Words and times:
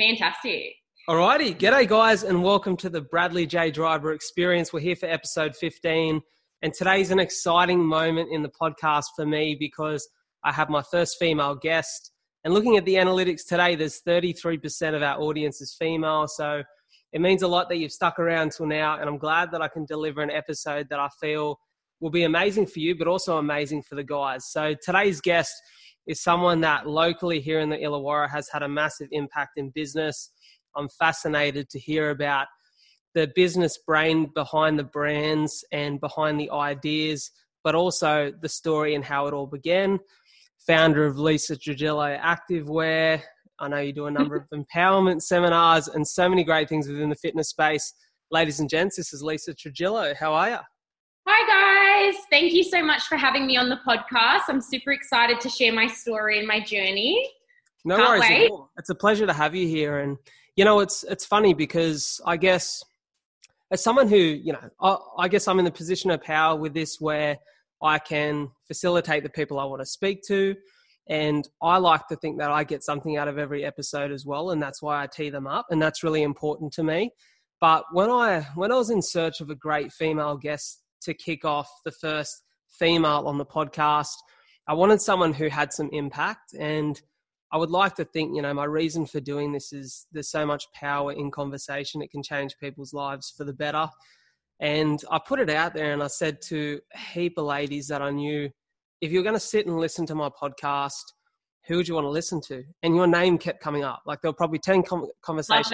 Fantastic. 0.00 0.74
Alrighty, 1.08 1.54
g'day 1.54 1.86
guys, 1.86 2.22
and 2.22 2.42
welcome 2.42 2.78
to 2.78 2.88
the 2.88 3.02
Bradley 3.02 3.46
J 3.46 3.70
Driver 3.70 4.12
Experience. 4.12 4.72
We're 4.72 4.80
here 4.80 4.96
for 4.96 5.06
episode 5.06 5.54
15, 5.54 6.22
and 6.62 6.72
today's 6.72 7.10
an 7.10 7.18
exciting 7.18 7.84
moment 7.84 8.30
in 8.32 8.42
the 8.42 8.48
podcast 8.48 9.04
for 9.14 9.26
me 9.26 9.54
because 9.58 10.08
I 10.44 10.52
have 10.52 10.70
my 10.70 10.82
first 10.90 11.16
female 11.18 11.56
guest. 11.56 12.10
And 12.44 12.54
looking 12.54 12.78
at 12.78 12.86
the 12.86 12.94
analytics 12.94 13.44
today, 13.46 13.74
there's 13.74 14.00
33% 14.08 14.94
of 14.94 15.02
our 15.02 15.20
audience 15.20 15.60
is 15.60 15.76
female, 15.78 16.26
so 16.26 16.62
it 17.12 17.20
means 17.20 17.42
a 17.42 17.48
lot 17.48 17.68
that 17.68 17.76
you've 17.76 17.92
stuck 17.92 18.18
around 18.18 18.52
till 18.52 18.66
now, 18.66 18.98
and 18.98 19.10
I'm 19.10 19.18
glad 19.18 19.50
that 19.52 19.60
I 19.60 19.68
can 19.68 19.84
deliver 19.84 20.22
an 20.22 20.30
episode 20.30 20.88
that 20.88 21.00
I 21.00 21.08
feel 21.20 21.58
will 22.00 22.10
be 22.10 22.24
amazing 22.24 22.66
for 22.66 22.80
you, 22.80 22.96
but 22.96 23.08
also 23.08 23.36
amazing 23.36 23.82
for 23.82 23.94
the 23.94 24.04
guys. 24.04 24.46
So 24.50 24.74
today's 24.82 25.20
guest 25.20 25.52
is 26.06 26.22
someone 26.22 26.60
that 26.62 26.88
locally 26.88 27.40
here 27.40 27.60
in 27.60 27.70
the 27.70 27.76
Illawarra 27.76 28.30
has 28.30 28.48
had 28.48 28.62
a 28.62 28.68
massive 28.68 29.08
impact 29.12 29.52
in 29.56 29.70
business. 29.70 30.30
I'm 30.76 30.88
fascinated 30.98 31.68
to 31.70 31.78
hear 31.78 32.10
about 32.10 32.46
the 33.14 33.30
business 33.34 33.78
brain 33.86 34.30
behind 34.34 34.78
the 34.78 34.84
brands 34.84 35.64
and 35.72 36.00
behind 36.00 36.40
the 36.40 36.50
ideas, 36.50 37.30
but 37.62 37.74
also 37.74 38.32
the 38.40 38.48
story 38.48 38.94
and 38.94 39.04
how 39.04 39.26
it 39.26 39.34
all 39.34 39.46
began. 39.46 39.98
Founder 40.66 41.06
of 41.06 41.18
Lisa 41.18 41.56
Trujillo 41.56 42.16
Activewear. 42.16 43.20
I 43.58 43.68
know 43.68 43.78
you 43.78 43.92
do 43.92 44.06
a 44.06 44.10
number 44.10 44.36
of 44.36 44.44
empowerment 44.54 45.22
seminars 45.22 45.88
and 45.88 46.06
so 46.06 46.28
many 46.28 46.44
great 46.44 46.68
things 46.68 46.88
within 46.88 47.10
the 47.10 47.16
fitness 47.16 47.50
space. 47.50 47.94
Ladies 48.30 48.60
and 48.60 48.68
gents, 48.68 48.96
this 48.96 49.12
is 49.12 49.22
Lisa 49.22 49.54
Trujillo. 49.54 50.14
How 50.18 50.32
are 50.32 50.50
you? 50.50 50.58
Hi, 51.26 52.10
guys. 52.10 52.24
Thank 52.30 52.52
you 52.52 52.64
so 52.64 52.82
much 52.82 53.04
for 53.04 53.16
having 53.16 53.46
me 53.46 53.56
on 53.56 53.68
the 53.68 53.78
podcast. 53.86 54.42
I'm 54.48 54.60
super 54.60 54.92
excited 54.92 55.40
to 55.40 55.48
share 55.48 55.72
my 55.72 55.86
story 55.86 56.38
and 56.38 56.48
my 56.48 56.58
journey. 56.58 57.30
No 57.84 57.96
Can't 57.96 58.08
worries 58.08 58.20
wait. 58.22 58.44
at 58.46 58.50
all. 58.50 58.70
It's 58.76 58.90
a 58.90 58.94
pleasure 58.94 59.26
to 59.26 59.32
have 59.32 59.54
you 59.54 59.68
here. 59.68 60.00
And, 60.00 60.16
you 60.56 60.64
know, 60.64 60.80
it's, 60.80 61.04
it's 61.04 61.24
funny 61.24 61.54
because 61.54 62.20
I 62.26 62.36
guess 62.36 62.82
as 63.70 63.82
someone 63.82 64.08
who, 64.08 64.16
you 64.16 64.52
know, 64.52 64.68
I, 64.80 64.96
I 65.18 65.28
guess 65.28 65.46
I'm 65.46 65.60
in 65.60 65.64
the 65.64 65.70
position 65.70 66.10
of 66.10 66.22
power 66.22 66.58
with 66.58 66.74
this 66.74 67.00
where 67.00 67.38
I 67.80 67.98
can 67.98 68.50
facilitate 68.66 69.22
the 69.22 69.30
people 69.30 69.60
I 69.60 69.64
want 69.64 69.80
to 69.80 69.86
speak 69.86 70.22
to. 70.26 70.56
And 71.08 71.48
I 71.62 71.78
like 71.78 72.06
to 72.08 72.16
think 72.16 72.38
that 72.38 72.50
I 72.50 72.64
get 72.64 72.82
something 72.82 73.16
out 73.16 73.28
of 73.28 73.38
every 73.38 73.64
episode 73.64 74.10
as 74.10 74.26
well. 74.26 74.50
And 74.50 74.60
that's 74.60 74.82
why 74.82 75.02
I 75.02 75.06
tee 75.06 75.30
them 75.30 75.46
up. 75.46 75.66
And 75.70 75.80
that's 75.80 76.02
really 76.02 76.22
important 76.22 76.72
to 76.74 76.82
me. 76.82 77.10
But 77.60 77.84
when 77.92 78.10
I 78.10 78.40
when 78.56 78.72
I 78.72 78.76
was 78.76 78.90
in 78.90 79.00
search 79.00 79.40
of 79.40 79.50
a 79.50 79.54
great 79.54 79.92
female 79.92 80.36
guest 80.36 80.81
to 81.04 81.14
kick 81.14 81.44
off 81.44 81.68
the 81.84 81.92
first 81.92 82.42
female 82.78 83.24
on 83.26 83.38
the 83.38 83.46
podcast. 83.46 84.14
I 84.66 84.74
wanted 84.74 85.00
someone 85.00 85.32
who 85.32 85.48
had 85.48 85.72
some 85.72 85.88
impact 85.92 86.54
and 86.58 87.00
I 87.52 87.58
would 87.58 87.70
like 87.70 87.94
to 87.96 88.04
think, 88.04 88.34
you 88.34 88.40
know, 88.40 88.54
my 88.54 88.64
reason 88.64 89.04
for 89.04 89.20
doing 89.20 89.52
this 89.52 89.72
is 89.72 90.06
there's 90.12 90.30
so 90.30 90.46
much 90.46 90.64
power 90.72 91.12
in 91.12 91.30
conversation. 91.30 92.00
It 92.00 92.10
can 92.10 92.22
change 92.22 92.56
people's 92.58 92.94
lives 92.94 93.32
for 93.36 93.44
the 93.44 93.52
better. 93.52 93.88
And 94.58 95.02
I 95.10 95.18
put 95.18 95.38
it 95.38 95.50
out 95.50 95.74
there 95.74 95.92
and 95.92 96.02
I 96.02 96.06
said 96.06 96.40
to 96.48 96.80
a 96.94 96.98
heap 96.98 97.36
of 97.36 97.44
ladies 97.44 97.88
that 97.88 98.00
I 98.00 98.10
knew, 98.10 98.48
if 99.02 99.12
you're 99.12 99.22
going 99.22 99.34
to 99.34 99.40
sit 99.40 99.66
and 99.66 99.78
listen 99.78 100.06
to 100.06 100.14
my 100.14 100.30
podcast, 100.30 101.02
who 101.66 101.76
would 101.76 101.88
you 101.88 101.94
want 101.94 102.06
to 102.06 102.10
listen 102.10 102.40
to? 102.48 102.62
And 102.82 102.96
your 102.96 103.06
name 103.06 103.36
kept 103.36 103.60
coming 103.60 103.84
up. 103.84 104.02
Like 104.06 104.20
there 104.22 104.30
were 104.30 104.36
probably 104.36 104.58
10 104.58 104.84
conversations 105.22 105.72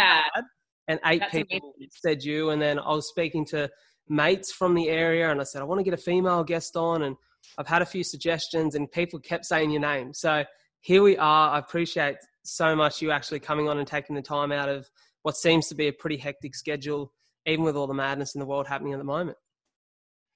and 0.89 0.99
eight 1.05 1.21
That's 1.21 1.33
people 1.33 1.59
amazing. 1.77 1.91
said 1.93 2.23
you. 2.25 2.51
And 2.51 2.61
then 2.61 2.79
I 2.79 2.91
was 2.91 3.09
speaking 3.09 3.45
to 3.47 3.71
mates 4.09 4.53
from 4.53 4.75
the 4.75 4.89
area 4.89 5.31
and 5.31 5.41
I 5.41 5.45
said, 5.45 5.63
I 5.63 5.65
want 5.65 5.79
to 5.81 5.85
get 5.85 5.95
a 5.95 6.03
female 6.03 6.45
guest 6.45 6.77
on. 6.77 7.03
And 7.03 7.17
I've 7.57 7.67
had 7.67 7.83
a 7.83 7.87
few 7.87 8.05
suggestions 8.05 8.75
and 8.75 8.91
people 8.91 9.19
kept 9.19 9.45
saying 9.45 9.71
your 9.71 9.81
name. 9.81 10.13
So 10.15 10.45
here 10.81 11.03
we 11.03 11.17
are. 11.17 11.51
I 11.51 11.59
appreciate 11.59 12.17
so 12.45 12.75
much 12.75 13.03
you 13.03 13.11
actually 13.11 13.41
coming 13.41 13.69
on 13.69 13.79
and 13.79 13.87
taking 13.87 14.17
the 14.17 14.23
time 14.23 14.53
out 14.53 14.69
of 14.69 14.89
what 15.23 15.37
seems 15.37 15.69
to 15.69 15.75
be 15.75 15.89
a 15.89 15.93
pretty 15.93 16.17
hectic 16.17 16.55
schedule, 16.55 17.13
even 17.47 17.65
with 17.65 17.77
all 17.77 17.87
the 17.87 17.95
madness 17.95 18.35
in 18.35 18.39
the 18.39 18.47
world 18.47 18.67
happening 18.67 18.93
at 18.93 18.99
the 18.99 19.05
moment. 19.05 19.37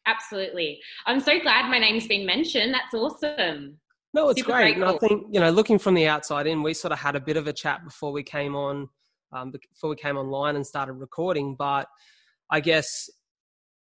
Absolutely. 0.07 0.81
I'm 1.07 1.21
so 1.21 1.39
glad 1.39 1.71
my 1.71 1.79
name's 1.79 2.07
been 2.07 2.27
mentioned. 2.27 2.75
That's 2.75 2.93
awesome. 2.93 3.79
No, 4.15 4.29
it's 4.29 4.41
Super 4.41 4.53
great. 4.53 4.77
And 4.77 4.85
I 4.85 4.99
think, 4.99 5.27
you 5.31 5.41
know, 5.41 5.51
looking 5.51 5.79
from 5.79 5.95
the 5.95 6.07
outside 6.07 6.47
in, 6.47 6.63
we 6.63 6.75
sort 6.75 6.93
of 6.93 6.99
had 6.99 7.17
a 7.17 7.21
bit 7.21 7.37
of 7.37 7.47
a 7.47 7.53
chat 7.53 7.85
before 7.85 8.13
we 8.13 8.23
came 8.23 8.55
on, 8.55 8.89
um, 9.33 9.53
before 9.53 9.89
we 9.89 9.97
came 9.97 10.19
online 10.19 10.57
and 10.57 10.67
started 10.67 10.95
recording. 10.95 11.55
But 11.55 11.87
I 12.51 12.61
guess 12.61 13.09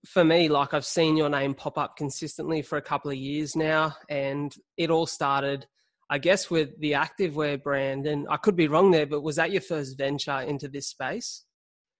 for 0.05 0.23
me, 0.23 0.49
like 0.49 0.73
I've 0.73 0.85
seen 0.85 1.15
your 1.15 1.29
name 1.29 1.53
pop 1.53 1.77
up 1.77 1.95
consistently 1.95 2.61
for 2.61 2.77
a 2.77 2.81
couple 2.81 3.11
of 3.11 3.17
years 3.17 3.55
now, 3.55 3.95
and 4.09 4.53
it 4.77 4.89
all 4.89 5.05
started, 5.05 5.65
I 6.09 6.17
guess, 6.17 6.49
with 6.49 6.77
the 6.79 6.93
activewear 6.93 7.61
brand. 7.61 8.05
And 8.05 8.27
I 8.29 8.37
could 8.37 8.55
be 8.55 8.67
wrong 8.67 8.91
there, 8.91 9.05
but 9.05 9.21
was 9.21 9.37
that 9.37 9.51
your 9.51 9.61
first 9.61 9.97
venture 9.97 10.41
into 10.41 10.67
this 10.67 10.87
space? 10.87 11.45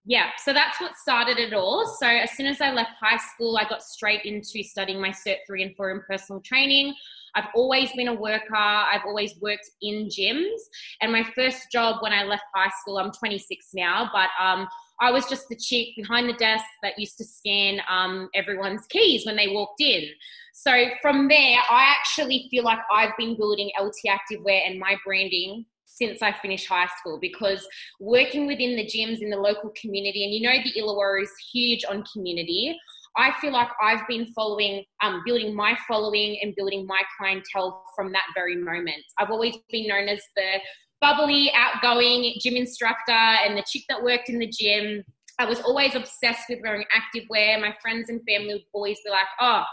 Yeah, 0.06 0.32
so 0.44 0.52
that's 0.52 0.82
what 0.82 0.98
started 0.98 1.40
it 1.40 1.54
all. 1.54 1.86
So 2.00 2.08
as 2.08 2.32
soon 2.32 2.48
as 2.48 2.60
I 2.60 2.72
left 2.72 2.92
high 3.02 3.20
school, 3.34 3.58
I 3.58 3.68
got 3.68 3.82
straight 3.82 4.26
into 4.26 4.62
studying 4.62 5.00
my 5.00 5.12
Cert 5.12 5.38
3 5.48 5.64
and 5.64 5.76
4 5.78 5.92
in 5.92 6.02
personal 6.10 6.42
training. 6.42 6.94
I've 7.36 7.48
always 7.56 7.90
been 7.94 8.10
a 8.10 8.14
worker. 8.14 8.54
I've 8.54 9.06
always 9.06 9.34
worked 9.42 9.70
in 9.82 10.08
gyms. 10.08 10.60
And 11.02 11.12
my 11.12 11.24
first 11.36 11.72
job 11.72 12.02
when 12.02 12.12
I 12.12 12.24
left 12.24 12.44
high 12.54 12.72
school, 12.82 12.98
I'm 13.00 13.12
26 13.12 13.70
now, 13.74 14.10
but 14.14 14.30
um, 14.44 14.68
I 15.04 15.12
was 15.12 15.26
just 15.26 15.50
the 15.50 15.58
chick 15.58 15.90
behind 15.98 16.30
the 16.30 16.34
desk 16.34 16.64
that 16.82 16.98
used 16.98 17.18
to 17.18 17.26
scan 17.26 17.82
um, 17.90 18.30
everyone's 18.34 18.86
keys 18.88 19.26
when 19.26 19.36
they 19.36 19.50
walked 19.50 19.82
in. 19.82 20.06
So 20.54 20.72
from 21.02 21.28
there, 21.28 21.58
I 21.70 21.94
actually 22.00 22.48
feel 22.50 22.64
like 22.64 22.80
I've 22.90 23.12
been 23.18 23.36
building 23.36 23.70
LT 23.78 23.96
Activewear 24.08 24.66
and 24.66 24.80
my 24.80 24.96
branding 25.06 25.66
since 25.86 26.22
I 26.22 26.32
finished 26.32 26.70
high 26.70 26.88
school 27.00 27.20
because 27.20 27.68
working 28.00 28.48
within 28.48 28.78
the 28.78 28.86
gyms 28.86 29.22
in 29.22 29.30
the 29.30 29.36
local 29.36 29.74
community, 29.80 30.24
and 30.24 30.34
you 30.34 30.42
know 30.42 30.56
the 30.64 30.80
Illawarra 30.80 31.24
is 31.24 31.32
huge 31.52 31.84
on 31.90 32.06
community. 32.14 32.80
I 33.18 33.34
feel 33.42 33.52
like 33.52 33.70
I've 33.82 34.08
been 34.08 34.28
following, 34.34 34.86
um, 35.04 35.22
building 35.26 35.54
my 35.54 35.78
following 35.88 36.40
and 36.42 36.56
building 36.56 36.88
my 36.88 37.02
clientele 37.18 37.84
from 37.96 38.12
that 38.14 38.24
very 38.34 38.56
moment. 38.56 39.04
I've 39.20 39.30
always 39.30 39.56
been 39.70 39.88
known 39.88 40.08
as 40.08 40.22
the 40.36 40.60
bubbly, 41.04 41.52
outgoing 41.54 42.34
gym 42.40 42.56
instructor 42.56 43.12
and 43.12 43.58
the 43.58 43.64
chick 43.68 43.84
that 43.90 44.02
worked 44.02 44.30
in 44.30 44.40
the 44.40 44.48
gym. 44.48 45.04
I 45.38 45.46
was 45.46 45.60
always 45.60 45.96
obsessed 45.96 46.48
with 46.48 46.60
wearing 46.64 46.86
active 46.96 47.24
wear. 47.30 47.60
My 47.60 47.76
friends 47.82 48.10
and 48.10 48.22
family 48.26 48.54
would 48.54 48.64
always 48.72 48.98
be 49.04 49.12
like, 49.12 49.28
oh, 49.42 49.64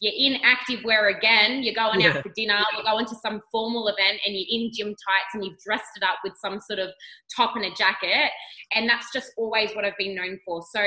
you're 0.00 0.12
in 0.16 0.40
active 0.42 0.80
wear 0.82 1.08
again. 1.08 1.62
You're 1.62 1.76
going 1.76 2.00
yeah. 2.00 2.08
out 2.08 2.22
for 2.24 2.32
dinner. 2.34 2.58
You're 2.74 2.82
going 2.82 3.06
to 3.06 3.14
some 3.22 3.40
formal 3.52 3.86
event 3.86 4.18
and 4.26 4.34
you're 4.34 4.46
in 4.50 4.72
gym 4.72 4.88
tights 4.88 5.34
and 5.34 5.44
you've 5.44 5.58
dressed 5.60 5.84
it 5.96 6.02
up 6.02 6.16
with 6.24 6.32
some 6.42 6.60
sort 6.60 6.80
of 6.80 6.88
top 7.36 7.54
and 7.54 7.64
a 7.64 7.70
jacket. 7.76 8.30
And 8.74 8.88
that's 8.88 9.12
just 9.12 9.30
always 9.36 9.70
what 9.76 9.84
I've 9.84 9.96
been 9.96 10.16
known 10.16 10.40
for. 10.44 10.64
So, 10.74 10.80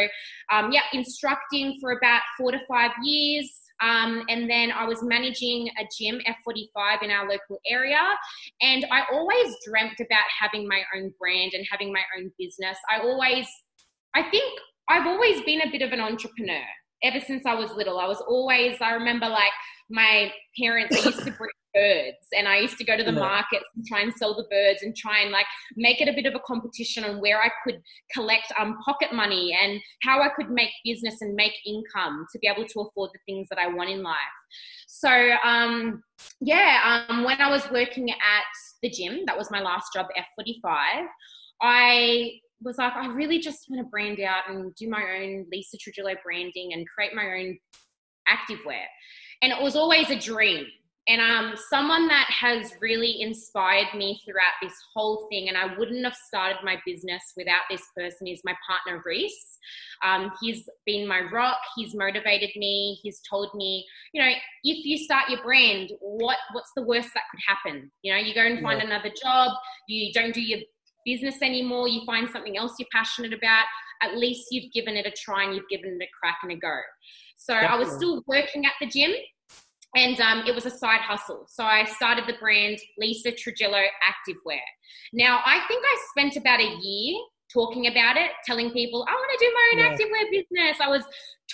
um, 0.51 0.73
yeah, 0.73 0.81
instructing 0.91 1.77
for 1.79 1.91
about 1.91 2.23
four 2.37 2.51
to 2.51 2.59
five 2.67 2.91
years. 3.03 3.49
Um, 3.81 4.23
and 4.29 4.49
then 4.49 4.71
I 4.71 4.85
was 4.85 5.03
managing 5.03 5.69
a 5.79 5.87
gym, 5.97 6.19
F45, 6.27 7.03
in 7.03 7.11
our 7.11 7.29
local 7.29 7.59
area. 7.69 8.01
And 8.61 8.85
I 8.91 9.03
always 9.11 9.55
dreamt 9.65 9.99
about 9.99 10.25
having 10.39 10.67
my 10.67 10.81
own 10.95 11.13
brand 11.19 11.53
and 11.53 11.65
having 11.69 11.91
my 11.93 12.03
own 12.17 12.31
business. 12.39 12.77
I 12.91 13.01
always, 13.01 13.47
I 14.15 14.23
think 14.23 14.59
I've 14.89 15.05
always 15.05 15.41
been 15.43 15.61
a 15.61 15.71
bit 15.71 15.81
of 15.81 15.91
an 15.91 15.99
entrepreneur 15.99 16.63
ever 17.03 17.19
since 17.19 17.45
I 17.45 17.53
was 17.53 17.71
little. 17.71 17.99
I 17.99 18.07
was 18.07 18.21
always, 18.27 18.77
I 18.81 18.91
remember 18.93 19.27
like 19.27 19.51
my 19.89 20.31
parents, 20.59 21.05
used 21.05 21.19
to 21.19 21.31
bring 21.31 21.49
birds 21.77 22.27
and 22.35 22.47
I 22.47 22.57
used 22.57 22.77
to 22.77 22.83
go 22.83 22.97
to 22.97 23.03
the 23.03 23.11
yeah. 23.11 23.19
markets 23.19 23.65
and 23.75 23.85
try 23.85 24.01
and 24.01 24.13
sell 24.13 24.35
the 24.35 24.45
birds 24.49 24.83
and 24.83 24.95
try 24.95 25.21
and 25.21 25.31
like 25.31 25.45
make 25.75 26.01
it 26.01 26.07
a 26.07 26.13
bit 26.13 26.25
of 26.25 26.35
a 26.35 26.39
competition 26.39 27.03
on 27.03 27.21
where 27.21 27.41
I 27.41 27.49
could 27.63 27.81
collect 28.13 28.51
um, 28.59 28.77
pocket 28.83 29.13
money 29.13 29.57
and 29.61 29.79
how 30.03 30.21
I 30.21 30.29
could 30.29 30.49
make 30.49 30.69
business 30.83 31.21
and 31.21 31.35
make 31.35 31.53
income 31.65 32.25
to 32.31 32.39
be 32.39 32.47
able 32.47 32.65
to 32.67 32.79
afford 32.81 33.11
the 33.13 33.19
things 33.25 33.47
that 33.49 33.59
I 33.59 33.67
want 33.67 33.89
in 33.89 34.03
life. 34.03 34.15
So, 34.87 35.09
um, 35.43 36.01
yeah, 36.39 37.05
um, 37.09 37.23
when 37.23 37.39
I 37.39 37.49
was 37.49 37.69
working 37.71 38.09
at 38.09 38.17
the 38.81 38.89
gym, 38.89 39.23
that 39.25 39.37
was 39.37 39.51
my 39.51 39.61
last 39.61 39.93
job, 39.93 40.07
F45, 40.39 41.05
I 41.61 42.31
was 42.61 42.77
like, 42.77 42.93
I 42.93 43.07
really 43.07 43.39
just 43.39 43.69
want 43.69 43.85
to 43.85 43.89
brand 43.89 44.19
out 44.19 44.49
and 44.49 44.73
do 44.75 44.89
my 44.89 45.03
own 45.19 45.45
Lisa 45.51 45.77
Trujillo 45.77 46.15
branding 46.23 46.73
and 46.73 46.87
create 46.87 47.13
my 47.13 47.25
own 47.39 47.57
activewear. 48.27 48.85
And 49.41 49.51
it 49.51 49.61
was 49.61 49.75
always 49.75 50.09
a 50.09 50.19
dream 50.19 50.65
and 51.07 51.21
um, 51.21 51.55
someone 51.69 52.07
that 52.09 52.27
has 52.29 52.73
really 52.81 53.21
inspired 53.21 53.87
me 53.95 54.21
throughout 54.25 54.53
this 54.61 54.73
whole 54.93 55.27
thing, 55.29 55.47
and 55.47 55.57
I 55.57 55.77
wouldn't 55.77 56.03
have 56.03 56.15
started 56.15 56.57
my 56.63 56.75
business 56.85 57.21
without 57.37 57.61
this 57.71 57.83
person, 57.95 58.27
is 58.27 58.41
my 58.43 58.53
partner, 58.67 59.01
Reese. 59.05 59.57
Um, 60.05 60.31
he's 60.41 60.67
been 60.85 61.07
my 61.07 61.21
rock. 61.31 61.59
He's 61.77 61.95
motivated 61.95 62.49
me. 62.57 62.99
He's 63.01 63.21
told 63.29 63.55
me, 63.55 63.85
you 64.13 64.21
know, 64.21 64.29
if 64.63 64.85
you 64.85 64.97
start 64.97 65.29
your 65.29 65.41
brand, 65.43 65.91
what 66.01 66.37
what's 66.51 66.71
the 66.75 66.83
worst 66.83 67.09
that 67.13 67.23
could 67.31 67.41
happen? 67.47 67.89
You 68.01 68.13
know, 68.13 68.19
you 68.19 68.33
go 68.33 68.45
and 68.45 68.61
find 68.61 68.79
yeah. 68.79 68.87
another 68.87 69.11
job. 69.21 69.51
You 69.87 70.11
don't 70.11 70.33
do 70.33 70.41
your 70.41 70.59
business 71.05 71.41
anymore. 71.41 71.87
You 71.87 72.01
find 72.05 72.29
something 72.29 72.57
else 72.57 72.73
you're 72.79 72.87
passionate 72.91 73.33
about. 73.33 73.65
At 74.01 74.17
least 74.17 74.47
you've 74.51 74.71
given 74.73 74.95
it 74.95 75.05
a 75.05 75.11
try 75.11 75.45
and 75.45 75.55
you've 75.55 75.69
given 75.69 75.97
it 75.99 76.03
a 76.03 76.07
crack 76.19 76.39
and 76.43 76.51
a 76.51 76.55
go. 76.55 76.77
So 77.37 77.53
Definitely. 77.53 77.75
I 77.75 77.79
was 77.79 77.95
still 77.95 78.23
working 78.27 78.65
at 78.65 78.73
the 78.81 78.87
gym 78.87 79.11
and 79.95 80.19
um, 80.19 80.43
it 80.45 80.53
was 80.53 80.65
a 80.65 80.71
side 80.71 81.01
hustle. 81.01 81.45
So 81.47 81.63
I 81.63 81.85
started 81.85 82.25
the 82.27 82.33
brand 82.39 82.77
Lisa 82.97 83.31
Trujillo 83.31 83.77
Activewear. 83.77 84.59
Now, 85.13 85.41
I 85.45 85.61
think 85.67 85.83
I 85.85 85.97
spent 86.11 86.35
about 86.35 86.59
a 86.59 86.77
year 86.81 87.17
talking 87.51 87.87
about 87.87 88.17
it, 88.17 88.31
telling 88.45 88.71
people, 88.71 89.05
I 89.07 89.13
want 89.13 89.39
to 89.39 89.45
do 89.45 89.53
my 89.53 89.71
own 89.73 89.79
yeah. 89.79 89.95
activewear 89.95 90.31
business. 90.31 90.77
I 90.81 90.89
was 90.89 91.03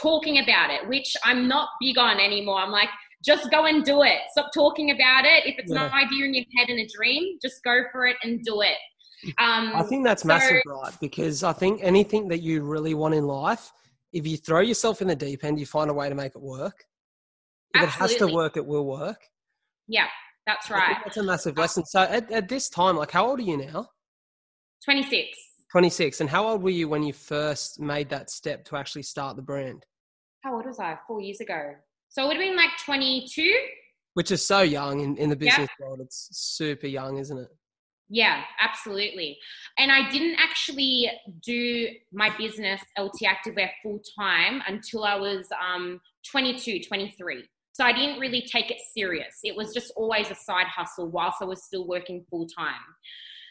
talking 0.02 0.40
about 0.40 0.72
it, 0.72 0.88
which 0.88 1.16
I'm 1.24 1.48
not 1.48 1.70
big 1.80 1.98
on 1.98 2.20
anymore. 2.20 2.60
I'm 2.60 2.72
like, 2.72 2.90
just 3.24 3.50
go 3.52 3.66
and 3.66 3.86
do 3.86 4.04
it. 4.04 4.20
Stop 4.32 4.52
talking 4.54 4.92
about 4.92 5.26
it. 5.26 5.46
If 5.46 5.58
it's 5.58 5.72
yeah. 5.72 5.86
an 5.86 5.94
idea 5.94 6.26
in 6.26 6.34
your 6.34 6.46
head 6.58 6.70
and 6.70 6.80
a 6.80 6.88
dream, 6.88 7.38
just 7.42 7.64
go 7.64 7.84
for 7.92 8.08
it 8.08 8.18
and 8.24 8.44
do 8.44 8.62
it. 8.62 8.78
Um, 9.40 9.72
I 9.74 9.84
think 9.84 10.04
that's 10.04 10.24
so, 10.24 10.28
massive, 10.28 10.62
right? 10.66 10.94
Because 11.00 11.44
I 11.44 11.54
think 11.54 11.80
anything 11.82 12.28
that 12.28 12.40
you 12.40 12.64
really 12.64 12.94
want 12.94 13.14
in 13.14 13.26
life, 13.26 13.72
if 14.12 14.28
you 14.28 14.36
throw 14.36 14.60
yourself 14.60 15.02
in 15.02 15.08
the 15.08 15.16
deep 15.16 15.46
end, 15.46 15.60
you 15.60 15.66
find 15.66 15.90
a 15.90 15.94
way 15.94 16.10
to 16.10 16.16
make 16.16 16.36
it 16.36 16.42
work. 16.42 16.84
If 17.74 17.82
absolutely. 17.82 18.16
it 18.16 18.20
has 18.20 18.28
to 18.30 18.36
work, 18.36 18.58
it 18.58 18.66
will 18.66 18.86
work. 18.86 19.20
Yeah, 19.88 20.08
that's 20.46 20.70
right. 20.70 20.98
That's 21.04 21.18
a 21.18 21.24
massive 21.24 21.58
lesson. 21.58 21.86
So 21.86 22.02
at, 22.02 22.32
at 22.32 22.48
this 22.48 22.70
time, 22.70 22.98
like, 22.98 23.12
how 23.12 23.28
old 23.28 23.40
are 23.40 23.44
you 23.44 23.58
now? 23.58 23.88
26. 24.86 25.38
26. 25.72 26.22
And 26.22 26.30
how 26.30 26.48
old 26.48 26.62
were 26.62 26.70
you 26.70 26.88
when 26.88 27.04
you 27.04 27.14
first 27.14 27.80
made 27.80 28.10
that 28.10 28.30
step 28.30 28.64
to 28.66 28.76
actually 28.76 29.04
start 29.04 29.36
the 29.36 29.42
brand? 29.42 29.86
How 30.42 30.56
old 30.56 30.66
was 30.66 30.80
I? 30.80 30.98
Four 31.08 31.22
years 31.22 31.40
ago. 31.40 31.74
So 32.10 32.24
it 32.24 32.28
would 32.28 32.38
have 32.38 32.46
been 32.46 32.56
like 32.56 32.70
22. 32.86 33.52
Which 34.14 34.32
is 34.32 34.46
so 34.46 34.62
young 34.62 35.00
in, 35.00 35.18
in 35.18 35.30
the 35.30 35.36
business 35.36 35.70
yeah. 35.80 35.86
world. 35.86 36.00
It's 36.02 36.30
super 36.32 36.88
young, 36.88 37.18
isn't 37.18 37.38
it? 37.38 37.48
Yeah, 38.10 38.44
absolutely. 38.62 39.40
And 39.80 39.92
I 39.92 40.12
didn't 40.12 40.36
actually 40.38 41.10
do 41.42 41.88
my 42.12 42.30
business, 42.38 42.82
LT 43.00 43.22
Activewear, 43.24 43.70
full 43.82 44.00
time 44.20 44.62
until 44.68 45.04
I 45.04 45.16
was 45.16 45.48
um, 45.60 46.00
22, 46.30 46.82
23. 46.82 47.44
So 47.74 47.84
I 47.84 47.92
didn't 47.92 48.20
really 48.20 48.42
take 48.42 48.72
it 48.72 48.78
serious. 48.96 49.40
It 49.44 49.56
was 49.56 49.74
just 49.74 49.92
always 49.96 50.30
a 50.30 50.36
side 50.36 50.68
hustle 50.68 51.10
whilst 51.10 51.42
I 51.42 51.46
was 51.46 51.64
still 51.64 51.88
working 51.88 52.24
full 52.30 52.48
time. 52.48 52.76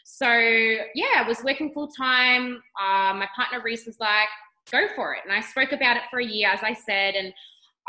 So 0.05 0.27
yeah, 0.27 1.15
I 1.17 1.25
was 1.27 1.43
working 1.43 1.71
full 1.73 1.89
time. 1.89 2.61
Uh, 2.81 3.13
my 3.13 3.27
partner 3.35 3.61
Reese 3.63 3.85
was 3.85 3.99
like, 3.99 4.29
"Go 4.71 4.87
for 4.95 5.13
it," 5.13 5.21
and 5.23 5.33
I 5.33 5.41
spoke 5.41 5.71
about 5.71 5.97
it 5.97 6.03
for 6.09 6.19
a 6.19 6.25
year, 6.25 6.49
as 6.49 6.61
I 6.63 6.73
said, 6.73 7.15
and 7.15 7.33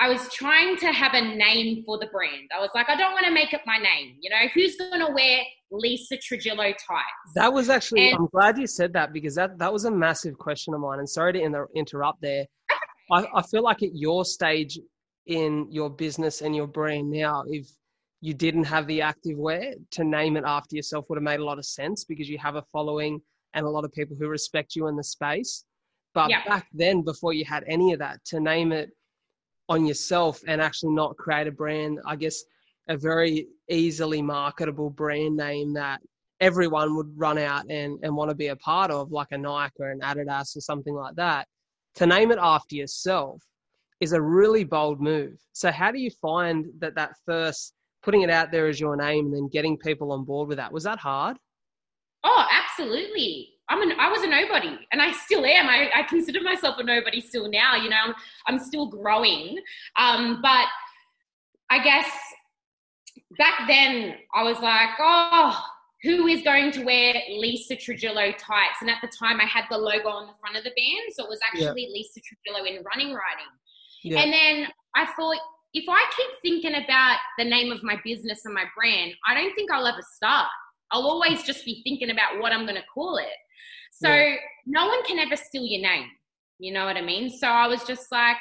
I 0.01 0.09
was 0.09 0.29
trying 0.33 0.77
to 0.79 0.93
have 0.93 1.15
a 1.15 1.21
name 1.21 1.85
for 1.87 1.99
the 1.99 2.07
brand. 2.07 2.51
I 2.57 2.61
was 2.61 2.71
like, 2.75 2.89
I 2.89 2.97
don't 2.97 3.13
want 3.13 3.27
to 3.27 3.33
make 3.33 3.53
it 3.53 3.61
my 3.65 3.79
name. 3.79 4.17
You 4.21 4.31
know, 4.31 4.49
who's 4.53 4.77
going 4.77 5.07
to 5.07 5.13
wear 5.13 5.43
Lisa 5.71 6.17
Trujillo 6.17 6.65
tights? 6.65 7.33
That 7.37 7.53
was 7.53 7.71
actually. 7.71 8.11
And, 8.11 8.19
I'm 8.19 8.27
glad 8.27 8.59
you 8.59 8.67
said 8.67 8.93
that 8.95 9.13
because 9.13 9.37
that 9.37 9.59
that 9.59 9.73
was 9.73 9.85
a 9.85 9.91
massive 9.91 10.37
question 10.37 10.75
of 10.75 10.81
mine. 10.81 10.99
And 10.99 11.09
sorry 11.09 11.33
to 11.35 11.41
inter- 11.41 11.69
interrupt 11.77 12.23
there. 12.23 12.47
I, 13.13 13.27
I 13.35 13.43
feel 13.43 13.63
like 13.63 13.83
at 13.83 13.95
your 13.95 14.25
stage 14.25 14.79
in 15.27 15.67
your 15.71 15.91
business 15.91 16.43
and 16.43 16.55
your 16.55 16.67
brand 16.67 17.11
now, 17.11 17.45
if 17.47 17.69
you 18.21 18.35
didn't 18.35 18.65
have 18.65 18.87
the 18.87 19.03
active 19.03 19.37
wear, 19.37 19.75
to 19.91 20.05
name 20.05 20.37
it 20.37 20.45
after 20.47 20.77
yourself 20.77 21.07
would 21.09 21.17
have 21.17 21.23
made 21.23 21.41
a 21.41 21.45
lot 21.45 21.59
of 21.59 21.67
sense 21.67 22.05
because 22.05 22.29
you 22.29 22.39
have 22.39 22.57
a 22.57 22.63
following 22.73 23.21
and 23.55 23.67
a 23.67 23.71
lot 23.71 23.85
of 23.85 23.93
people 23.93 24.17
who 24.19 24.29
respect 24.29 24.75
you 24.75 24.89
in 24.89 24.97
the 24.97 25.05
space. 25.05 25.65
But 26.15 26.31
yeah. 26.31 26.45
back 26.47 26.67
then, 26.73 27.03
before 27.03 27.33
you 27.33 27.45
had 27.45 27.65
any 27.67 27.93
of 27.93 27.99
that, 27.99 28.25
to 28.27 28.41
name 28.41 28.73
it 28.73 28.91
on 29.69 29.87
yourself 29.87 30.41
and 30.47 30.61
actually 30.61 30.95
not 30.95 31.17
create 31.17 31.47
a 31.47 31.53
brand, 31.53 32.01
I 32.07 32.17
guess 32.17 32.45
a 32.89 32.97
very 32.97 33.49
easily 33.69 34.23
marketable 34.23 34.91
brand 34.91 35.37
name 35.37 35.75
that 35.75 36.01
everyone 36.41 36.97
would 36.97 37.13
run 37.17 37.39
out 37.39 37.65
and, 37.71 37.99
and 38.03 38.15
want 38.15 38.31
to 38.31 38.35
be 38.35 38.49
a 38.49 38.57
part 38.57 38.91
of, 38.91 39.11
like 39.11 39.29
a 39.33 39.39
Nike 39.39 39.75
or 39.81 39.91
an 39.91 40.01
Adidas 40.01 40.57
or 40.57 40.61
something 40.61 40.95
like 40.95 41.15
that. 41.17 41.47
To 41.97 42.07
name 42.07 42.31
it 42.31 42.39
after 42.41 42.75
yourself 42.75 43.43
is 44.05 44.13
a 44.13 44.23
really 44.23 44.63
bold 44.63 45.01
move. 45.01 45.37
So, 45.53 45.73
how 45.73 45.91
do 45.91 45.99
you 45.99 46.11
find 46.23 46.67
that 46.79 46.95
that 46.95 47.15
first 47.27 47.75
putting 48.05 48.23
it 48.23 48.31
out 48.31 48.53
there 48.53 48.69
as 48.69 48.79
your 48.79 48.97
name 48.97 49.27
and 49.27 49.35
then 49.35 49.49
getting 49.49 49.79
people 49.79 50.13
on 50.13 50.25
board 50.25 50.49
with 50.49 50.59
that. 50.59 50.73
Was 50.73 50.85
that 50.85 50.99
hard? 50.99 51.39
Oh, 52.23 52.47
absolutely. 52.53 53.49
I'm 53.69 53.81
an, 53.81 53.99
I 53.99 54.11
was 54.11 54.23
a 54.23 54.29
nobody 54.29 54.79
and 54.93 55.01
I 55.01 55.13
still 55.13 55.45
am. 55.45 55.69
I, 55.69 55.91
I 55.95 56.03
consider 56.03 56.43
myself 56.43 56.77
a 56.79 56.85
nobody 56.85 57.21
still 57.23 57.51
now, 57.51 57.77
you 57.77 57.89
know, 57.89 57.97
I'm, 58.05 58.15
I'm 58.47 58.59
still 58.59 58.87
growing. 58.87 59.57
Um, 59.99 60.41
but 60.43 60.67
I 61.71 61.83
guess 61.83 62.11
back 63.39 63.67
then 63.67 64.17
I 64.35 64.43
was 64.43 64.61
like, 64.61 64.91
oh, 65.01 65.59
who 66.03 66.27
is 66.27 66.43
going 66.43 66.73
to 66.73 66.85
wear 66.85 67.15
Lisa 67.31 67.75
Trujillo 67.77 68.33
tights? 68.33 68.83
And 68.83 68.91
at 68.91 68.99
the 69.01 69.09
time 69.09 69.41
I 69.41 69.47
had 69.47 69.65
the 69.71 69.79
logo 69.79 70.11
on 70.11 70.27
the 70.27 70.35
front 70.39 70.59
of 70.59 70.65
the 70.65 70.71
band. 70.77 71.15
So 71.15 71.25
it 71.25 71.31
was 71.31 71.41
actually 71.43 71.87
yeah. 71.87 71.95
Lisa 71.95 72.21
Trujillo 72.21 72.67
in 72.67 72.85
running 72.85 73.15
riding. 73.15 73.49
Yeah. 74.05 74.21
And 74.21 74.33
then 74.33 74.69
I 74.95 75.07
thought, 75.07 75.37
if 75.73 75.87
I 75.89 76.05
keep 76.17 76.31
thinking 76.43 76.85
about 76.85 77.19
the 77.39 77.45
name 77.45 77.73
of 77.73 77.83
my 77.83 77.99
business 78.05 78.45
and 78.45 78.55
my 78.55 78.65
brand, 78.77 79.13
I 79.27 79.35
don't 79.35 79.55
think 79.55 79.73
I'll 79.73 79.87
ever 79.87 80.03
start. 80.15 80.49
I'll 80.93 81.03
always 81.03 81.43
just 81.43 81.65
be 81.65 81.81
thinking 81.83 82.11
about 82.11 82.39
what 82.41 82.53
I'm 82.53 82.65
going 82.65 82.77
to 82.77 82.87
call 82.95 83.17
it. 83.17 83.35
So 83.93 84.09
yeah. 84.09 84.37
no 84.67 84.87
one 84.87 85.03
can 85.05 85.19
ever 85.19 85.37
steal 85.37 85.65
your 85.65 85.83
name. 85.83 86.09
You 86.59 86.73
know 86.73 86.85
what 86.85 86.97
I 86.97 87.01
mean? 87.01 87.31
So 87.31 87.49
I 87.49 87.67
was 87.67 87.83
just 87.85 88.13
like, 88.13 88.37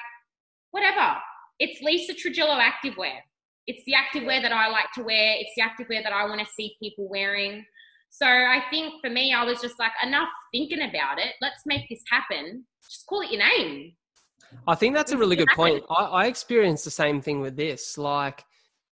whatever. 0.72 1.16
It's 1.60 1.82
Lisa 1.82 2.14
Trujillo 2.14 2.60
activewear. 2.60 3.18
It's 3.66 3.84
the 3.86 3.94
activewear 3.94 4.42
that 4.42 4.52
I 4.52 4.70
like 4.70 4.92
to 4.96 5.04
wear. 5.04 5.36
It's 5.40 5.54
the 5.56 5.64
activewear 5.64 6.04
that 6.04 6.14
I 6.14 6.26
want 6.26 6.42
to 6.42 6.54
see 6.54 6.76
people 6.80 7.08
wearing. 7.10 7.66
So 8.10 8.28
I 8.28 8.62
think 8.70 8.94
for 9.02 9.10
me, 9.10 9.34
I 9.34 9.44
was 9.44 9.62
just 9.62 9.80
like, 9.80 9.94
enough 10.04 10.30
thinking 10.52 10.82
about 10.82 11.18
it. 11.18 11.34
Let's 11.42 11.62
make 11.66 11.90
this 11.90 12.04
happen. 12.12 12.66
Just 12.84 13.08
call 13.08 13.22
it 13.22 13.32
your 13.32 13.42
name. 13.42 13.94
I 14.68 14.76
think 14.76 14.96
that's 14.96 15.12
a 15.12 15.18
really 15.18 15.36
good 15.36 15.50
point. 15.56 15.84
I, 15.90 16.04
I 16.04 16.26
experienced 16.26 16.86
the 16.86 16.92
same 16.92 17.22
thing 17.22 17.42
with 17.42 17.56
this. 17.56 17.98
Like, 17.98 18.44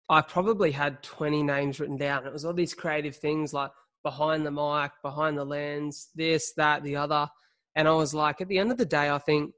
I 0.09 0.21
probably 0.21 0.71
had 0.71 1.01
20 1.03 1.43
names 1.43 1.79
written 1.79 1.97
down. 1.97 2.25
It 2.25 2.33
was 2.33 2.43
all 2.43 2.53
these 2.53 2.73
creative 2.73 3.15
things 3.15 3.53
like 3.53 3.71
behind 4.03 4.45
the 4.45 4.51
mic, 4.51 4.91
behind 5.01 5.37
the 5.37 5.45
lens, 5.45 6.09
this, 6.15 6.53
that, 6.57 6.83
the 6.83 6.95
other. 6.95 7.27
And 7.75 7.87
I 7.87 7.91
was 7.91 8.13
like, 8.13 8.41
at 8.41 8.47
the 8.47 8.57
end 8.57 8.71
of 8.71 8.77
the 8.77 8.85
day, 8.85 9.09
I 9.09 9.17
think 9.19 9.53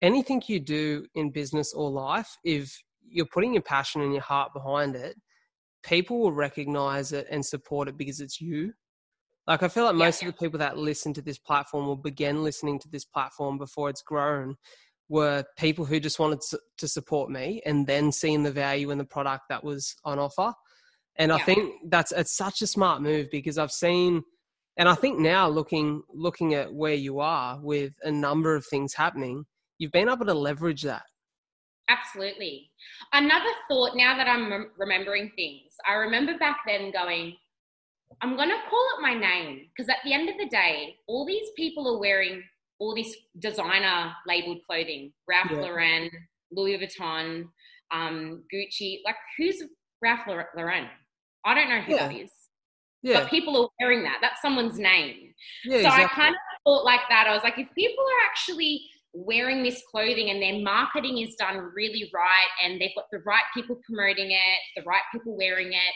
anything 0.00 0.42
you 0.46 0.60
do 0.60 1.06
in 1.14 1.30
business 1.30 1.74
or 1.74 1.90
life, 1.90 2.36
if 2.44 2.82
you're 3.06 3.26
putting 3.26 3.52
your 3.52 3.62
passion 3.62 4.00
and 4.00 4.12
your 4.12 4.22
heart 4.22 4.54
behind 4.54 4.96
it, 4.96 5.16
people 5.82 6.18
will 6.18 6.32
recognize 6.32 7.12
it 7.12 7.26
and 7.30 7.44
support 7.44 7.88
it 7.88 7.98
because 7.98 8.20
it's 8.20 8.40
you. 8.40 8.72
Like, 9.46 9.62
I 9.62 9.68
feel 9.68 9.84
like 9.84 9.96
most 9.96 10.22
yeah. 10.22 10.28
of 10.28 10.34
the 10.34 10.38
people 10.38 10.58
that 10.60 10.78
listen 10.78 11.12
to 11.12 11.20
this 11.20 11.38
platform 11.38 11.86
will 11.86 11.96
begin 11.96 12.42
listening 12.42 12.78
to 12.78 12.88
this 12.88 13.04
platform 13.04 13.58
before 13.58 13.90
it's 13.90 14.00
grown 14.00 14.56
were 15.08 15.44
people 15.58 15.84
who 15.84 16.00
just 16.00 16.18
wanted 16.18 16.40
to 16.78 16.88
support 16.88 17.30
me 17.30 17.60
and 17.66 17.86
then 17.86 18.10
seeing 18.10 18.42
the 18.42 18.50
value 18.50 18.90
in 18.90 18.98
the 18.98 19.04
product 19.04 19.44
that 19.48 19.62
was 19.62 19.94
on 20.04 20.18
offer. 20.18 20.52
And 21.16 21.28
yeah. 21.28 21.36
I 21.36 21.42
think 21.42 21.74
that's 21.90 22.12
it's 22.12 22.36
such 22.36 22.62
a 22.62 22.66
smart 22.66 23.02
move 23.02 23.28
because 23.30 23.58
I've 23.58 23.70
seen 23.70 24.22
and 24.76 24.88
I 24.88 24.94
think 24.94 25.18
now 25.18 25.48
looking 25.48 26.02
looking 26.12 26.54
at 26.54 26.72
where 26.72 26.94
you 26.94 27.20
are 27.20 27.60
with 27.60 27.92
a 28.02 28.10
number 28.10 28.56
of 28.56 28.66
things 28.66 28.94
happening, 28.94 29.44
you've 29.78 29.92
been 29.92 30.08
able 30.08 30.26
to 30.26 30.34
leverage 30.34 30.82
that. 30.82 31.04
Absolutely. 31.88 32.70
Another 33.12 33.50
thought 33.68 33.94
now 33.94 34.16
that 34.16 34.26
I'm 34.26 34.70
remembering 34.78 35.30
things, 35.36 35.74
I 35.88 35.94
remember 35.94 36.36
back 36.38 36.60
then 36.66 36.90
going, 36.90 37.36
I'm 38.22 38.36
going 38.36 38.48
to 38.48 38.56
call 38.70 38.86
it 38.96 39.02
my 39.02 39.14
name 39.14 39.66
because 39.68 39.88
at 39.88 39.98
the 40.04 40.12
end 40.12 40.28
of 40.28 40.36
the 40.38 40.48
day, 40.48 40.96
all 41.06 41.26
these 41.26 41.48
people 41.56 41.94
are 41.94 42.00
wearing 42.00 42.42
all 42.78 42.94
this 42.94 43.14
designer 43.38 44.12
labeled 44.26 44.58
clothing 44.68 45.12
Ralph 45.28 45.50
yeah. 45.50 45.60
Lauren, 45.60 46.10
Louis 46.52 46.78
Vuitton, 46.78 47.44
um, 47.92 48.42
Gucci. 48.52 48.98
Like, 49.04 49.16
who's 49.38 49.62
Ralph 50.02 50.26
Lauren? 50.26 50.88
I 51.44 51.54
don't 51.54 51.68
know 51.68 51.80
who 51.80 51.94
yeah. 51.94 52.08
that 52.08 52.16
is. 52.16 52.30
Yeah. 53.02 53.20
But 53.20 53.30
people 53.30 53.62
are 53.62 53.68
wearing 53.80 54.02
that. 54.04 54.18
That's 54.22 54.40
someone's 54.40 54.78
name. 54.78 55.34
Yeah, 55.64 55.72
so 55.72 55.78
exactly. 55.78 56.04
I 56.04 56.08
kind 56.08 56.34
of 56.34 56.40
thought 56.64 56.84
like 56.84 57.00
that. 57.10 57.26
I 57.28 57.34
was 57.34 57.42
like, 57.42 57.58
if 57.58 57.68
people 57.76 58.02
are 58.02 58.30
actually 58.30 58.80
wearing 59.12 59.62
this 59.62 59.82
clothing 59.90 60.30
and 60.30 60.42
their 60.42 60.60
marketing 60.60 61.18
is 61.18 61.34
done 61.36 61.70
really 61.74 62.10
right 62.12 62.48
and 62.64 62.80
they've 62.80 62.94
got 62.96 63.04
the 63.12 63.18
right 63.20 63.42
people 63.54 63.78
promoting 63.86 64.30
it, 64.30 64.58
the 64.76 64.82
right 64.82 65.02
people 65.12 65.36
wearing 65.36 65.68
it, 65.68 65.94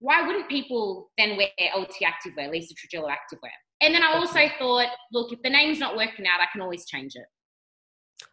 why 0.00 0.24
wouldn't 0.24 0.48
people 0.48 1.10
then 1.18 1.36
wear 1.36 1.48
LT 1.76 1.94
Activewear, 2.02 2.50
Lisa 2.50 2.74
Trujillo 2.74 3.08
Activewear? 3.08 3.50
And 3.80 3.94
then 3.94 4.02
I 4.02 4.14
also 4.14 4.48
thought, 4.58 4.88
look, 5.12 5.32
if 5.32 5.40
the 5.42 5.50
name's 5.50 5.78
not 5.78 5.96
working 5.96 6.26
out, 6.26 6.40
I 6.40 6.46
can 6.52 6.60
always 6.60 6.84
change 6.86 7.12
it. 7.14 7.26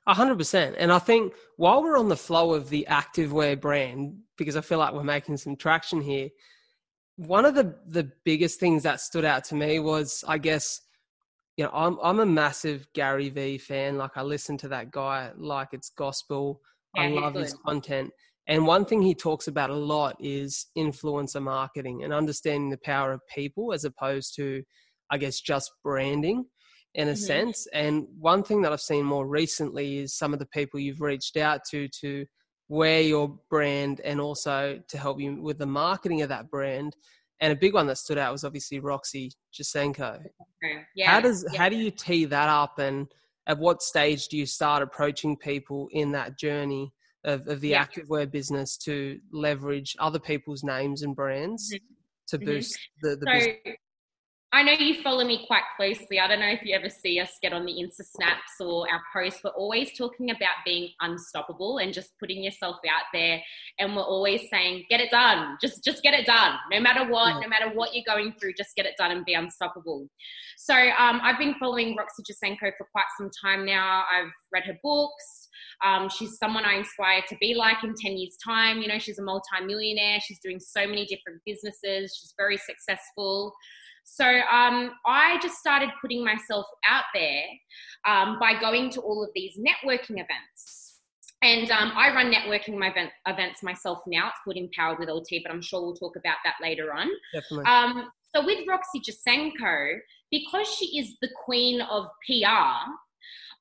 A 0.08 0.14
hundred 0.14 0.38
percent. 0.38 0.75
And 0.80 0.92
I 0.92 1.00
think 1.00 1.34
while 1.58 1.84
we're 1.84 1.98
on 1.98 2.10
the 2.10 2.16
flow 2.16 2.54
of 2.54 2.70
the 2.70 2.88
activewear 2.90 3.60
brand, 3.60 4.18
because 4.38 4.56
I 4.56 4.62
feel 4.62 4.80
like 4.80 4.94
we're 4.94 5.04
making 5.04 5.38
some 5.38 5.56
traction 5.56 6.02
here, 6.02 6.30
one 7.18 7.46
of 7.46 7.56
the 7.56 7.75
the 7.88 8.12
biggest 8.24 8.60
things 8.60 8.84
that 8.84 9.00
stood 9.00 9.25
out 9.25 9.44
to 9.46 9.56
me 9.56 9.80
was, 9.80 10.24
I 10.28 10.38
guess, 10.40 10.82
you 11.58 11.64
know, 11.64 11.72
I'm 11.74 11.98
I'm 12.02 12.20
a 12.20 12.25
massive 12.25 12.88
Gary 12.94 13.30
Vee 13.30 13.60
fan. 13.60 13.98
Like 13.98 14.18
I 14.18 14.24
listen 14.24 14.58
to 14.60 14.68
that 14.70 14.92
guy 14.92 15.32
like 15.38 15.70
it's 15.72 15.90
gospel. 15.90 16.62
Yeah, 16.96 17.04
I 17.04 17.08
love 17.10 17.36
his 17.36 17.54
content. 17.54 18.12
And 18.48 18.66
one 18.66 18.86
thing 18.86 19.02
he 19.02 19.16
talks 19.16 19.48
about 19.48 19.70
a 19.70 19.75
lot 19.75 20.16
is 20.20 20.68
influencer 20.78 21.42
marketing 21.42 22.04
and 22.04 22.14
understanding 22.14 22.70
the 22.70 22.78
power 22.78 23.12
of 23.12 23.22
people 23.34 23.74
as 23.74 23.86
opposed 23.86 24.36
to 24.36 24.64
I 25.10 25.18
guess, 25.18 25.40
just 25.40 25.72
branding 25.84 26.46
in 26.96 27.10
a 27.10 27.12
mm-hmm. 27.12 27.20
sense. 27.20 27.68
And 27.74 28.08
one 28.20 28.44
thing 28.44 28.62
that 28.62 28.72
I've 28.72 28.82
seen 28.82 29.06
more 29.06 29.28
recently 29.28 30.00
is 30.00 30.18
some 30.18 30.34
of 30.34 30.40
the 30.40 30.46
people 30.48 30.80
you've 30.80 31.02
reached 31.02 31.38
out 31.38 31.62
to 31.72 31.88
to 32.02 32.26
wear 32.68 33.02
your 33.02 33.38
brand 33.50 34.02
and 34.02 34.20
also 34.20 34.80
to 34.88 34.98
help 34.98 35.20
you 35.20 35.42
with 35.42 35.60
the 35.60 35.66
marketing 35.66 36.22
of 36.22 36.30
that 36.30 36.50
brand. 36.50 36.96
And 37.42 37.52
a 37.52 37.56
big 37.56 37.74
one 37.74 37.86
that 37.88 37.98
stood 37.98 38.18
out 38.18 38.32
was 38.32 38.44
obviously 38.44 38.80
Roxy 38.80 39.32
Jacenko. 39.54 40.24
Yeah. 40.96 41.12
How 41.12 41.20
does 41.20 41.46
yeah. 41.52 41.60
how 41.60 41.70
do 41.70 41.76
you 41.76 41.92
tee 41.92 42.26
that 42.26 42.50
up 42.50 42.80
and 42.80 43.08
at 43.48 43.60
what 43.60 43.82
stage 43.82 44.28
do 44.30 44.38
you 44.38 44.46
start 44.46 44.82
approaching 44.82 45.38
people 45.38 45.88
in 45.92 46.12
that 46.14 46.40
journey 46.40 46.92
of, 47.26 47.48
of 47.48 47.62
the 47.62 47.70
yeah. 47.70 47.86
activewear 47.86 48.30
business 48.32 48.78
to 48.78 49.20
leverage 49.32 49.96
other 50.00 50.20
people's 50.20 50.64
names 50.64 51.02
and 51.02 51.16
brands 51.16 51.74
mm-hmm. 51.74 51.86
to 52.28 52.38
mm-hmm. 52.38 52.46
boost 52.46 52.74
mm-hmm. 52.74 53.10
the, 53.10 53.16
the 53.18 53.26
so, 53.26 53.34
business? 53.34 53.78
I 54.54 54.64
know 54.64 54.72
you 54.72 55.02
follow 55.02 55.25
me 55.25 55.46
quite 55.48 55.64
closely. 55.75 56.18
I 56.18 56.28
don't 56.28 56.40
know 56.40 56.48
if 56.48 56.64
you 56.64 56.74
ever 56.75 56.90
see 56.90 57.20
us 57.20 57.32
get 57.42 57.52
on 57.52 57.66
the 57.66 57.74
Insta 57.74 58.06
snaps 58.06 58.54
or 58.62 58.88
our 58.90 59.02
posts. 59.14 59.42
We're 59.44 59.50
always 59.52 59.98
talking 59.98 60.30
about 60.30 60.64
being 60.64 60.92
unstoppable 61.02 61.80
and 61.80 61.94
just 61.94 62.12
putting 62.20 62.42
yourself 62.42 62.78
out 62.90 63.04
there. 63.14 63.42
And 63.80 63.96
we're 63.96 64.04
always 64.04 64.50
saying, 64.50 64.86
get 64.90 65.02
it 65.02 65.12
done. 65.12 65.58
Just 65.62 65.84
just 65.84 66.02
get 66.04 66.14
it 66.14 66.25
done. 66.25 66.56
No 66.72 66.80
matter 66.80 67.12
what, 67.12 67.42
no 67.42 67.50
matter 67.50 67.70
what 67.74 67.94
you're 67.94 68.06
going 68.08 68.34
through, 68.40 68.54
just 68.54 68.75
get 68.78 68.86
it 68.86 68.94
done 68.98 69.12
and 69.12 69.25
be 69.25 69.34
unstoppable. 69.34 70.08
So 70.58 70.74
um, 70.74 71.20
I've 71.22 71.38
been 71.38 71.56
following 71.60 71.96
Roxy 71.98 72.24
Jacenko 72.24 72.72
for 72.78 72.88
quite 72.94 73.06
some 73.18 73.30
time 73.44 73.66
now. 73.66 74.06
I've 74.10 74.32
read 74.54 74.64
her 74.66 74.80
books. 74.82 75.50
Um, 75.84 76.08
she's 76.08 76.38
someone 76.38 76.64
I 76.64 76.75
inspire 76.75 77.22
to 77.28 77.36
be 77.42 77.56
like 77.56 77.84
in 77.84 77.94
10 77.94 78.18
years' 78.18 78.38
time. 78.44 78.82
You 78.82 78.88
know, 78.88 79.00
she's 79.00 79.20
a 79.20 79.24
multi-millionaire. 79.24 80.20
She's 80.22 80.40
doing 80.40 80.60
so 80.60 80.88
many 80.88 81.06
different 81.06 81.42
businesses. 81.46 82.18
She's 82.18 82.34
very 82.38 82.58
successful. 82.58 83.54
So 84.06 84.24
um, 84.26 84.92
I 85.06 85.40
just 85.42 85.58
started 85.58 85.90
putting 86.00 86.24
myself 86.24 86.66
out 86.88 87.06
there 87.14 87.44
um, 88.06 88.38
by 88.40 88.58
going 88.60 88.92
to 88.92 89.02
all 89.02 89.24
of 89.24 89.30
these 89.36 89.58
networking 89.58 90.12
events. 90.12 91.02
And 91.42 91.70
um, 91.72 91.92
I 91.96 92.14
run 92.14 92.32
networking 92.32 92.78
my 92.78 92.90
event, 92.90 93.10
events 93.28 93.62
myself 93.62 94.00
now. 94.08 94.30
It's 94.30 94.38
called 94.44 94.58
Empowered 94.58 95.00
with 95.00 95.10
LT, 95.10 95.42
but 95.44 95.52
I'm 95.52 95.62
sure 95.62 95.82
we'll 95.82 95.96
talk 95.96 96.16
about 96.16 96.38
that 96.46 96.56
later 96.62 96.94
on. 96.94 97.10
Definitely. 97.34 97.66
Um, 97.66 98.10
so 98.34 98.46
with 98.46 98.66
Roxy 98.68 99.02
Jacenko, 99.02 99.98
because 100.32 100.68
she 100.68 101.00
is 101.00 101.16
the 101.22 101.30
queen 101.44 101.82
of 101.82 102.06
PR, 102.28 102.90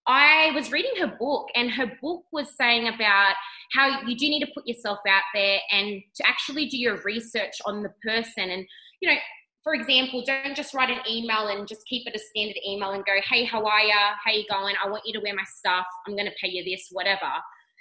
I 0.06 0.50
was 0.54 0.70
reading 0.70 0.92
her 1.00 1.16
book, 1.18 1.48
and 1.54 1.70
her 1.70 1.90
book 2.02 2.24
was 2.32 2.54
saying 2.56 2.88
about 2.88 3.34
how 3.72 4.02
you 4.02 4.16
do 4.16 4.28
need 4.28 4.44
to 4.44 4.52
put 4.54 4.66
yourself 4.66 4.98
out 5.08 5.22
there 5.34 5.58
and 5.72 6.02
to 6.16 6.26
actually 6.26 6.66
do 6.66 6.76
your 6.76 7.00
research 7.02 7.54
on 7.64 7.82
the 7.82 7.92
person. 8.02 8.50
And, 8.50 8.66
you 9.00 9.08
know, 9.08 9.16
for 9.64 9.74
example, 9.74 10.22
don't 10.26 10.54
just 10.54 10.74
write 10.74 10.90
an 10.90 11.00
email 11.10 11.48
and 11.48 11.66
just 11.66 11.86
keep 11.86 12.06
it 12.06 12.14
a 12.14 12.18
standard 12.18 12.58
email 12.68 12.90
and 12.90 13.04
go, 13.06 13.14
hey, 13.28 13.44
how 13.44 13.64
are 13.64 13.80
you? 13.80 13.94
How 14.22 14.30
you 14.30 14.44
going? 14.48 14.74
I 14.82 14.88
want 14.90 15.04
you 15.06 15.14
to 15.14 15.20
wear 15.20 15.34
my 15.34 15.44
stuff. 15.56 15.86
I'm 16.06 16.14
going 16.14 16.26
to 16.26 16.34
pay 16.40 16.50
you 16.50 16.62
this, 16.62 16.88
whatever. 16.92 17.32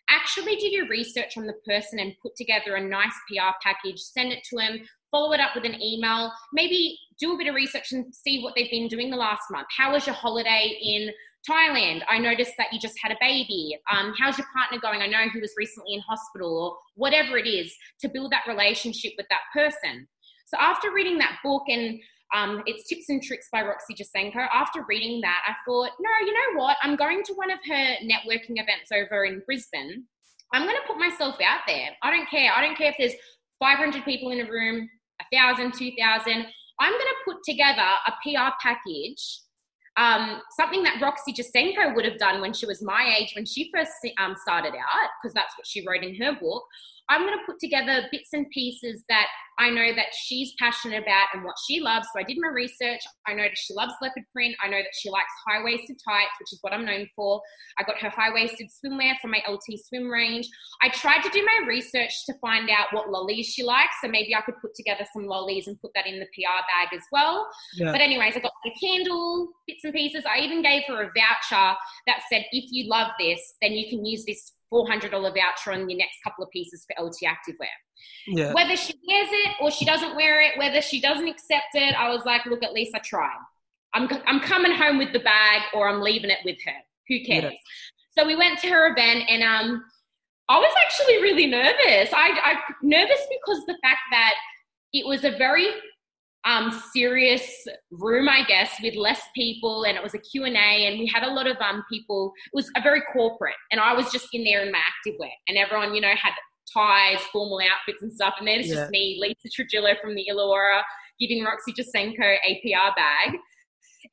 Actually 0.09 0.55
do 0.55 0.69
your 0.69 0.87
research 0.87 1.37
on 1.37 1.45
the 1.45 1.55
person 1.67 1.99
and 1.99 2.13
put 2.21 2.37
together 2.37 2.75
a 2.75 2.81
nice 2.81 3.13
PR 3.29 3.51
package, 3.61 3.99
send 3.99 4.31
it 4.31 4.43
to 4.49 4.57
them, 4.57 4.79
follow 5.11 5.33
it 5.33 5.41
up 5.41 5.55
with 5.55 5.65
an 5.65 5.81
email, 5.81 6.31
maybe 6.53 6.97
do 7.19 7.33
a 7.33 7.37
bit 7.37 7.47
of 7.47 7.55
research 7.55 7.91
and 7.91 8.13
see 8.15 8.41
what 8.41 8.53
they've 8.55 8.71
been 8.71 8.87
doing 8.87 9.09
the 9.09 9.17
last 9.17 9.43
month. 9.51 9.67
How 9.77 9.91
was 9.91 10.05
your 10.05 10.15
holiday 10.15 10.77
in 10.81 11.09
Thailand? 11.49 12.01
I 12.09 12.17
noticed 12.17 12.53
that 12.57 12.71
you 12.71 12.79
just 12.79 12.95
had 13.03 13.11
a 13.11 13.17
baby. 13.19 13.77
Um, 13.91 14.13
how's 14.17 14.37
your 14.37 14.47
partner 14.55 14.79
going? 14.79 15.01
I 15.01 15.07
know 15.07 15.29
he 15.33 15.39
was 15.39 15.53
recently 15.57 15.95
in 15.95 16.01
hospital 16.01 16.57
or 16.57 16.77
whatever 16.95 17.37
it 17.37 17.47
is 17.47 17.75
to 18.01 18.09
build 18.09 18.31
that 18.31 18.47
relationship 18.47 19.13
with 19.17 19.27
that 19.29 19.41
person. 19.53 20.07
So 20.45 20.57
after 20.59 20.91
reading 20.91 21.17
that 21.19 21.37
book 21.43 21.63
and 21.67 21.99
um, 22.33 22.63
it's 22.65 22.87
Tips 22.87 23.09
and 23.09 23.21
Tricks 23.21 23.47
by 23.51 23.61
Roxy 23.61 23.93
Jacenko. 23.93 24.47
After 24.51 24.83
reading 24.89 25.21
that, 25.21 25.41
I 25.47 25.53
thought, 25.67 25.91
no, 25.99 26.09
you 26.25 26.33
know 26.33 26.61
what? 26.61 26.77
I'm 26.81 26.95
going 26.95 27.21
to 27.25 27.33
one 27.33 27.51
of 27.51 27.59
her 27.67 27.95
networking 28.03 28.57
events 28.57 28.91
over 28.91 29.25
in 29.25 29.43
Brisbane. 29.45 30.03
I'm 30.51 30.63
going 30.63 30.75
to 30.75 30.87
put 30.87 30.97
myself 30.97 31.35
out 31.45 31.61
there. 31.67 31.89
I 32.01 32.09
don't 32.09 32.29
care. 32.29 32.51
I 32.55 32.61
don't 32.61 32.77
care 32.77 32.89
if 32.89 32.95
there's 32.97 33.13
500 33.59 34.03
people 34.03 34.31
in 34.31 34.41
a 34.41 34.49
room, 34.49 34.89
1,000, 35.31 35.73
2,000. 35.73 36.45
I'm 36.79 36.91
going 36.91 37.01
to 37.01 37.15
put 37.25 37.37
together 37.47 37.81
a 37.81 38.11
PR 38.23 38.53
package, 38.61 39.41
um, 39.97 40.41
something 40.59 40.81
that 40.83 40.99
Roxy 41.01 41.33
Jacenko 41.33 41.95
would 41.95 42.05
have 42.05 42.17
done 42.17 42.41
when 42.41 42.53
she 42.53 42.65
was 42.65 42.81
my 42.81 43.15
age, 43.19 43.33
when 43.35 43.45
she 43.45 43.71
first 43.73 43.91
um, 44.19 44.35
started 44.41 44.73
out, 44.73 45.09
because 45.21 45.33
that's 45.33 45.55
what 45.55 45.67
she 45.67 45.85
wrote 45.87 46.03
in 46.03 46.15
her 46.15 46.33
book. 46.33 46.63
I'm 47.09 47.21
going 47.21 47.37
to 47.37 47.45
put 47.45 47.59
together 47.59 48.07
bits 48.11 48.29
and 48.33 48.49
pieces 48.51 49.03
that 49.09 49.27
I 49.59 49.69
know 49.69 49.93
that 49.93 50.07
she's 50.13 50.53
passionate 50.57 51.03
about 51.03 51.27
and 51.33 51.43
what 51.43 51.55
she 51.67 51.79
loves. 51.79 52.07
So 52.11 52.19
I 52.19 52.23
did 52.23 52.37
my 52.41 52.47
research. 52.47 53.01
I 53.27 53.33
know 53.33 53.43
that 53.43 53.57
she 53.57 53.73
loves 53.73 53.93
leopard 54.01 54.23
print. 54.33 54.55
I 54.63 54.69
know 54.69 54.77
that 54.77 54.95
she 54.99 55.09
likes 55.09 55.29
high 55.47 55.63
waisted 55.63 55.97
tights, 56.03 56.31
which 56.39 56.53
is 56.53 56.59
what 56.61 56.73
I'm 56.73 56.85
known 56.85 57.07
for. 57.15 57.41
I 57.77 57.83
got 57.83 57.99
her 57.99 58.09
high 58.09 58.33
waisted 58.33 58.67
swimwear 58.67 59.13
from 59.21 59.31
my 59.31 59.43
LT 59.47 59.79
swim 59.85 60.09
range. 60.09 60.47
I 60.81 60.89
tried 60.89 61.21
to 61.23 61.29
do 61.29 61.45
my 61.45 61.67
research 61.67 62.25
to 62.25 62.33
find 62.41 62.69
out 62.69 62.87
what 62.91 63.09
lollies 63.09 63.47
she 63.47 63.63
likes. 63.63 63.95
So 64.01 64.09
maybe 64.09 64.33
I 64.33 64.41
could 64.41 64.59
put 64.61 64.73
together 64.73 65.05
some 65.13 65.25
lollies 65.25 65.67
and 65.67 65.79
put 65.81 65.91
that 65.95 66.07
in 66.07 66.19
the 66.19 66.25
PR 66.25 66.63
bag 66.71 66.97
as 66.97 67.05
well. 67.11 67.47
Yeah. 67.75 67.91
But, 67.91 68.01
anyways, 68.01 68.35
I 68.35 68.39
got 68.39 68.53
the 68.63 68.71
candle, 68.81 69.49
bits 69.67 69.83
and 69.83 69.93
pieces. 69.93 70.23
I 70.25 70.39
even 70.39 70.63
gave 70.63 70.83
her 70.87 71.03
a 71.03 71.11
voucher 71.15 71.77
that 72.07 72.21
said, 72.31 72.45
if 72.51 72.71
you 72.71 72.89
love 72.89 73.11
this, 73.19 73.55
then 73.61 73.73
you 73.73 73.89
can 73.89 74.05
use 74.05 74.25
this 74.25 74.53
$400 74.73 75.11
voucher 75.11 75.71
on 75.71 75.89
your 75.89 75.97
next 75.97 76.17
couple 76.23 76.43
of 76.43 76.49
pieces 76.49 76.85
for 76.85 77.03
LT 77.03 77.17
Activewear. 77.25 77.67
Yeah. 78.27 78.53
Whether 78.53 78.75
she 78.75 78.93
wears 79.07 79.29
it 79.31 79.51
or 79.61 79.71
she 79.71 79.85
doesn't 79.85 80.15
wear 80.15 80.41
it, 80.41 80.57
whether 80.57 80.81
she 80.81 80.99
doesn't 80.99 81.27
accept 81.27 81.75
it, 81.75 81.93
I 81.95 82.09
was 82.09 82.25
like, 82.25 82.45
look, 82.45 82.63
at 82.63 82.73
least 82.73 82.95
I 82.95 82.99
tried. 82.99 83.37
I'm, 83.93 84.09
I'm 84.25 84.39
coming 84.39 84.71
home 84.71 84.97
with 84.97 85.13
the 85.13 85.19
bag 85.19 85.61
or 85.73 85.87
I'm 85.87 86.01
leaving 86.01 86.31
it 86.31 86.39
with 86.43 86.57
her. 86.65 86.73
Who 87.09 87.23
cares? 87.23 87.43
Yeah. 87.43 87.51
So 88.17 88.25
we 88.25 88.35
went 88.35 88.59
to 88.59 88.69
her 88.69 88.91
event 88.91 89.25
and 89.29 89.43
um, 89.43 89.83
I 90.49 90.57
was 90.59 90.73
actually 90.85 91.21
really 91.21 91.47
nervous. 91.47 92.11
I, 92.13 92.31
I 92.43 92.55
nervous 92.81 93.21
because 93.29 93.65
the 93.65 93.77
fact 93.83 94.01
that 94.11 94.33
it 94.93 95.05
was 95.05 95.23
a 95.23 95.31
very 95.31 95.67
um, 96.45 96.71
serious 96.91 97.65
room, 97.91 98.27
I 98.27 98.43
guess, 98.43 98.71
with 98.81 98.95
less 98.95 99.21
people, 99.35 99.83
and 99.85 99.97
it 99.97 100.03
was 100.03 100.13
a 100.13 100.19
Q 100.19 100.43
and 100.45 100.55
A, 100.55 100.87
and 100.87 100.99
we 100.99 101.07
had 101.07 101.23
a 101.23 101.31
lot 101.31 101.47
of 101.47 101.57
um, 101.57 101.83
people. 101.89 102.33
It 102.47 102.55
was 102.55 102.69
a 102.75 102.81
very 102.81 103.01
corporate, 103.13 103.55
and 103.71 103.79
I 103.79 103.93
was 103.93 104.11
just 104.11 104.27
in 104.33 104.43
there 104.43 104.63
in 104.63 104.71
my 104.71 104.79
activewear, 104.79 105.31
and 105.47 105.57
everyone, 105.57 105.93
you 105.93 106.01
know, 106.01 106.09
had 106.09 106.33
ties, 106.73 107.19
formal 107.31 107.59
outfits, 107.59 108.01
and 108.01 108.11
stuff. 108.11 108.35
And 108.39 108.47
then 108.47 108.59
it's 108.59 108.69
yeah. 108.69 108.75
just 108.75 108.91
me, 108.91 109.17
Lisa 109.21 109.49
Trujillo 109.53 109.95
from 110.01 110.15
the 110.15 110.25
Illawarra, 110.29 110.81
giving 111.19 111.43
Roxy 111.43 111.73
Jacenko 111.73 112.37
a 112.45 112.61
PR 112.61 112.93
bag, 112.95 113.37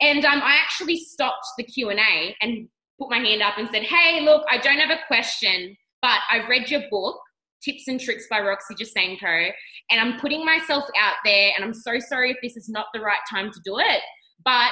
and 0.01 0.25
um, 0.25 0.41
I 0.43 0.57
actually 0.63 0.97
stopped 0.99 1.47
the 1.59 1.65
Q 1.65 1.91
and 1.91 1.99
A 1.99 2.37
and 2.41 2.69
put 3.01 3.11
my 3.11 3.19
hand 3.19 3.43
up 3.43 3.59
and 3.59 3.69
said, 3.73 3.83
"Hey, 3.83 4.21
look, 4.21 4.45
I 4.49 4.59
don't 4.59 4.79
have 4.79 4.91
a 4.91 5.01
question, 5.09 5.77
but 6.01 6.21
I've 6.31 6.49
read 6.49 6.71
your 6.71 6.83
book." 6.91 7.21
Tips 7.63 7.89
and 7.89 8.01
Tricks 8.01 8.27
by 8.29 8.41
Roxy 8.41 8.75
Jacenko. 8.75 9.51
And 9.91 10.01
I'm 10.01 10.19
putting 10.21 10.45
myself 10.45 10.85
out 10.99 11.17
there, 11.25 11.53
and 11.57 11.65
I'm 11.65 11.75
so 11.75 11.99
sorry 11.99 12.31
if 12.31 12.37
this 12.43 12.57
is 12.57 12.69
not 12.69 12.87
the 12.95 13.01
right 13.01 13.19
time 13.31 13.51
to 13.53 13.61
do 13.65 13.79
it. 13.79 14.01
But 14.45 14.71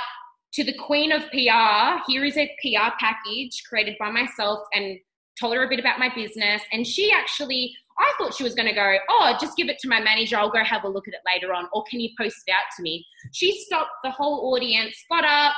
to 0.54 0.64
the 0.64 0.74
queen 0.74 1.12
of 1.12 1.22
PR, 1.30 2.02
here 2.06 2.24
is 2.24 2.36
a 2.36 2.50
PR 2.62 2.90
package 2.98 3.62
created 3.68 3.96
by 3.98 4.10
myself 4.10 4.60
and 4.72 4.98
told 5.38 5.54
her 5.54 5.62
a 5.62 5.68
bit 5.68 5.78
about 5.78 5.98
my 5.98 6.12
business. 6.14 6.62
And 6.72 6.86
she 6.86 7.12
actually, 7.12 7.74
I 7.98 8.12
thought 8.16 8.34
she 8.34 8.44
was 8.44 8.54
going 8.54 8.68
to 8.68 8.74
go, 8.74 8.96
Oh, 9.10 9.36
just 9.40 9.56
give 9.56 9.68
it 9.68 9.78
to 9.80 9.88
my 9.88 10.00
manager. 10.00 10.36
I'll 10.36 10.50
go 10.50 10.64
have 10.64 10.84
a 10.84 10.88
look 10.88 11.06
at 11.06 11.14
it 11.14 11.20
later 11.26 11.52
on. 11.52 11.68
Or 11.72 11.84
can 11.90 12.00
you 12.00 12.10
post 12.18 12.36
it 12.46 12.52
out 12.52 12.64
to 12.76 12.82
me? 12.82 13.04
She 13.32 13.60
stopped 13.66 13.90
the 14.02 14.10
whole 14.10 14.52
audience, 14.54 14.96
got 15.10 15.24
up, 15.24 15.54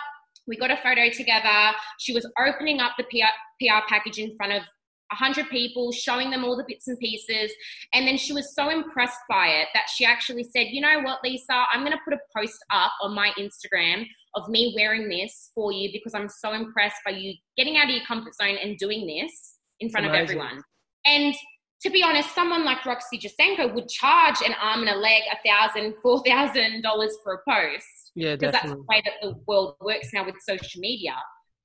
we 0.46 0.56
got 0.56 0.70
a 0.70 0.76
photo 0.76 1.08
together. 1.10 1.72
She 1.99 2.12
was 2.12 2.28
opening 2.38 2.80
up 2.80 2.92
the 2.99 3.04
PR, 3.04 3.32
PR 3.60 3.87
package 3.88 4.18
in 4.18 4.37
front 4.37 4.52
of 4.52 4.62
100 5.11 5.49
people, 5.50 5.93
showing 5.93 6.31
them 6.31 6.45
all 6.45 6.57
the 6.57 6.64
bits 6.67 6.88
and 6.88 6.99
pieces. 6.99 7.52
And 7.93 8.07
then 8.07 8.17
she 8.17 8.33
was 8.33 8.55
so 8.55 8.71
impressed 8.71 9.19
by 9.29 9.49
it 9.49 9.69
that 9.75 9.88
she 9.95 10.05
actually 10.05 10.45
said, 10.45 10.69
You 10.71 10.81
know 10.81 11.00
what, 11.00 11.19
Lisa, 11.25 11.64
I'm 11.73 11.81
going 11.81 11.93
to 11.93 11.99
put 12.05 12.14
a 12.14 12.19
post 12.37 12.59
up 12.71 12.93
on 13.02 13.14
my 13.14 13.33
Instagram 13.38 14.07
of 14.35 14.49
me 14.49 14.73
wearing 14.76 15.09
this 15.09 15.50
for 15.55 15.73
you 15.73 15.90
because 15.93 16.14
I'm 16.14 16.29
so 16.29 16.52
impressed 16.52 16.99
by 17.05 17.12
you 17.12 17.35
getting 17.57 17.76
out 17.76 17.85
of 17.85 17.90
your 17.90 18.05
comfort 18.07 18.35
zone 18.35 18.57
and 18.62 18.79
doing 18.79 19.07
this 19.07 19.57
in 19.81 19.90
front 19.90 20.07
Amazing. 20.07 20.23
of 20.23 20.31
everyone. 20.31 20.62
And 21.07 21.35
to 21.83 21.90
be 21.90 22.02
honest, 22.02 22.35
someone 22.35 22.64
like 22.64 22.85
Roxy 22.85 23.19
Jacenko 23.19 23.75
would 23.75 23.88
charge 23.88 24.37
an 24.45 24.55
arm 24.62 24.81
and 24.81 24.90
a 24.90 24.97
leg 24.97 25.23
a 25.33 25.49
thousand, 25.49 25.95
four 26.02 26.23
thousand 26.25 26.83
dollars 26.83 27.17
for 27.25 27.35
a 27.35 27.50
post. 27.50 28.12
Yeah, 28.14 28.37
because 28.37 28.52
that's 28.52 28.69
the 28.69 28.85
way 28.88 29.02
that 29.05 29.14
the 29.23 29.35
world 29.47 29.76
works 29.81 30.09
now 30.12 30.25
with 30.25 30.35
social 30.47 30.81
media 30.81 31.14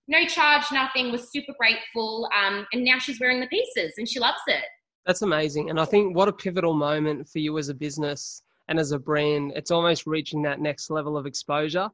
no 0.08 0.26
charge, 0.26 0.64
nothing, 0.72 1.12
was 1.12 1.32
super 1.32 1.54
grateful. 1.58 2.30
Um, 2.38 2.66
and 2.74 2.84
now 2.84 3.00
she's 3.00 3.20
wearing 3.20 3.40
the 3.40 3.48
pieces 3.48 3.94
and 3.98 4.08
she 4.08 4.20
loves 4.20 4.42
it. 4.48 4.64
That's 5.06 5.22
amazing. 5.22 5.70
And 5.70 5.80
I 5.80 5.86
think 5.86 6.16
what 6.16 6.28
a 6.28 6.34
pivotal 6.34 6.74
moment 6.74 7.28
for 7.30 7.40
you 7.40 7.58
as 7.58 7.70
a 7.70 7.74
business 7.74 8.42
and 8.68 8.80
as 8.80 8.92
a 8.92 9.00
brand. 9.00 9.54
It's 9.56 9.72
almost 9.72 10.08
reaching 10.08 10.42
that 10.44 10.60
next 10.60 10.90
level 10.90 11.18
of 11.18 11.26
exposure. 11.26 11.90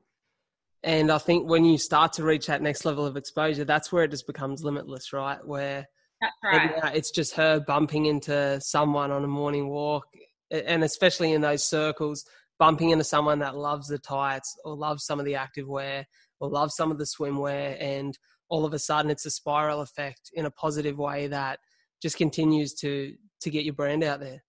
And 0.83 1.11
I 1.11 1.17
think 1.17 1.49
when 1.49 1.63
you 1.63 1.77
start 1.77 2.13
to 2.13 2.23
reach 2.23 2.47
that 2.47 2.61
next 2.61 2.85
level 2.85 3.05
of 3.05 3.17
exposure, 3.17 3.65
that's 3.65 3.91
where 3.91 4.03
it 4.03 4.11
just 4.11 4.27
becomes 4.27 4.63
limitless, 4.63 5.13
right? 5.13 5.45
Where 5.45 5.85
that's 6.21 6.33
right. 6.43 6.95
it's 6.95 7.11
just 7.11 7.35
her 7.35 7.59
bumping 7.59 8.05
into 8.05 8.59
someone 8.61 9.11
on 9.11 9.23
a 9.23 9.27
morning 9.27 9.69
walk, 9.69 10.05
and 10.49 10.83
especially 10.83 11.33
in 11.33 11.41
those 11.41 11.63
circles, 11.63 12.25
bumping 12.57 12.91
into 12.91 13.03
someone 13.03 13.39
that 13.39 13.55
loves 13.55 13.87
the 13.87 13.99
tights 13.99 14.55
or 14.65 14.75
loves 14.75 15.05
some 15.05 15.19
of 15.19 15.25
the 15.25 15.35
active 15.35 15.67
wear 15.67 16.05
or 16.41 16.49
love 16.49 16.71
some 16.73 16.91
of 16.91 16.97
the 16.97 17.05
swimwear 17.05 17.77
and 17.79 18.17
all 18.49 18.65
of 18.65 18.73
a 18.73 18.79
sudden 18.79 19.09
it's 19.09 19.25
a 19.25 19.31
spiral 19.31 19.79
effect 19.79 20.29
in 20.33 20.45
a 20.45 20.51
positive 20.51 20.97
way 20.97 21.27
that 21.27 21.59
just 22.01 22.17
continues 22.17 22.73
to 22.73 23.13
to 23.39 23.49
get 23.49 23.63
your 23.63 23.73
brand 23.73 24.03
out 24.03 24.19
there. 24.19 24.43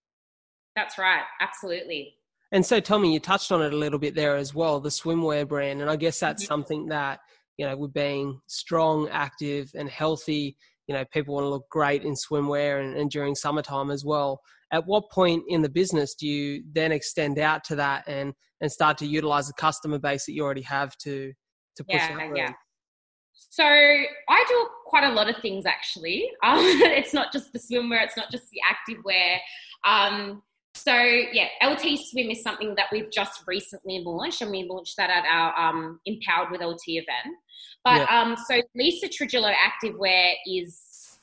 That's 0.75 0.97
right. 0.97 1.23
Absolutely. 1.39 2.15
And 2.51 2.65
so, 2.65 2.79
Tommy, 2.79 3.13
you 3.13 3.19
touched 3.19 3.51
on 3.51 3.63
it 3.63 3.73
a 3.73 3.77
little 3.77 3.97
bit 3.97 4.13
there 4.13 4.35
as 4.35 4.53
well, 4.53 4.79
the 4.79 4.89
swimwear 4.89 5.47
brand, 5.47 5.81
and 5.81 5.89
I 5.89 5.95
guess 5.95 6.19
that's 6.19 6.43
mm-hmm. 6.43 6.51
something 6.51 6.87
that 6.87 7.19
you 7.57 7.65
know, 7.65 7.77
with 7.77 7.93
being 7.93 8.39
strong, 8.47 9.09
active, 9.09 9.71
and 9.75 9.89
healthy, 9.89 10.57
you 10.87 10.95
know, 10.95 11.05
people 11.13 11.35
want 11.35 11.45
to 11.45 11.49
look 11.49 11.69
great 11.69 12.03
in 12.03 12.13
swimwear 12.13 12.83
and, 12.83 12.97
and 12.97 13.09
during 13.11 13.35
summertime 13.35 13.91
as 13.91 14.03
well. 14.03 14.41
At 14.71 14.85
what 14.87 15.11
point 15.11 15.43
in 15.47 15.61
the 15.61 15.69
business 15.69 16.15
do 16.15 16.27
you 16.27 16.63
then 16.73 16.91
extend 16.91 17.37
out 17.39 17.63
to 17.65 17.75
that 17.75 18.03
and 18.07 18.33
and 18.59 18.71
start 18.71 18.97
to 18.97 19.05
utilize 19.05 19.47
the 19.47 19.53
customer 19.53 19.99
base 19.99 20.25
that 20.25 20.33
you 20.33 20.43
already 20.43 20.61
have 20.61 20.97
to 20.99 21.33
to 21.77 21.83
push 21.83 21.95
yeah, 21.95 22.33
Yeah. 22.33 22.53
So 23.33 23.63
I 23.63 24.45
do 24.47 24.67
quite 24.85 25.03
a 25.03 25.13
lot 25.13 25.29
of 25.29 25.37
things 25.37 25.65
actually. 25.65 26.29
Um, 26.43 26.59
it's 26.61 27.13
not 27.13 27.31
just 27.31 27.53
the 27.53 27.59
swimwear, 27.59 28.03
it's 28.03 28.17
not 28.17 28.31
just 28.31 28.45
the 28.51 28.61
activewear. 28.69 29.37
Um, 29.85 30.43
so 30.75 30.93
yeah, 30.93 31.47
LT 31.63 31.99
Swim 31.99 32.31
is 32.31 32.41
something 32.41 32.75
that 32.75 32.87
we've 32.91 33.11
just 33.11 33.43
recently 33.45 33.99
launched, 34.03 34.41
and 34.41 34.51
we 34.51 34.63
launched 34.63 34.97
that 34.97 35.09
at 35.09 35.23
our 35.25 35.57
um, 35.57 35.99
Empowered 36.05 36.51
with 36.51 36.61
LT 36.61 36.81
event. 36.87 37.35
But 37.83 38.07
yeah. 38.09 38.21
um, 38.21 38.35
so 38.47 38.61
Lisa 38.75 39.07
Trujillo 39.07 39.51
Activewear 39.51 40.33
is 40.47 41.19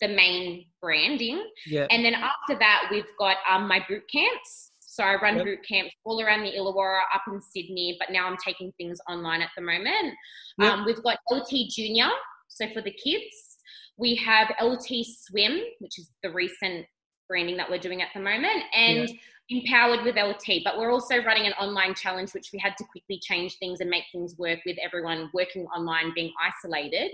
the 0.00 0.08
main 0.08 0.66
branding, 0.82 1.42
yeah. 1.66 1.86
and 1.90 2.04
then 2.04 2.14
after 2.14 2.58
that 2.58 2.88
we've 2.90 3.10
got 3.18 3.38
um, 3.50 3.66
my 3.66 3.84
boot 3.88 4.02
camps. 4.12 4.69
So 5.00 5.06
I 5.06 5.14
run 5.14 5.36
yep. 5.36 5.46
boot 5.46 5.60
camps 5.66 5.94
all 6.04 6.20
around 6.20 6.42
the 6.42 6.52
Illawarra, 6.52 7.00
up 7.14 7.22
in 7.26 7.40
Sydney, 7.40 7.96
but 7.98 8.12
now 8.12 8.26
I'm 8.26 8.36
taking 8.36 8.70
things 8.76 8.98
online 9.08 9.40
at 9.40 9.48
the 9.56 9.62
moment. 9.62 10.14
Yep. 10.58 10.70
Um, 10.70 10.84
we've 10.84 11.02
got 11.02 11.16
LT 11.30 11.70
Junior, 11.70 12.10
so 12.48 12.68
for 12.68 12.82
the 12.82 12.90
kids. 12.90 13.56
We 13.96 14.14
have 14.16 14.52
LT 14.62 15.06
Swim, 15.06 15.58
which 15.78 15.98
is 15.98 16.10
the 16.22 16.30
recent 16.30 16.84
branding 17.28 17.56
that 17.56 17.70
we're 17.70 17.78
doing 17.78 18.02
at 18.02 18.08
the 18.12 18.20
moment, 18.20 18.62
and 18.74 19.08
yeah. 19.08 19.16
empowered 19.48 20.04
with 20.04 20.16
LT. 20.16 20.62
But 20.64 20.78
we're 20.78 20.92
also 20.92 21.22
running 21.24 21.46
an 21.46 21.54
online 21.54 21.94
challenge, 21.94 22.34
which 22.34 22.50
we 22.52 22.58
had 22.58 22.76
to 22.76 22.84
quickly 22.84 23.18
change 23.22 23.56
things 23.56 23.80
and 23.80 23.88
make 23.88 24.04
things 24.12 24.36
work 24.36 24.58
with 24.66 24.76
everyone 24.84 25.30
working 25.32 25.64
online, 25.74 26.12
being 26.14 26.30
isolated. 26.46 27.12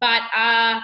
But 0.00 0.22
uh, 0.36 0.80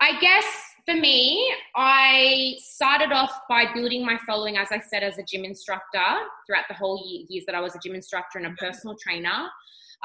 I 0.00 0.18
guess 0.20 0.44
for 0.88 0.94
me, 0.94 1.52
I 1.76 2.54
started 2.60 3.12
off 3.12 3.40
by 3.46 3.66
building 3.74 4.06
my 4.06 4.18
following, 4.26 4.56
as 4.56 4.68
I 4.70 4.78
said, 4.78 5.02
as 5.02 5.18
a 5.18 5.22
gym 5.22 5.44
instructor 5.44 6.02
throughout 6.46 6.64
the 6.68 6.74
whole 6.74 7.04
years 7.28 7.44
that 7.46 7.54
I 7.54 7.60
was 7.60 7.74
a 7.74 7.78
gym 7.84 7.94
instructor 7.94 8.38
and 8.38 8.46
a 8.46 8.50
personal 8.52 8.96
trainer. 8.96 9.48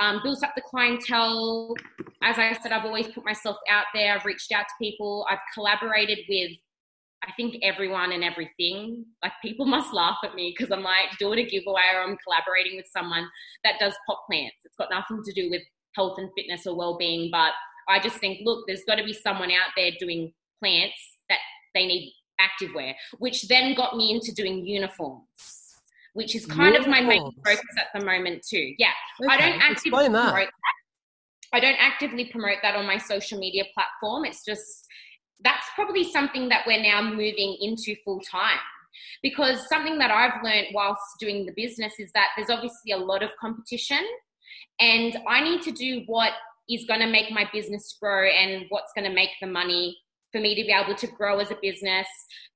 Um, 0.01 0.19
built 0.23 0.43
up 0.43 0.51
the 0.55 0.61
clientele. 0.61 1.75
As 2.21 2.37
I 2.37 2.51
said, 2.61 2.73
I've 2.73 2.83
always 2.83 3.07
put 3.07 3.23
myself 3.23 3.57
out 3.69 3.85
there. 3.93 4.13
I've 4.13 4.25
reached 4.25 4.51
out 4.51 4.63
to 4.63 4.73
people. 4.77 5.25
I've 5.29 5.39
collaborated 5.53 6.19
with 6.27 6.51
I 7.25 7.31
think 7.37 7.55
everyone 7.63 8.11
and 8.11 8.21
everything, 8.21 9.05
like 9.23 9.31
people 9.41 9.65
must 9.77 9.93
laugh 9.93 10.17
at 10.25 10.35
me 10.35 10.53
because 10.57 10.73
I'm 10.73 10.83
like 10.83 11.17
doing 11.17 11.39
a 11.39 11.49
giveaway 11.49 11.93
or 11.95 12.01
I'm 12.01 12.17
collaborating 12.17 12.75
with 12.75 12.87
someone 12.91 13.25
that 13.63 13.75
does 13.79 13.93
pot 14.05 14.17
plants. 14.29 14.57
It's 14.65 14.75
got 14.75 14.89
nothing 14.91 15.23
to 15.23 15.31
do 15.31 15.49
with 15.49 15.61
health 15.95 16.15
and 16.17 16.29
fitness 16.35 16.67
or 16.67 16.75
well-being, 16.75 17.29
but 17.31 17.53
I 17.87 17.99
just 17.99 18.17
think, 18.17 18.39
look, 18.43 18.65
there's 18.67 18.83
got 18.85 18.95
to 18.95 19.05
be 19.05 19.13
someone 19.13 19.51
out 19.51 19.71
there 19.77 19.91
doing 19.99 20.33
plants 20.63 21.17
that 21.29 21.39
they 21.74 21.86
need 21.86 22.13
activewear, 22.39 22.93
which 23.20 23.48
then 23.48 23.75
got 23.75 23.98
me 23.98 24.12
into 24.13 24.34
doing 24.34 24.65
uniforms, 24.65 25.25
which 26.13 26.36
is 26.36 26.46
kind 26.46 26.74
uniforms. 26.74 26.86
of 26.86 26.91
my 26.91 27.01
main 27.01 27.32
focus 27.46 27.75
at 27.77 28.00
the 28.00 28.05
moment 28.05 28.46
too. 28.50 28.74
Yeah, 28.77 28.91
okay. 29.22 29.34
I 29.34 29.38
don't 29.38 29.62
actively 29.62 29.91
promote 29.91 30.12
that. 30.12 30.34
that. 30.34 30.48
I 31.53 31.60
don't 31.60 31.77
actively 31.79 32.25
promote 32.32 32.58
that 32.63 32.75
on 32.75 32.86
my 32.86 32.98
social 32.98 33.38
media 33.38 33.65
platform. 33.74 34.25
It's 34.25 34.43
just 34.43 34.88
that's 35.43 35.67
probably 35.75 36.10
something 36.12 36.50
that 36.50 36.65
we're 36.65 36.82
now 36.82 37.01
moving 37.01 37.58
into 37.60 37.96
full 38.05 38.22
time 38.22 38.60
because 39.22 39.67
something 39.67 39.98
that 39.98 40.12
I've 40.12 40.41
learned 40.43 40.67
whilst 40.74 41.01
doing 41.20 41.46
the 41.46 41.51
business 41.55 41.93
is 42.00 42.12
that 42.13 42.27
there's 42.38 42.50
obviously 42.50 42.91
a 42.91 42.98
lot 42.98 43.24
of 43.24 43.32
competition 43.41 44.03
and 44.79 45.17
I 45.27 45.43
need 45.43 45.62
to 45.63 45.72
do 45.72 46.03
what 46.05 46.32
is 46.70 46.86
going 46.86 47.01
to 47.01 47.08
make 47.08 47.32
my 47.32 47.48
business 47.51 47.98
grow 48.01 48.27
and 48.27 48.65
what's 48.70 48.91
going 48.96 49.10
to 49.10 49.13
make 49.13 49.32
the 49.41 49.48
money 49.48 49.98
for 50.33 50.41
me 50.41 50.55
to 50.55 50.63
be 50.63 50.74
able 50.74 50.96
to 50.96 51.07
grow 51.07 51.39
as 51.39 51.51
a 51.51 51.57
business, 51.61 52.07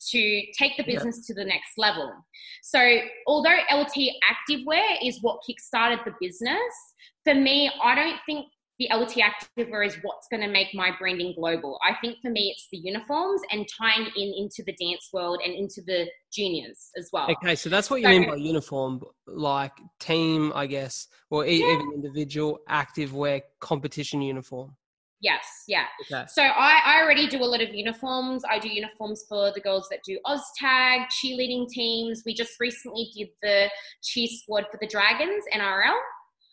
to 0.09 0.41
take 0.57 0.75
the 0.75 0.83
business 0.83 1.17
yeah. 1.17 1.27
to 1.27 1.33
the 1.35 1.45
next 1.45 1.71
level. 1.77 2.11
So, 2.63 2.99
although 3.27 3.57
LT 3.71 4.11
Activewear 4.49 4.97
is 5.01 5.19
what 5.21 5.39
kickstarted 5.47 6.03
the 6.03 6.13
business, 6.19 6.59
for 7.23 7.35
me, 7.35 7.71
I 7.81 7.95
don't 7.95 8.19
think 8.25 8.47
the 8.79 8.89
LT 8.93 9.17
Activewear 9.57 9.85
is 9.85 9.97
what's 10.03 10.27
going 10.29 10.41
to 10.41 10.47
make 10.47 10.67
my 10.73 10.91
branding 10.99 11.33
global. 11.35 11.79
I 11.83 11.95
think 11.99 12.17
for 12.21 12.29
me, 12.29 12.53
it's 12.55 12.67
the 12.71 12.77
uniforms 12.77 13.41
and 13.51 13.65
tying 13.77 14.07
in 14.15 14.33
into 14.37 14.63
the 14.65 14.73
dance 14.73 15.09
world 15.11 15.39
and 15.43 15.53
into 15.53 15.81
the 15.85 16.07
juniors 16.31 16.91
as 16.97 17.09
well. 17.11 17.27
Okay, 17.31 17.55
so 17.55 17.69
that's 17.69 17.89
what 17.89 18.01
you 18.01 18.07
so, 18.07 18.09
mean 18.11 18.29
by 18.29 18.35
uniform, 18.35 19.01
like 19.25 19.71
team, 19.99 20.51
I 20.53 20.67
guess, 20.67 21.07
or 21.31 21.45
yeah. 21.45 21.65
even 21.65 21.91
individual 21.95 22.59
activewear 22.69 23.41
competition 23.59 24.21
uniform. 24.21 24.75
Yes, 25.19 25.63
yeah. 25.67 25.85
Okay. 26.01 26.25
So 26.27 26.43
I, 26.43 26.79
I 26.85 27.01
already 27.01 27.27
do 27.27 27.43
a 27.43 27.45
lot 27.45 27.61
of 27.61 27.73
uniforms. 27.73 28.43
I 28.47 28.59
do 28.59 28.69
uniforms 28.69 29.25
for 29.27 29.51
the 29.51 29.59
girls 29.59 29.87
that 29.89 29.99
do 30.05 30.19
OzTag, 30.27 31.07
cheerleading 31.07 31.67
teams. 31.69 32.21
We 32.25 32.35
just 32.35 32.59
recently 32.59 33.09
did 33.15 33.29
the 33.41 33.69
cheer 34.03 34.27
squad 34.27 34.65
for 34.71 34.77
the 34.79 34.87
Dragons, 34.87 35.43
NRL. 35.53 35.97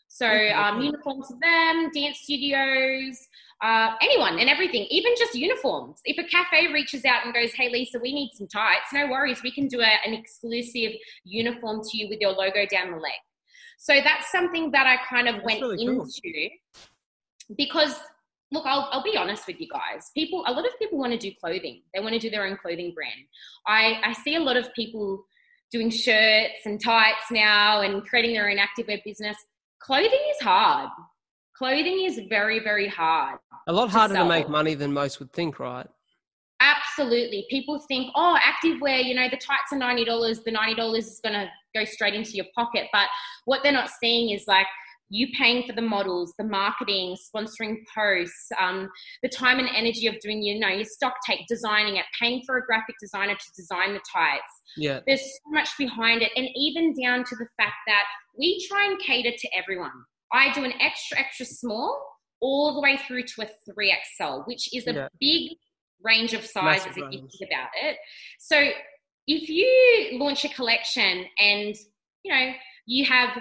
So 0.08 0.28
um, 0.28 0.80
uniforms 0.80 1.26
for 1.26 1.36
them, 1.42 1.90
dance 1.90 2.20
studios, 2.22 3.18
uh, 3.62 3.96
anyone 4.00 4.38
and 4.38 4.48
everything, 4.48 4.86
even 4.88 5.12
just 5.18 5.34
uniforms. 5.34 6.00
If 6.04 6.24
a 6.24 6.28
cafe 6.28 6.72
reaches 6.72 7.04
out 7.04 7.24
and 7.24 7.34
goes, 7.34 7.52
"Hey 7.52 7.68
Lisa, 7.68 7.98
we 7.98 8.14
need 8.14 8.30
some 8.32 8.46
tights," 8.46 8.92
no 8.92 9.08
worries, 9.08 9.42
we 9.42 9.50
can 9.50 9.66
do 9.66 9.80
a, 9.80 9.92
an 10.06 10.14
exclusive 10.14 10.92
uniform 11.24 11.80
to 11.82 11.98
you 11.98 12.08
with 12.08 12.20
your 12.20 12.30
logo 12.30 12.64
down 12.64 12.92
the 12.92 12.96
leg. 12.96 13.12
So 13.76 13.94
that's 14.04 14.30
something 14.30 14.70
that 14.70 14.86
I 14.86 14.98
kind 15.04 15.26
of 15.26 15.34
that's 15.34 15.46
went 15.46 15.60
really 15.60 15.84
cool. 15.84 16.04
into 16.04 16.48
because 17.56 17.98
look, 18.52 18.64
I'll, 18.66 18.88
I'll 18.92 19.02
be 19.02 19.16
honest 19.16 19.46
with 19.46 19.60
you 19.60 19.68
guys. 19.68 20.10
People, 20.14 20.44
a 20.46 20.52
lot 20.52 20.64
of 20.64 20.72
people 20.78 20.98
want 20.98 21.12
to 21.12 21.18
do 21.18 21.32
clothing. 21.40 21.82
They 21.94 22.00
want 22.00 22.12
to 22.12 22.18
do 22.18 22.30
their 22.30 22.46
own 22.46 22.56
clothing 22.56 22.92
brand. 22.94 23.20
I, 23.66 24.00
I 24.04 24.12
see 24.12 24.36
a 24.36 24.40
lot 24.40 24.56
of 24.56 24.72
people 24.74 25.24
doing 25.72 25.90
shirts 25.90 26.66
and 26.66 26.80
tights 26.80 27.30
now 27.30 27.80
and 27.80 28.04
creating 28.06 28.34
their 28.34 28.48
own 28.48 28.58
activewear 28.58 29.02
business 29.04 29.36
clothing 29.84 30.20
is 30.30 30.40
hard. 30.40 30.90
Clothing 31.56 32.04
is 32.04 32.20
very, 32.28 32.58
very 32.58 32.88
hard. 32.88 33.38
A 33.68 33.72
lot 33.72 33.90
harder 33.90 34.14
to, 34.14 34.20
to 34.20 34.26
make 34.26 34.48
money 34.48 34.74
than 34.74 34.92
most 34.92 35.20
would 35.20 35.32
think, 35.32 35.58
right? 35.58 35.86
Absolutely. 36.60 37.46
People 37.50 37.78
think, 37.86 38.10
oh, 38.14 38.38
activewear, 38.40 39.04
you 39.04 39.14
know, 39.14 39.28
the 39.28 39.36
tights 39.36 39.72
are 39.72 39.78
$90. 39.78 40.44
The 40.44 40.52
$90 40.52 40.98
is 40.98 41.20
going 41.22 41.34
to 41.34 41.48
go 41.74 41.84
straight 41.84 42.14
into 42.14 42.32
your 42.32 42.46
pocket. 42.54 42.88
But 42.92 43.08
what 43.44 43.62
they're 43.62 43.72
not 43.72 43.90
seeing 44.00 44.30
is 44.30 44.44
like, 44.46 44.66
you 45.10 45.28
paying 45.38 45.66
for 45.66 45.74
the 45.74 45.82
models, 45.82 46.34
the 46.38 46.44
marketing, 46.44 47.16
sponsoring 47.16 47.76
posts, 47.94 48.48
um, 48.60 48.88
the 49.22 49.28
time 49.28 49.58
and 49.58 49.68
energy 49.74 50.06
of 50.06 50.18
doing, 50.20 50.42
you 50.42 50.58
know, 50.58 50.68
your 50.68 50.84
stock 50.84 51.14
take, 51.26 51.46
designing 51.48 51.96
it, 51.96 52.04
paying 52.20 52.42
for 52.46 52.56
a 52.56 52.64
graphic 52.64 52.96
designer 53.00 53.34
to 53.34 53.52
design 53.56 53.92
the 53.92 54.00
tights. 54.12 54.42
Yeah. 54.76 55.00
There's 55.06 55.20
so 55.20 55.50
much 55.50 55.70
behind 55.78 56.22
it. 56.22 56.32
And 56.36 56.48
even 56.56 56.94
down 57.00 57.24
to 57.24 57.36
the 57.36 57.46
fact 57.56 57.76
that 57.86 58.04
we 58.38 58.66
try 58.68 58.86
and 58.86 58.98
cater 58.98 59.30
to 59.36 59.48
everyone. 59.56 59.92
I 60.32 60.52
do 60.52 60.64
an 60.64 60.72
extra, 60.80 61.18
extra 61.18 61.46
small 61.46 62.02
all 62.40 62.74
the 62.74 62.80
way 62.80 62.98
through 63.06 63.22
to 63.22 63.42
a 63.42 63.72
3XL, 63.72 64.46
which 64.46 64.74
is 64.74 64.86
a 64.86 64.92
yeah. 64.92 65.08
big 65.20 65.52
range 66.02 66.34
of 66.34 66.44
sizes 66.44 66.86
Massive 66.86 67.04
if 67.04 67.12
you 67.12 67.18
think 67.18 67.50
about 67.50 67.68
it. 67.82 67.96
So 68.38 68.70
if 69.26 69.48
you 69.48 70.18
launch 70.18 70.44
a 70.44 70.48
collection 70.48 71.24
and, 71.38 71.74
you 72.24 72.34
know, 72.34 72.52
you 72.86 73.06
have 73.06 73.38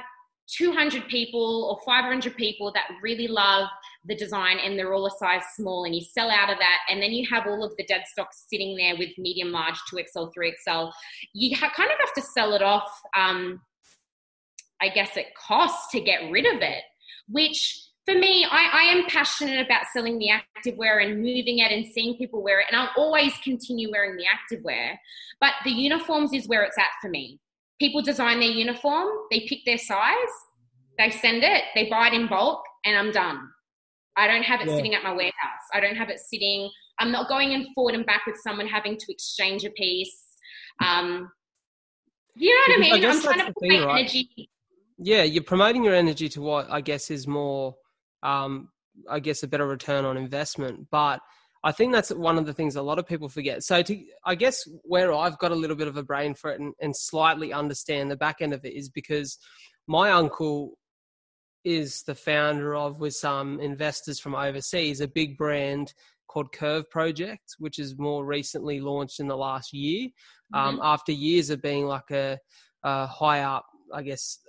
200 0.47 1.07
people 1.07 1.69
or 1.69 1.85
500 1.85 2.35
people 2.35 2.71
that 2.73 2.83
really 3.01 3.27
love 3.27 3.67
the 4.05 4.15
design 4.15 4.57
and 4.59 4.77
they're 4.77 4.93
all 4.93 5.05
a 5.05 5.11
size 5.11 5.41
small 5.55 5.85
and 5.85 5.95
you 5.95 6.01
sell 6.01 6.29
out 6.29 6.49
of 6.49 6.57
that 6.57 6.79
and 6.89 7.01
then 7.01 7.11
you 7.11 7.25
have 7.29 7.47
all 7.47 7.63
of 7.63 7.71
the 7.77 7.85
dead 7.85 8.03
stock 8.11 8.27
sitting 8.33 8.75
there 8.75 8.97
with 8.97 9.09
medium 9.17 9.51
large 9.51 9.79
2xl 9.91 10.29
3xl 10.37 10.91
you 11.33 11.55
ha- 11.55 11.71
kind 11.73 11.89
of 11.89 11.97
have 11.97 12.13
to 12.13 12.21
sell 12.21 12.53
it 12.53 12.61
off 12.61 12.91
um, 13.17 13.61
I 14.83 14.89
guess 14.89 15.15
it 15.15 15.33
costs 15.35 15.91
to 15.93 16.01
get 16.01 16.29
rid 16.29 16.45
of 16.45 16.61
it, 16.61 16.83
which 17.29 17.87
for 18.05 18.13
me, 18.13 18.45
I, 18.49 18.69
I, 18.73 18.81
am 18.91 19.05
passionate 19.05 19.65
about 19.65 19.85
selling 19.93 20.19
the 20.19 20.29
activewear 20.29 21.01
and 21.01 21.21
moving 21.21 21.59
it 21.59 21.71
and 21.71 21.85
seeing 21.85 22.17
people 22.17 22.43
wear 22.43 22.59
it. 22.59 22.65
And 22.69 22.81
I'll 22.81 22.91
always 22.97 23.31
continue 23.37 23.89
wearing 23.89 24.17
the 24.17 24.25
activewear. 24.25 24.97
But 25.39 25.53
the 25.63 25.71
uniforms 25.71 26.33
is 26.33 26.49
where 26.49 26.63
it's 26.63 26.77
at 26.77 26.89
for 27.01 27.07
me. 27.07 27.39
People 27.79 28.01
design 28.01 28.39
their 28.39 28.49
uniform, 28.49 29.09
they 29.31 29.41
pick 29.41 29.59
their 29.65 29.77
size, 29.77 30.15
they 30.97 31.09
send 31.09 31.43
it, 31.43 31.63
they 31.75 31.89
buy 31.89 32.07
it 32.07 32.13
in 32.13 32.27
bulk, 32.27 32.61
and 32.85 32.95
I'm 32.97 33.11
done. 33.11 33.39
I 34.15 34.27
don't 34.27 34.43
have 34.43 34.61
it 34.61 34.67
yeah. 34.67 34.75
sitting 34.75 34.93
at 34.93 35.03
my 35.03 35.11
warehouse. 35.11 35.33
I 35.73 35.79
don't 35.79 35.95
have 35.95 36.09
it 36.09 36.19
sitting. 36.19 36.69
I'm 36.99 37.11
not 37.11 37.27
going 37.27 37.51
in 37.51 37.67
forward 37.73 37.95
and 37.95 38.05
back 38.05 38.21
with 38.27 38.37
someone 38.43 38.67
having 38.67 38.95
to 38.97 39.05
exchange 39.11 39.65
a 39.65 39.71
piece. 39.71 40.15
Um, 40.83 41.31
you 42.35 42.49
know 42.49 42.73
what 42.73 42.77
I 42.77 42.81
mean? 42.81 43.05
I 43.05 43.09
am 43.09 43.21
trying 43.21 43.39
to 43.39 43.45
put 43.45 43.59
thing, 43.59 43.81
my 43.81 43.85
right? 43.85 43.99
energy 43.99 44.49
yeah, 44.97 45.23
you're 45.23 45.43
promoting 45.43 45.83
your 45.83 45.95
energy 45.95 46.29
to 46.29 46.41
what 46.41 46.69
I 46.69 46.81
guess 46.81 47.11
is 47.11 47.27
more, 47.27 47.75
um, 48.21 48.69
I 49.09 49.19
guess, 49.19 49.43
a 49.43 49.47
better 49.47 49.67
return 49.67 50.05
on 50.05 50.17
investment. 50.17 50.87
But 50.91 51.19
I 51.63 51.71
think 51.71 51.93
that's 51.93 52.09
one 52.09 52.37
of 52.37 52.45
the 52.45 52.53
things 52.53 52.75
a 52.75 52.81
lot 52.81 52.99
of 52.99 53.07
people 53.07 53.29
forget. 53.29 53.63
So, 53.63 53.81
to, 53.81 54.03
I 54.25 54.35
guess 54.35 54.67
where 54.83 55.13
I've 55.13 55.37
got 55.37 55.51
a 55.51 55.55
little 55.55 55.77
bit 55.77 55.87
of 55.87 55.95
a 55.95 56.03
brain 56.03 56.33
for 56.33 56.51
it 56.51 56.59
and, 56.59 56.73
and 56.81 56.95
slightly 56.95 57.53
understand 57.53 58.11
the 58.11 58.17
back 58.17 58.37
end 58.41 58.53
of 58.53 58.65
it 58.65 58.73
is 58.73 58.89
because 58.89 59.37
my 59.87 60.11
uncle 60.11 60.77
is 61.63 62.03
the 62.03 62.15
founder 62.15 62.75
of, 62.75 62.99
with 62.99 63.13
some 63.13 63.61
investors 63.61 64.19
from 64.19 64.35
overseas, 64.35 64.99
a 64.99 65.07
big 65.07 65.37
brand 65.37 65.93
called 66.27 66.51
Curve 66.51 66.89
Project, 66.89 67.55
which 67.59 67.79
is 67.79 67.97
more 67.97 68.25
recently 68.25 68.81
launched 68.81 69.19
in 69.19 69.27
the 69.27 69.37
last 69.37 69.71
year. 69.71 70.09
Um, 70.53 70.75
mm-hmm. 70.75 70.83
after 70.83 71.11
years 71.11 71.49
of 71.49 71.61
being 71.61 71.85
like 71.85 72.11
a, 72.11 72.37
a 72.83 73.07
high 73.07 73.41
up, 73.41 73.65
I 73.93 74.01
guess, 74.01 74.39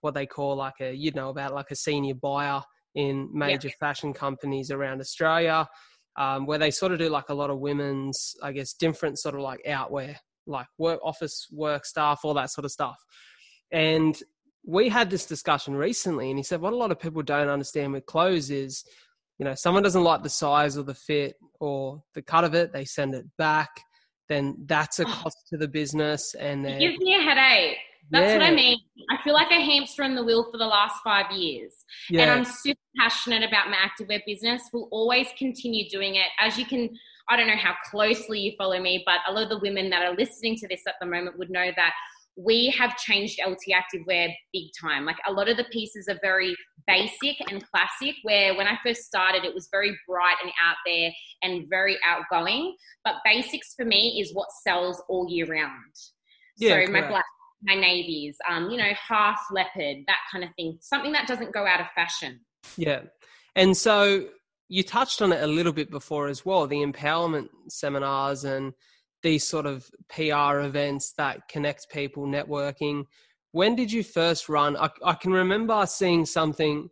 what 0.00 0.14
they 0.14 0.26
call 0.26 0.56
like 0.56 0.80
a, 0.80 0.92
you 0.92 1.12
know, 1.12 1.28
about 1.28 1.52
like 1.52 1.70
a 1.70 1.76
senior 1.76 2.14
buyer 2.14 2.62
in 2.94 3.28
major 3.32 3.68
yeah. 3.68 3.74
fashion 3.80 4.12
companies 4.12 4.70
around 4.70 5.00
Australia 5.00 5.68
um, 6.16 6.46
where 6.46 6.58
they 6.58 6.70
sort 6.70 6.92
of 6.92 6.98
do 6.98 7.08
like 7.08 7.28
a 7.28 7.34
lot 7.34 7.50
of 7.50 7.58
women's, 7.58 8.34
I 8.42 8.52
guess, 8.52 8.74
different 8.74 9.18
sort 9.18 9.34
of 9.34 9.40
like 9.40 9.60
outwear, 9.66 10.16
like 10.46 10.66
work, 10.78 11.00
office 11.02 11.46
work 11.50 11.84
stuff, 11.84 12.20
all 12.24 12.34
that 12.34 12.50
sort 12.50 12.64
of 12.64 12.70
stuff. 12.70 12.96
And 13.72 14.16
we 14.66 14.88
had 14.88 15.10
this 15.10 15.26
discussion 15.26 15.74
recently, 15.74 16.30
and 16.30 16.38
he 16.38 16.42
said 16.42 16.60
what 16.60 16.72
a 16.72 16.76
lot 16.76 16.92
of 16.92 17.00
people 17.00 17.22
don't 17.22 17.48
understand 17.48 17.92
with 17.92 18.06
clothes 18.06 18.50
is, 18.50 18.84
you 19.38 19.44
know, 19.44 19.54
someone 19.54 19.82
doesn't 19.82 20.04
like 20.04 20.22
the 20.22 20.28
size 20.28 20.78
or 20.78 20.84
the 20.84 20.94
fit 20.94 21.34
or 21.60 22.02
the 22.14 22.22
cut 22.22 22.44
of 22.44 22.54
it, 22.54 22.72
they 22.72 22.84
send 22.84 23.14
it 23.14 23.26
back. 23.36 23.70
Then 24.28 24.56
that's 24.66 25.00
a 25.00 25.04
cost 25.04 25.36
to 25.50 25.58
the 25.58 25.68
business, 25.68 26.34
and 26.34 26.64
it 26.64 26.78
gives 26.78 26.98
me 26.98 27.14
a 27.14 27.20
headache. 27.20 27.76
That's 28.10 28.32
yeah. 28.32 28.38
what 28.38 28.46
I 28.46 28.54
mean. 28.54 28.78
I 29.10 29.22
feel 29.22 29.34
like 29.34 29.50
a 29.50 29.60
hamster 29.60 30.02
in 30.02 30.14
the 30.14 30.22
wheel 30.22 30.50
for 30.50 30.58
the 30.58 30.66
last 30.66 30.96
five 31.02 31.30
years. 31.32 31.72
Yeah. 32.10 32.22
And 32.22 32.30
I'm 32.30 32.44
super 32.44 32.80
passionate 32.98 33.42
about 33.42 33.70
my 33.70 33.76
activewear 33.76 34.20
business. 34.26 34.62
We'll 34.72 34.88
always 34.90 35.28
continue 35.38 35.88
doing 35.88 36.16
it. 36.16 36.26
As 36.40 36.58
you 36.58 36.66
can, 36.66 36.90
I 37.28 37.36
don't 37.36 37.46
know 37.46 37.56
how 37.56 37.74
closely 37.90 38.40
you 38.40 38.52
follow 38.58 38.80
me, 38.80 39.02
but 39.06 39.20
a 39.26 39.32
lot 39.32 39.44
of 39.44 39.48
the 39.48 39.58
women 39.58 39.90
that 39.90 40.02
are 40.02 40.14
listening 40.14 40.56
to 40.56 40.68
this 40.68 40.82
at 40.86 40.94
the 41.00 41.06
moment 41.06 41.38
would 41.38 41.50
know 41.50 41.70
that 41.76 41.92
we 42.36 42.68
have 42.70 42.96
changed 42.96 43.40
LT 43.46 43.72
Activewear 43.72 44.34
big 44.52 44.64
time. 44.80 45.04
Like 45.04 45.18
a 45.26 45.32
lot 45.32 45.48
of 45.48 45.56
the 45.56 45.64
pieces 45.72 46.08
are 46.08 46.18
very 46.20 46.54
basic 46.86 47.36
and 47.50 47.64
classic, 47.70 48.16
where 48.22 48.56
when 48.56 48.66
I 48.66 48.76
first 48.84 49.02
started, 49.02 49.44
it 49.44 49.54
was 49.54 49.68
very 49.70 49.96
bright 50.08 50.36
and 50.42 50.52
out 50.64 50.76
there 50.84 51.12
and 51.42 51.68
very 51.70 51.96
outgoing. 52.04 52.74
But 53.04 53.16
basics 53.24 53.74
for 53.74 53.84
me 53.84 54.20
is 54.20 54.34
what 54.34 54.48
sells 54.66 55.02
all 55.08 55.26
year 55.28 55.46
round. 55.46 55.94
Yeah, 56.56 56.84
so 56.84 56.92
my 56.92 57.06
black 57.06 57.24
my 57.64 57.74
navies, 57.74 58.36
um, 58.48 58.70
you 58.70 58.76
know, 58.76 58.92
half 59.08 59.40
leopard, 59.50 60.04
that 60.06 60.20
kind 60.30 60.44
of 60.44 60.50
thing. 60.56 60.78
Something 60.80 61.12
that 61.12 61.26
doesn't 61.26 61.52
go 61.52 61.66
out 61.66 61.80
of 61.80 61.86
fashion. 61.94 62.40
Yeah. 62.76 63.02
And 63.56 63.76
so 63.76 64.26
you 64.68 64.82
touched 64.82 65.22
on 65.22 65.32
it 65.32 65.42
a 65.42 65.46
little 65.46 65.72
bit 65.72 65.90
before 65.90 66.28
as 66.28 66.44
well 66.44 66.66
the 66.66 66.76
empowerment 66.76 67.48
seminars 67.68 68.44
and 68.44 68.72
these 69.22 69.46
sort 69.46 69.66
of 69.66 69.88
PR 70.08 70.60
events 70.60 71.14
that 71.16 71.48
connect 71.48 71.90
people, 71.90 72.26
networking. 72.26 73.04
When 73.52 73.74
did 73.74 73.90
you 73.90 74.02
first 74.02 74.48
run? 74.48 74.76
I, 74.76 74.90
I 75.02 75.14
can 75.14 75.32
remember 75.32 75.86
seeing 75.86 76.26
something 76.26 76.88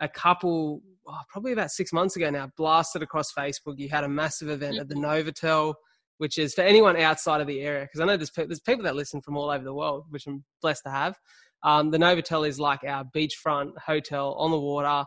a 0.00 0.08
couple, 0.08 0.80
oh, 1.06 1.18
probably 1.28 1.52
about 1.52 1.70
six 1.70 1.92
months 1.92 2.16
ago 2.16 2.30
now, 2.30 2.50
blasted 2.56 3.02
across 3.02 3.32
Facebook. 3.32 3.78
You 3.78 3.90
had 3.90 4.04
a 4.04 4.08
massive 4.08 4.48
event 4.48 4.78
at 4.78 4.88
the 4.88 4.94
mm-hmm. 4.94 5.28
Novotel 5.28 5.74
which 6.20 6.36
is 6.36 6.52
for 6.52 6.60
anyone 6.60 6.98
outside 6.98 7.40
of 7.40 7.46
the 7.46 7.62
area, 7.62 7.84
because 7.84 7.98
I 7.98 8.04
know 8.04 8.18
there's, 8.18 8.30
there's 8.30 8.60
people 8.60 8.84
that 8.84 8.94
listen 8.94 9.22
from 9.22 9.38
all 9.38 9.48
over 9.48 9.64
the 9.64 9.72
world, 9.72 10.04
which 10.10 10.26
I'm 10.26 10.44
blessed 10.60 10.82
to 10.84 10.90
have. 10.90 11.16
Um, 11.62 11.90
the 11.90 11.96
Novotel 11.96 12.46
is 12.46 12.60
like 12.60 12.84
our 12.84 13.06
beachfront 13.16 13.72
hotel 13.78 14.34
on 14.34 14.50
the 14.50 14.60
water. 14.60 15.06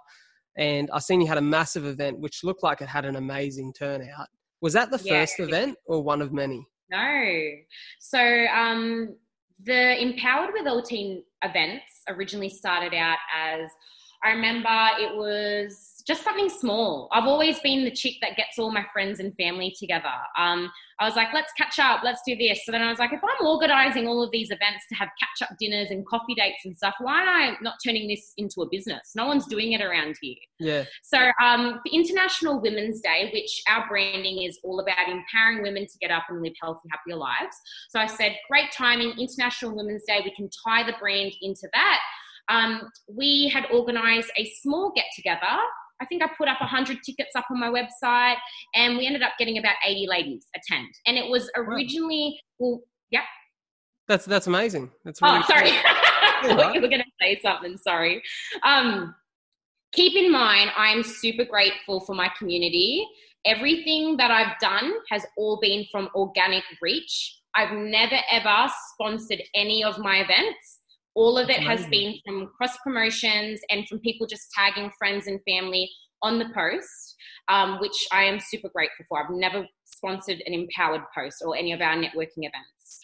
And 0.58 0.90
I 0.92 0.98
seen 0.98 1.22
you 1.22 1.28
had 1.28 1.38
a 1.38 1.42
massive 1.42 1.86
event, 1.86 2.18
which 2.20 2.44
looked 2.44 2.64
like 2.64 2.82
it 2.82 2.88
had 2.88 3.06
an 3.06 3.16
amazing 3.16 3.74
turnout. 3.74 4.26
Was 4.60 4.74
that 4.74 4.90
the 4.90 5.00
yeah. 5.04 5.22
first 5.22 5.40
event 5.40 5.78
or 5.86 6.02
one 6.02 6.20
of 6.20 6.34
many? 6.34 6.66
No. 6.90 7.44
So 8.00 8.46
um, 8.48 9.16
the 9.64 10.02
Empowered 10.02 10.50
with 10.52 10.66
LT 10.66 11.24
events 11.44 12.02
originally 12.10 12.50
started 12.50 12.96
out 12.96 13.20
as 13.38 13.70
I 14.24 14.32
remember 14.32 14.70
it 15.00 15.16
was 15.16 15.93
just 16.06 16.24
something 16.24 16.50
small. 16.50 17.08
I've 17.12 17.26
always 17.26 17.60
been 17.60 17.86
the 17.86 17.92
chick 17.92 18.16
that 18.22 18.36
gets 18.36 18.60
all 18.60 18.72
my 18.72 18.86
friends 18.92 19.20
and 19.20 19.34
family 19.38 19.74
together. 19.80 20.12
Um, 20.38 20.70
I 21.00 21.06
was 21.06 21.16
like, 21.16 21.30
let's 21.34 21.52
catch 21.54 21.80
up, 21.80 22.02
let's 22.04 22.22
do 22.26 22.36
this. 22.36 22.66
So 22.66 22.72
then 22.72 22.82
I 22.82 22.90
was 22.90 23.00
like, 23.00 23.14
if 23.14 23.22
I'm 23.24 23.46
organizing 23.46 24.08
all 24.08 24.22
of 24.22 24.30
these 24.32 24.52
events 24.52 24.86
to 24.90 24.96
have 24.96 25.10
catch 25.20 25.50
up 25.50 25.58
dinners 25.60 25.92
and 25.92 26.06
coffee 26.06 26.36
dates 26.36 26.66
and 26.66 26.76
stuff, 26.76 26.96
why 27.00 27.22
am 27.22 27.28
I 27.28 27.56
not 27.62 27.76
turning 27.84 28.08
this 28.08 28.34
into 28.38 28.62
a 28.62 28.70
business? 28.70 29.12
No 29.16 29.28
one's 29.28 29.48
doing 29.48 29.72
it 29.72 29.82
around 29.82 30.16
here. 30.22 30.36
Yeah. 30.60 30.84
So 31.02 31.32
um, 31.42 31.80
for 31.86 31.94
International 31.94 32.62
Women's 32.62 33.00
Day, 33.00 33.30
which 33.34 33.64
our 33.70 33.88
branding 33.88 34.44
is 34.44 34.60
all 34.64 34.80
about 34.82 35.08
empowering 35.08 35.64
women 35.64 35.88
to 35.88 35.98
get 36.00 36.12
up 36.12 36.24
and 36.30 36.42
live 36.42 36.54
healthy, 36.62 36.90
happier 36.92 37.16
lives. 37.16 37.56
So 37.90 38.00
I 38.00 38.08
said, 38.08 38.36
great 38.50 38.72
timing, 38.72 39.14
International 39.18 39.76
Women's 39.76 40.04
Day. 40.06 40.20
We 40.24 40.36
can 40.36 40.50
tie 40.66 40.84
the 40.84 40.96
brand 41.00 41.32
into 41.42 41.68
that. 41.74 42.00
Um, 42.50 42.90
we 43.08 43.50
had 43.54 43.66
organized 43.72 44.30
a 44.38 44.52
small 44.62 44.92
get 44.94 45.06
together 45.16 45.60
I 46.04 46.06
think 46.06 46.22
I 46.22 46.28
put 46.38 46.50
up 46.50 46.60
100 46.60 46.98
tickets 47.06 47.32
up 47.34 47.46
on 47.50 47.62
my 47.62 47.70
website 47.70 48.36
and 48.76 48.98
we 48.98 49.08
ended 49.08 49.24
up 49.24 49.32
getting 49.40 49.58
about 49.58 49.76
80 49.88 50.08
ladies 50.10 50.48
attend. 50.54 50.90
And 51.08 51.18
it 51.18 51.30
was 51.30 51.50
originally, 51.56 52.38
well, 52.60 52.82
yeah. 53.10 53.22
That's, 54.10 54.26
that's 54.26 54.48
amazing. 54.48 54.92
That's 55.06 55.22
really 55.22 55.40
oh, 55.40 55.44
sorry. 55.48 55.70
you 56.74 56.82
were 56.82 56.90
going 56.90 57.00
to 57.00 57.12
say 57.22 57.40
something. 57.42 57.78
Sorry. 57.78 58.22
Um, 58.64 59.16
keep 59.94 60.18
in 60.18 60.30
mind, 60.30 60.72
I'm 60.76 61.04
super 61.04 61.46
grateful 61.46 62.02
for 62.02 62.14
my 62.14 62.30
community. 62.38 63.08
Everything 63.46 64.18
that 64.18 64.30
I've 64.30 64.60
done 64.60 64.92
has 65.10 65.26
all 65.38 65.58
been 65.62 65.86
from 65.90 66.10
organic 66.16 66.64
reach. 66.82 67.40
I've 67.56 67.72
never 67.72 68.18
ever 68.30 68.68
sponsored 68.94 69.42
any 69.56 69.86
of 69.86 70.00
my 70.00 70.18
events. 70.18 70.80
All 71.16 71.38
of 71.38 71.50
it 71.50 71.62
has 71.62 71.86
been 71.88 72.16
from 72.26 72.50
cross 72.58 72.76
promotions 72.84 73.60
and 73.70 73.88
from 73.88 74.00
people 74.00 74.26
just 74.26 74.52
tagging 74.52 74.92
friends 74.98 75.28
and 75.28 75.40
family 75.48 75.90
on 76.24 76.40
the 76.40 76.50
post, 76.56 77.16
um, 77.50 77.80
which 77.80 78.08
I 78.12 78.24
am 78.24 78.40
super 78.40 78.70
grateful 78.70 79.06
for. 79.08 79.24
I've 79.24 79.30
never 79.30 79.68
sponsored 79.86 80.42
an 80.46 80.54
empowered 80.54 81.04
post 81.16 81.44
or 81.46 81.56
any 81.56 81.72
of 81.72 81.82
our 81.82 81.96
networking 81.96 82.40
events. 82.40 83.00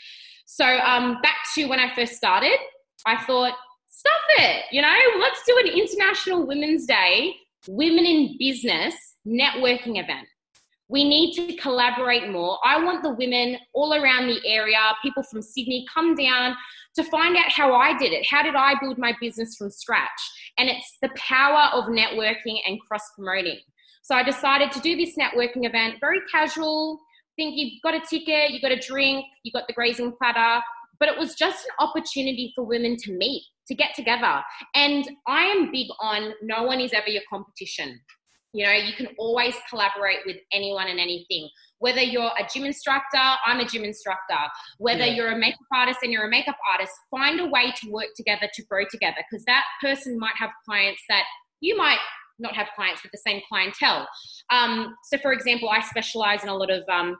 So, 0.45 0.65
um, 0.65 1.21
back 1.21 1.37
to 1.55 1.65
when 1.65 1.79
I 1.79 1.93
first 1.93 2.13
started, 2.13 2.57
I 3.05 3.23
thought, 3.23 3.53
stuff 3.87 4.13
it, 4.37 4.65
you 4.71 4.81
know, 4.81 4.95
let's 5.19 5.43
do 5.45 5.57
an 5.63 5.67
International 5.67 6.45
Women's 6.45 6.85
Day 6.85 7.35
Women 7.67 8.05
in 8.05 8.35
Business 8.39 8.95
networking 9.27 10.01
event. 10.01 10.27
We 10.89 11.07
need 11.07 11.35
to 11.35 11.55
collaborate 11.55 12.29
more. 12.29 12.57
I 12.65 12.83
want 12.83 13.03
the 13.03 13.13
women 13.13 13.59
all 13.73 13.93
around 13.93 14.27
the 14.27 14.41
area, 14.45 14.79
people 15.03 15.21
from 15.21 15.41
Sydney, 15.41 15.85
come 15.93 16.15
down 16.15 16.55
to 16.95 17.03
find 17.03 17.37
out 17.37 17.51
how 17.51 17.75
I 17.75 17.95
did 17.95 18.11
it. 18.11 18.25
How 18.27 18.41
did 18.41 18.55
I 18.55 18.73
build 18.81 18.97
my 18.97 19.13
business 19.21 19.55
from 19.55 19.69
scratch? 19.69 20.09
And 20.57 20.67
it's 20.67 20.97
the 21.03 21.09
power 21.15 21.69
of 21.73 21.85
networking 21.85 22.57
and 22.65 22.79
cross 22.81 23.03
promoting. 23.15 23.59
So 24.01 24.15
I 24.15 24.23
decided 24.23 24.71
to 24.71 24.79
do 24.79 24.95
this 24.97 25.15
networking 25.15 25.67
event, 25.67 25.97
very 26.01 26.21
casual. 26.31 26.99
Think 27.35 27.53
you've 27.55 27.81
got 27.83 27.93
a 27.93 28.01
ticket, 28.09 28.49
you've 28.49 28.63
got 28.63 28.71
a 28.71 28.79
drink, 28.79 29.23
you've 29.43 29.53
got 29.53 29.67
the 29.67 29.73
grazing 29.73 30.13
platter, 30.17 30.63
but 30.99 31.07
it 31.07 31.17
was 31.17 31.35
just 31.35 31.65
an 31.65 31.87
opportunity 31.87 32.51
for 32.55 32.65
women 32.65 32.97
to 32.97 33.13
meet, 33.13 33.43
to 33.67 33.75
get 33.75 33.93
together. 33.95 34.41
And 34.73 35.07
I 35.27 35.43
am 35.43 35.71
big 35.71 35.87
on 36.01 36.33
no 36.41 36.63
one 36.63 36.79
is 36.81 36.91
ever 36.93 37.09
your 37.09 37.21
competition. 37.29 38.01
You 38.53 38.65
know, 38.65 38.71
you 38.71 38.93
can 38.93 39.07
always 39.17 39.53
collaborate 39.69 40.19
with 40.25 40.37
anyone 40.51 40.87
and 40.87 40.99
anything. 40.99 41.49
Whether 41.77 42.01
you're 42.01 42.31
a 42.37 42.47
gym 42.51 42.65
instructor, 42.65 43.19
I'm 43.45 43.59
a 43.59 43.65
gym 43.65 43.83
instructor. 43.83 44.37
Whether 44.79 45.05
yeah. 45.05 45.13
you're 45.13 45.31
a 45.31 45.37
makeup 45.37 45.67
artist 45.73 45.99
and 46.01 46.11
you're 46.11 46.25
a 46.25 46.29
makeup 46.29 46.57
artist, 46.71 46.91
find 47.11 47.39
a 47.39 47.45
way 47.45 47.71
to 47.81 47.91
work 47.91 48.07
together 48.15 48.49
to 48.53 48.63
grow 48.63 48.85
together 48.89 49.17
because 49.29 49.45
that 49.45 49.63
person 49.81 50.17
might 50.17 50.35
have 50.37 50.49
clients 50.65 51.01
that 51.09 51.23
you 51.61 51.77
might 51.77 51.99
not 52.39 52.55
have 52.55 52.67
clients 52.75 53.03
with 53.03 53.11
the 53.11 53.17
same 53.17 53.41
clientele. 53.47 54.07
Um, 54.51 54.95
so, 55.03 55.17
for 55.19 55.31
example, 55.31 55.69
I 55.69 55.81
specialize 55.81 56.41
in 56.41 56.49
a 56.49 56.55
lot 56.55 56.71
of 56.71 56.83
um, 56.89 57.17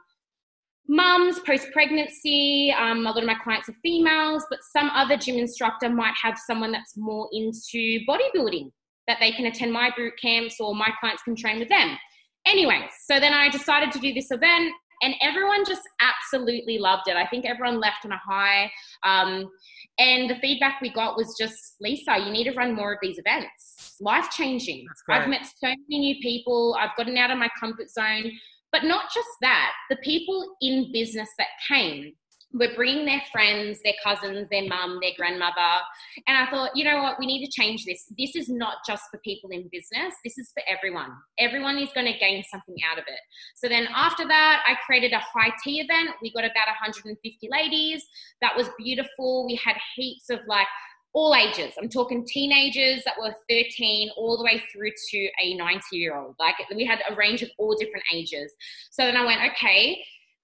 mums 0.88 1.38
post 1.40 1.70
pregnancy. 1.72 2.74
Um, 2.76 3.06
a 3.06 3.10
lot 3.10 3.18
of 3.18 3.24
my 3.24 3.36
clients 3.44 3.68
are 3.68 3.76
females, 3.82 4.44
but 4.50 4.58
some 4.74 4.90
other 4.90 5.16
gym 5.16 5.36
instructor 5.36 5.88
might 5.88 6.14
have 6.20 6.36
someone 6.44 6.72
that's 6.72 6.96
more 6.96 7.28
into 7.32 8.00
bodybuilding 8.08 8.70
that 9.10 9.18
they 9.18 9.32
can 9.32 9.46
attend 9.46 9.72
my 9.72 9.90
boot 9.96 10.12
camps 10.22 10.60
or 10.60 10.72
my 10.72 10.90
clients 11.00 11.24
can 11.24 11.34
train 11.34 11.58
with 11.58 11.68
them. 11.68 11.98
Anyway, 12.46 12.88
so 13.06 13.18
then 13.18 13.32
I 13.32 13.48
decided 13.48 13.90
to 13.90 13.98
do 13.98 14.14
this 14.14 14.30
event 14.30 14.72
and 15.02 15.14
everyone 15.20 15.64
just 15.64 15.82
absolutely 16.00 16.78
loved 16.78 17.08
it. 17.08 17.16
I 17.16 17.26
think 17.26 17.44
everyone 17.44 17.80
left 17.80 18.04
on 18.04 18.12
a 18.12 18.20
high. 18.24 18.70
Um, 19.04 19.50
and 19.98 20.30
the 20.30 20.36
feedback 20.36 20.80
we 20.80 20.92
got 20.92 21.16
was 21.16 21.34
just, 21.38 21.58
Lisa, 21.80 22.18
you 22.18 22.30
need 22.30 22.44
to 22.44 22.52
run 22.52 22.76
more 22.76 22.92
of 22.92 22.98
these 23.02 23.18
events. 23.18 23.96
Life 24.00 24.30
changing. 24.30 24.86
I've 25.08 25.28
met 25.28 25.44
so 25.44 25.68
many 25.68 25.98
new 25.98 26.14
people. 26.22 26.76
I've 26.78 26.96
gotten 26.96 27.18
out 27.18 27.32
of 27.32 27.38
my 27.38 27.48
comfort 27.58 27.90
zone. 27.90 28.30
But 28.70 28.84
not 28.84 29.06
just 29.12 29.28
that, 29.40 29.72
the 29.90 29.96
people 29.96 30.54
in 30.62 30.92
business 30.92 31.28
that 31.38 31.48
came 31.66 32.12
we're 32.52 32.74
bringing 32.74 33.06
their 33.06 33.22
friends, 33.30 33.80
their 33.84 33.94
cousins, 34.02 34.48
their 34.50 34.66
mum, 34.66 34.98
their 35.00 35.12
grandmother. 35.16 35.80
And 36.26 36.36
I 36.36 36.50
thought, 36.50 36.74
you 36.74 36.84
know 36.84 37.02
what, 37.02 37.18
we 37.18 37.26
need 37.26 37.44
to 37.44 37.50
change 37.50 37.84
this. 37.84 38.06
This 38.18 38.34
is 38.34 38.48
not 38.48 38.78
just 38.86 39.04
for 39.10 39.18
people 39.18 39.50
in 39.50 39.68
business, 39.70 40.14
this 40.24 40.36
is 40.36 40.50
for 40.52 40.62
everyone. 40.68 41.10
Everyone 41.38 41.78
is 41.78 41.90
going 41.94 42.12
to 42.12 42.18
gain 42.18 42.42
something 42.50 42.76
out 42.90 42.98
of 42.98 43.04
it. 43.06 43.20
So 43.54 43.68
then 43.68 43.88
after 43.94 44.26
that, 44.26 44.62
I 44.66 44.74
created 44.84 45.12
a 45.12 45.20
high 45.20 45.52
tea 45.62 45.80
event. 45.80 46.10
We 46.22 46.32
got 46.32 46.44
about 46.44 46.66
150 46.66 47.48
ladies. 47.50 48.04
That 48.40 48.56
was 48.56 48.68
beautiful. 48.78 49.46
We 49.46 49.54
had 49.56 49.76
heaps 49.96 50.30
of 50.30 50.40
like, 50.48 50.66
all 51.12 51.34
ages. 51.34 51.72
I'm 51.76 51.88
talking 51.88 52.24
teenagers 52.24 53.02
that 53.04 53.14
were 53.20 53.34
13 53.48 54.10
all 54.16 54.38
the 54.38 54.44
way 54.44 54.62
through 54.72 54.92
to 55.10 55.28
a 55.42 55.54
90 55.54 55.82
year 55.90 56.16
old. 56.16 56.36
Like 56.38 56.54
we 56.74 56.84
had 56.84 57.00
a 57.10 57.16
range 57.16 57.42
of 57.42 57.50
all 57.58 57.74
different 57.76 58.04
ages. 58.14 58.52
So 58.90 59.04
then 59.04 59.16
I 59.16 59.24
went, 59.24 59.40
okay, 59.52 60.00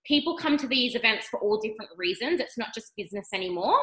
people 0.07 0.37
come 0.37 0.57
to 0.59 0.67
these 0.67 0.95
events 0.95 1.27
for 1.29 1.41
all 1.41 1.59
different 1.59 1.91
reasons. 1.97 2.41
It's 2.41 2.59
not 2.59 2.75
just 2.75 2.93
business 2.97 3.29
anymore. 3.33 3.79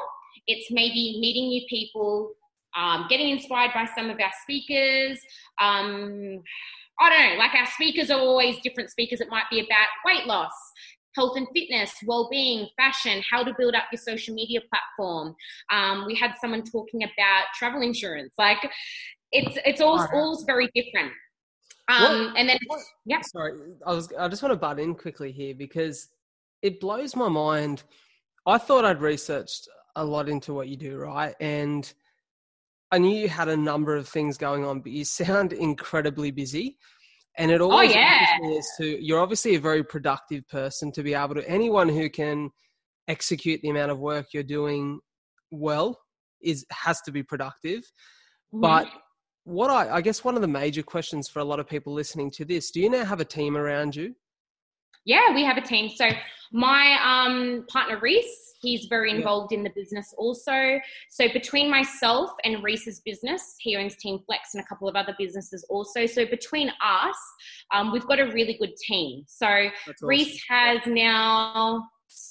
It's 0.48 0.72
maybe 0.72 1.18
meeting 1.20 1.50
new 1.50 1.62
people, 1.70 2.34
um, 2.76 3.06
getting 3.10 3.30
inspired 3.30 3.72
by 3.74 3.88
some 3.96 4.10
of 4.10 4.20
our 4.20 4.32
speakers. 4.44 5.20
Um, 5.62 6.42
I 7.00 7.10
don't 7.10 7.30
know, 7.32 7.40
like 7.40 7.54
our 7.56 7.66
speakers 7.68 8.10
are 8.10 8.20
always 8.20 8.60
different 8.62 8.90
speakers. 8.90 9.20
It 9.20 9.30
might 9.30 9.50
be 9.50 9.60
about 9.60 9.88
weight 10.06 10.26
loss, 10.26 10.54
health 11.16 11.36
and 11.36 11.48
fitness, 11.54 11.92
well-being, 12.06 12.68
fashion, 12.78 13.24
how 13.30 13.44
to 13.44 13.54
build 13.58 13.76
up 13.76 13.86
your 13.92 14.00
social 14.00 14.34
media 14.34 14.60
platform. 14.70 15.36
Um, 15.72 16.06
we 16.06 16.16
had 16.16 16.34
someone 16.40 16.64
talking 16.64 17.04
about 17.04 17.46
travel 17.56 17.82
insurance. 17.82 18.34
Like 18.38 18.58
it's 19.32 19.58
it's 19.66 19.82
all 19.82 20.08
all 20.14 20.44
very 20.46 20.70
different. 20.76 21.12
Um, 21.90 22.02
what, 22.02 22.38
and 22.38 22.50
then, 22.50 22.58
what, 22.68 22.80
yeah. 23.06 23.22
Sorry, 23.22 23.54
I 23.86 23.94
was. 23.94 24.12
I 24.18 24.28
just 24.28 24.42
want 24.42 24.54
to 24.54 24.58
butt 24.58 24.80
in 24.80 24.96
quickly 24.96 25.32
here 25.32 25.54
because 25.54 26.10
it 26.62 26.80
blows 26.80 27.16
my 27.16 27.28
mind. 27.28 27.84
I 28.46 28.58
thought 28.58 28.86
I'd 28.86 29.02
researched 29.02 29.68
a 29.96 30.04
lot 30.04 30.30
into 30.30 30.54
what 30.54 30.68
you 30.68 30.78
do, 30.78 30.98
right? 30.98 31.36
And 31.40 31.92
I 32.92 32.98
knew 33.00 33.16
you 33.16 33.28
had 33.28 33.50
a 33.50 33.58
number 33.58 33.96
of 33.96 34.08
things 34.08 34.38
going 34.38 34.64
on, 34.66 34.82
but 34.82 34.92
you 34.92 35.06
sound 35.06 35.54
incredibly 35.54 36.32
busy. 36.32 36.78
And 37.38 37.50
it 37.50 37.62
oh, 37.62 37.72
always 37.72 37.92
oh, 37.92 37.96
yeah. 37.96 38.38
is 38.44 38.70
to 38.78 39.04
you're 39.04 39.20
obviously 39.20 39.56
a 39.56 39.60
very 39.60 39.84
productive 39.84 40.48
person 40.48 40.92
to 40.92 41.04
be 41.04 41.16
able 41.16 41.36
to 41.36 41.50
anyone 41.50 41.90
who 41.90 42.10
can 42.10 42.52
execute 43.08 43.60
the 43.62 43.70
amount 43.70 43.92
of 43.92 44.00
work 44.00 44.28
you're 44.34 44.44
doing 44.44 45.00
well 45.52 46.00
is 46.42 46.66
has 46.72 47.02
to 47.02 47.12
be 47.12 47.24
productive. 47.24 47.82
Mm-hmm. 48.54 48.62
But 48.62 48.88
what 49.44 49.70
I, 49.70 49.96
I 49.98 50.02
guess 50.02 50.24
one 50.24 50.36
of 50.36 50.42
the 50.42 50.48
major 50.48 50.84
questions 50.84 51.28
for 51.28 51.40
a 51.40 51.44
lot 51.44 51.60
of 51.60 51.68
people 51.68 51.94
listening 51.94 52.32
to 52.32 52.46
this, 52.46 52.72
do 52.72 52.80
you 52.80 52.90
now 52.90 53.06
have 53.06 53.20
a 53.20 53.26
team 53.26 53.58
around 53.58 53.96
you? 53.96 54.16
Yeah, 55.06 55.34
we 55.34 55.44
have 55.44 55.58
a 55.58 55.62
team. 55.62 55.90
So 55.94 56.08
my 56.54 56.98
um, 57.04 57.66
partner 57.68 58.00
Reese, 58.00 58.54
he's 58.62 58.86
very 58.86 59.12
involved 59.12 59.52
yeah. 59.52 59.58
in 59.58 59.64
the 59.66 59.72
business 59.76 60.14
also. 60.18 60.80
So 61.10 61.28
between 61.34 61.70
myself 61.70 62.32
and 62.46 62.64
Reese's 62.64 63.02
business, 63.02 63.56
he 63.60 63.76
owns 63.76 63.98
Team 63.98 64.20
Flex 64.26 64.54
and 64.54 64.64
a 64.64 64.68
couple 64.68 64.88
of 64.88 64.96
other 64.96 65.14
businesses 65.20 65.66
also. 65.70 66.06
So 66.06 66.26
between 66.26 66.70
us, 66.82 67.18
um, 67.74 67.92
we've 67.92 68.08
got 68.08 68.20
a 68.20 68.32
really 68.32 68.54
good 68.54 68.78
team. 68.78 69.24
So 69.28 69.48
awesome. 69.48 69.94
Reese 70.02 70.42
has 70.48 70.80
now 70.86 71.84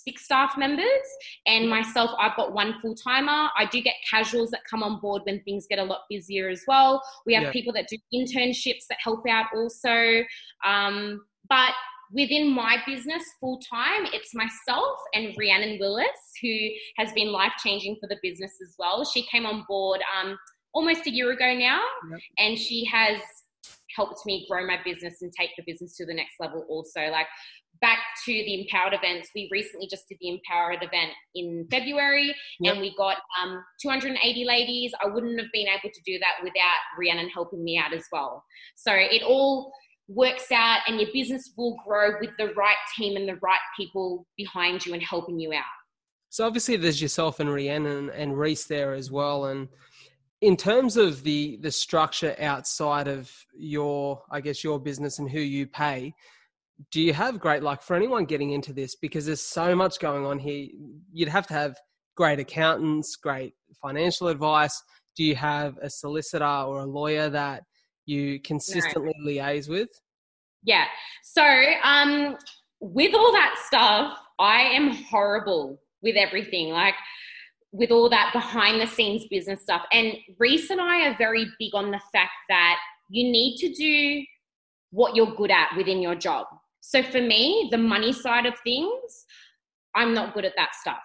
six 0.04 0.24
staff 0.24 0.56
members 0.56 0.86
and 1.46 1.68
myself 1.68 2.10
i've 2.20 2.36
got 2.36 2.52
one 2.52 2.74
full-timer 2.80 3.48
i 3.56 3.66
do 3.70 3.80
get 3.80 3.94
casuals 4.08 4.50
that 4.50 4.60
come 4.68 4.82
on 4.82 5.00
board 5.00 5.22
when 5.24 5.40
things 5.42 5.66
get 5.68 5.78
a 5.78 5.84
lot 5.84 6.00
busier 6.08 6.48
as 6.48 6.62
well 6.66 7.02
we 7.26 7.34
have 7.34 7.44
yeah. 7.44 7.52
people 7.52 7.72
that 7.72 7.88
do 7.88 7.96
internships 8.14 8.86
that 8.88 8.98
help 9.02 9.26
out 9.28 9.46
also 9.54 10.22
um, 10.64 11.20
but 11.48 11.72
within 12.12 12.50
my 12.50 12.76
business 12.86 13.22
full 13.40 13.58
time 13.58 14.06
it's 14.12 14.34
myself 14.34 14.98
and 15.14 15.34
rhiannon 15.38 15.78
willis 15.78 16.06
who 16.42 16.54
has 16.96 17.12
been 17.12 17.32
life 17.32 17.52
changing 17.62 17.96
for 18.00 18.06
the 18.08 18.18
business 18.22 18.52
as 18.62 18.74
well 18.78 19.04
she 19.04 19.26
came 19.26 19.46
on 19.46 19.64
board 19.68 20.00
um, 20.20 20.36
almost 20.74 21.06
a 21.06 21.10
year 21.10 21.32
ago 21.32 21.54
now 21.54 21.80
yep. 22.10 22.20
and 22.38 22.58
she 22.58 22.84
has 22.84 23.18
helped 23.96 24.24
me 24.26 24.46
grow 24.50 24.66
my 24.66 24.78
business 24.84 25.22
and 25.22 25.32
take 25.38 25.50
the 25.56 25.64
business 25.66 25.96
to 25.96 26.06
the 26.06 26.14
next 26.14 26.34
level 26.40 26.64
also. 26.68 27.00
Like 27.10 27.26
back 27.80 27.98
to 28.24 28.32
the 28.32 28.60
empowered 28.60 28.94
events 28.94 29.28
we 29.34 29.48
recently 29.50 29.88
just 29.90 30.08
did 30.08 30.16
the 30.20 30.28
empowered 30.28 30.82
event 30.82 31.10
in 31.34 31.66
february 31.70 32.34
yep. 32.60 32.74
and 32.74 32.80
we 32.80 32.94
got 32.96 33.16
um, 33.42 33.62
280 33.80 34.44
ladies. 34.44 34.92
I 35.02 35.08
wouldn't 35.08 35.38
have 35.40 35.50
been 35.52 35.66
able 35.66 35.92
to 35.92 36.00
do 36.06 36.18
that 36.18 36.42
without 36.42 36.78
rhiannon 36.98 37.28
helping 37.28 37.62
me 37.62 37.78
out 37.78 37.92
as 37.92 38.04
well. 38.12 38.44
So 38.76 38.92
it 38.94 39.22
all 39.22 39.72
works 40.08 40.50
out 40.52 40.80
and 40.86 41.00
your 41.00 41.10
business 41.12 41.52
will 41.56 41.76
grow 41.86 42.12
with 42.20 42.30
the 42.38 42.52
right 42.54 42.76
team 42.96 43.16
and 43.16 43.28
the 43.28 43.36
right 43.36 43.58
people 43.76 44.26
behind 44.36 44.84
you 44.84 44.94
and 44.94 45.02
helping 45.02 45.38
you 45.38 45.52
out. 45.52 45.64
So 46.30 46.46
obviously 46.46 46.76
there's 46.76 47.02
yourself 47.02 47.40
and 47.40 47.52
rhiannon 47.52 47.96
and, 47.96 48.10
and 48.10 48.38
reese 48.38 48.64
there 48.64 48.94
as 48.94 49.10
well 49.10 49.46
and 49.46 49.68
in 50.42 50.56
terms 50.56 50.96
of 50.98 51.22
the 51.22 51.56
the 51.62 51.70
structure 51.70 52.36
outside 52.38 53.08
of 53.08 53.32
your 53.56 54.22
i 54.30 54.40
guess 54.40 54.62
your 54.62 54.78
business 54.78 55.18
and 55.18 55.30
who 55.30 55.40
you 55.40 55.66
pay 55.66 56.14
do 56.90 57.00
you 57.00 57.12
have 57.12 57.38
great 57.38 57.62
like 57.62 57.82
for 57.82 57.94
anyone 57.94 58.24
getting 58.24 58.50
into 58.50 58.72
this? 58.72 58.96
Because 58.96 59.26
there's 59.26 59.42
so 59.42 59.74
much 59.74 60.00
going 60.00 60.24
on 60.24 60.38
here. 60.38 60.68
You'd 61.12 61.28
have 61.28 61.46
to 61.48 61.54
have 61.54 61.76
great 62.14 62.38
accountants 62.38 63.16
great 63.16 63.54
financial 63.80 64.28
advice. 64.28 64.82
Do 65.16 65.24
you 65.24 65.34
have 65.36 65.78
a 65.78 65.88
solicitor 65.88 66.44
or 66.44 66.80
a 66.80 66.86
lawyer 66.86 67.28
that 67.30 67.62
you 68.06 68.40
consistently 68.40 69.12
no. 69.18 69.30
liaise 69.30 69.68
with? 69.68 69.88
Yeah. 70.62 70.84
So 71.22 71.44
um 71.84 72.36
with 72.80 73.14
all 73.14 73.30
that 73.32 73.54
stuff 73.64 74.18
i 74.40 74.62
am 74.62 74.90
horrible 74.90 75.78
with 76.02 76.16
everything. 76.16 76.70
Like 76.70 76.94
with 77.72 77.90
all 77.90 78.08
that 78.08 78.30
behind 78.32 78.80
the 78.80 78.86
scenes 78.86 79.26
business 79.28 79.62
stuff 79.62 79.82
and 79.92 80.14
reese 80.38 80.70
and 80.70 80.80
i 80.80 81.06
are 81.06 81.16
very 81.16 81.46
big 81.58 81.74
on 81.74 81.90
the 81.90 82.00
fact 82.12 82.32
that 82.48 82.78
you 83.08 83.24
need 83.24 83.56
to 83.56 83.72
do 83.72 84.24
what 84.90 85.16
you're 85.16 85.34
good 85.34 85.50
at 85.50 85.74
within 85.76 86.00
your 86.00 86.14
job 86.14 86.46
so 86.82 87.00
for 87.00 87.20
me, 87.20 87.68
the 87.70 87.78
money 87.78 88.12
side 88.12 88.44
of 88.44 88.54
things, 88.64 89.24
I'm 89.94 90.12
not 90.12 90.34
good 90.34 90.44
at 90.44 90.54
that 90.56 90.74
stuff. 90.74 90.98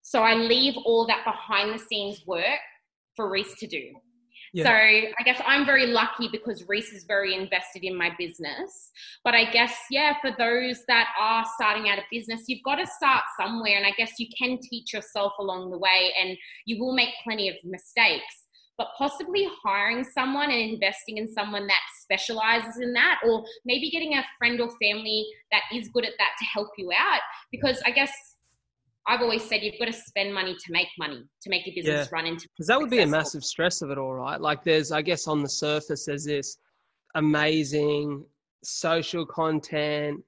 So 0.00 0.22
I 0.22 0.34
leave 0.34 0.76
all 0.84 1.06
that 1.08 1.24
behind 1.24 1.74
the 1.74 1.84
scenes 1.84 2.22
work 2.24 2.60
for 3.16 3.28
Reese 3.28 3.58
to 3.58 3.66
do. 3.66 3.82
Yeah. 4.54 4.64
So 4.64 4.70
I 4.70 5.22
guess 5.24 5.42
I'm 5.44 5.66
very 5.66 5.88
lucky 5.88 6.28
because 6.30 6.64
Reese 6.68 6.92
is 6.92 7.02
very 7.02 7.34
invested 7.34 7.82
in 7.82 7.98
my 7.98 8.12
business. 8.16 8.92
But 9.24 9.34
I 9.34 9.50
guess, 9.50 9.74
yeah, 9.90 10.14
for 10.20 10.30
those 10.38 10.84
that 10.86 11.08
are 11.20 11.44
starting 11.56 11.90
out 11.90 11.98
a 11.98 12.02
business, 12.10 12.44
you've 12.46 12.62
got 12.62 12.76
to 12.76 12.86
start 12.86 13.24
somewhere. 13.38 13.76
And 13.76 13.84
I 13.84 13.90
guess 13.98 14.12
you 14.18 14.28
can 14.38 14.60
teach 14.62 14.92
yourself 14.92 15.32
along 15.40 15.72
the 15.72 15.78
way 15.78 16.12
and 16.20 16.38
you 16.66 16.78
will 16.78 16.94
make 16.94 17.10
plenty 17.24 17.48
of 17.48 17.56
mistakes 17.64 18.44
but 18.76 18.88
possibly 18.98 19.48
hiring 19.62 20.02
someone 20.02 20.50
and 20.50 20.72
investing 20.72 21.18
in 21.18 21.32
someone 21.32 21.64
that 21.66 21.80
specializes 22.02 22.80
in 22.80 22.92
that, 22.92 23.20
or 23.24 23.44
maybe 23.64 23.88
getting 23.88 24.14
a 24.14 24.24
friend 24.36 24.60
or 24.60 24.68
family 24.82 25.24
that 25.52 25.62
is 25.72 25.88
good 25.88 26.04
at 26.04 26.12
that 26.18 26.30
to 26.40 26.44
help 26.44 26.70
you 26.76 26.90
out. 26.90 27.20
Because 27.52 27.80
I 27.86 27.92
guess 27.92 28.10
I've 29.06 29.20
always 29.20 29.44
said 29.44 29.62
you've 29.62 29.78
got 29.78 29.86
to 29.86 29.92
spend 29.92 30.32
money 30.32 30.54
to 30.54 30.72
make 30.72 30.88
money 30.98 31.22
to 31.42 31.50
make 31.50 31.66
your 31.66 31.74
business 31.74 32.08
yeah. 32.10 32.16
run 32.16 32.26
into 32.26 32.48
because 32.54 32.66
that 32.68 32.80
would 32.80 32.90
be 32.90 33.00
a 33.00 33.06
massive 33.06 33.44
stress 33.44 33.82
of 33.82 33.90
it 33.90 33.98
all, 33.98 34.14
right? 34.14 34.40
Like 34.40 34.64
there's, 34.64 34.92
I 34.92 35.02
guess, 35.02 35.26
on 35.28 35.42
the 35.42 35.48
surface, 35.48 36.06
there's 36.06 36.24
this 36.24 36.56
amazing 37.14 38.24
social 38.62 39.26
content, 39.26 40.20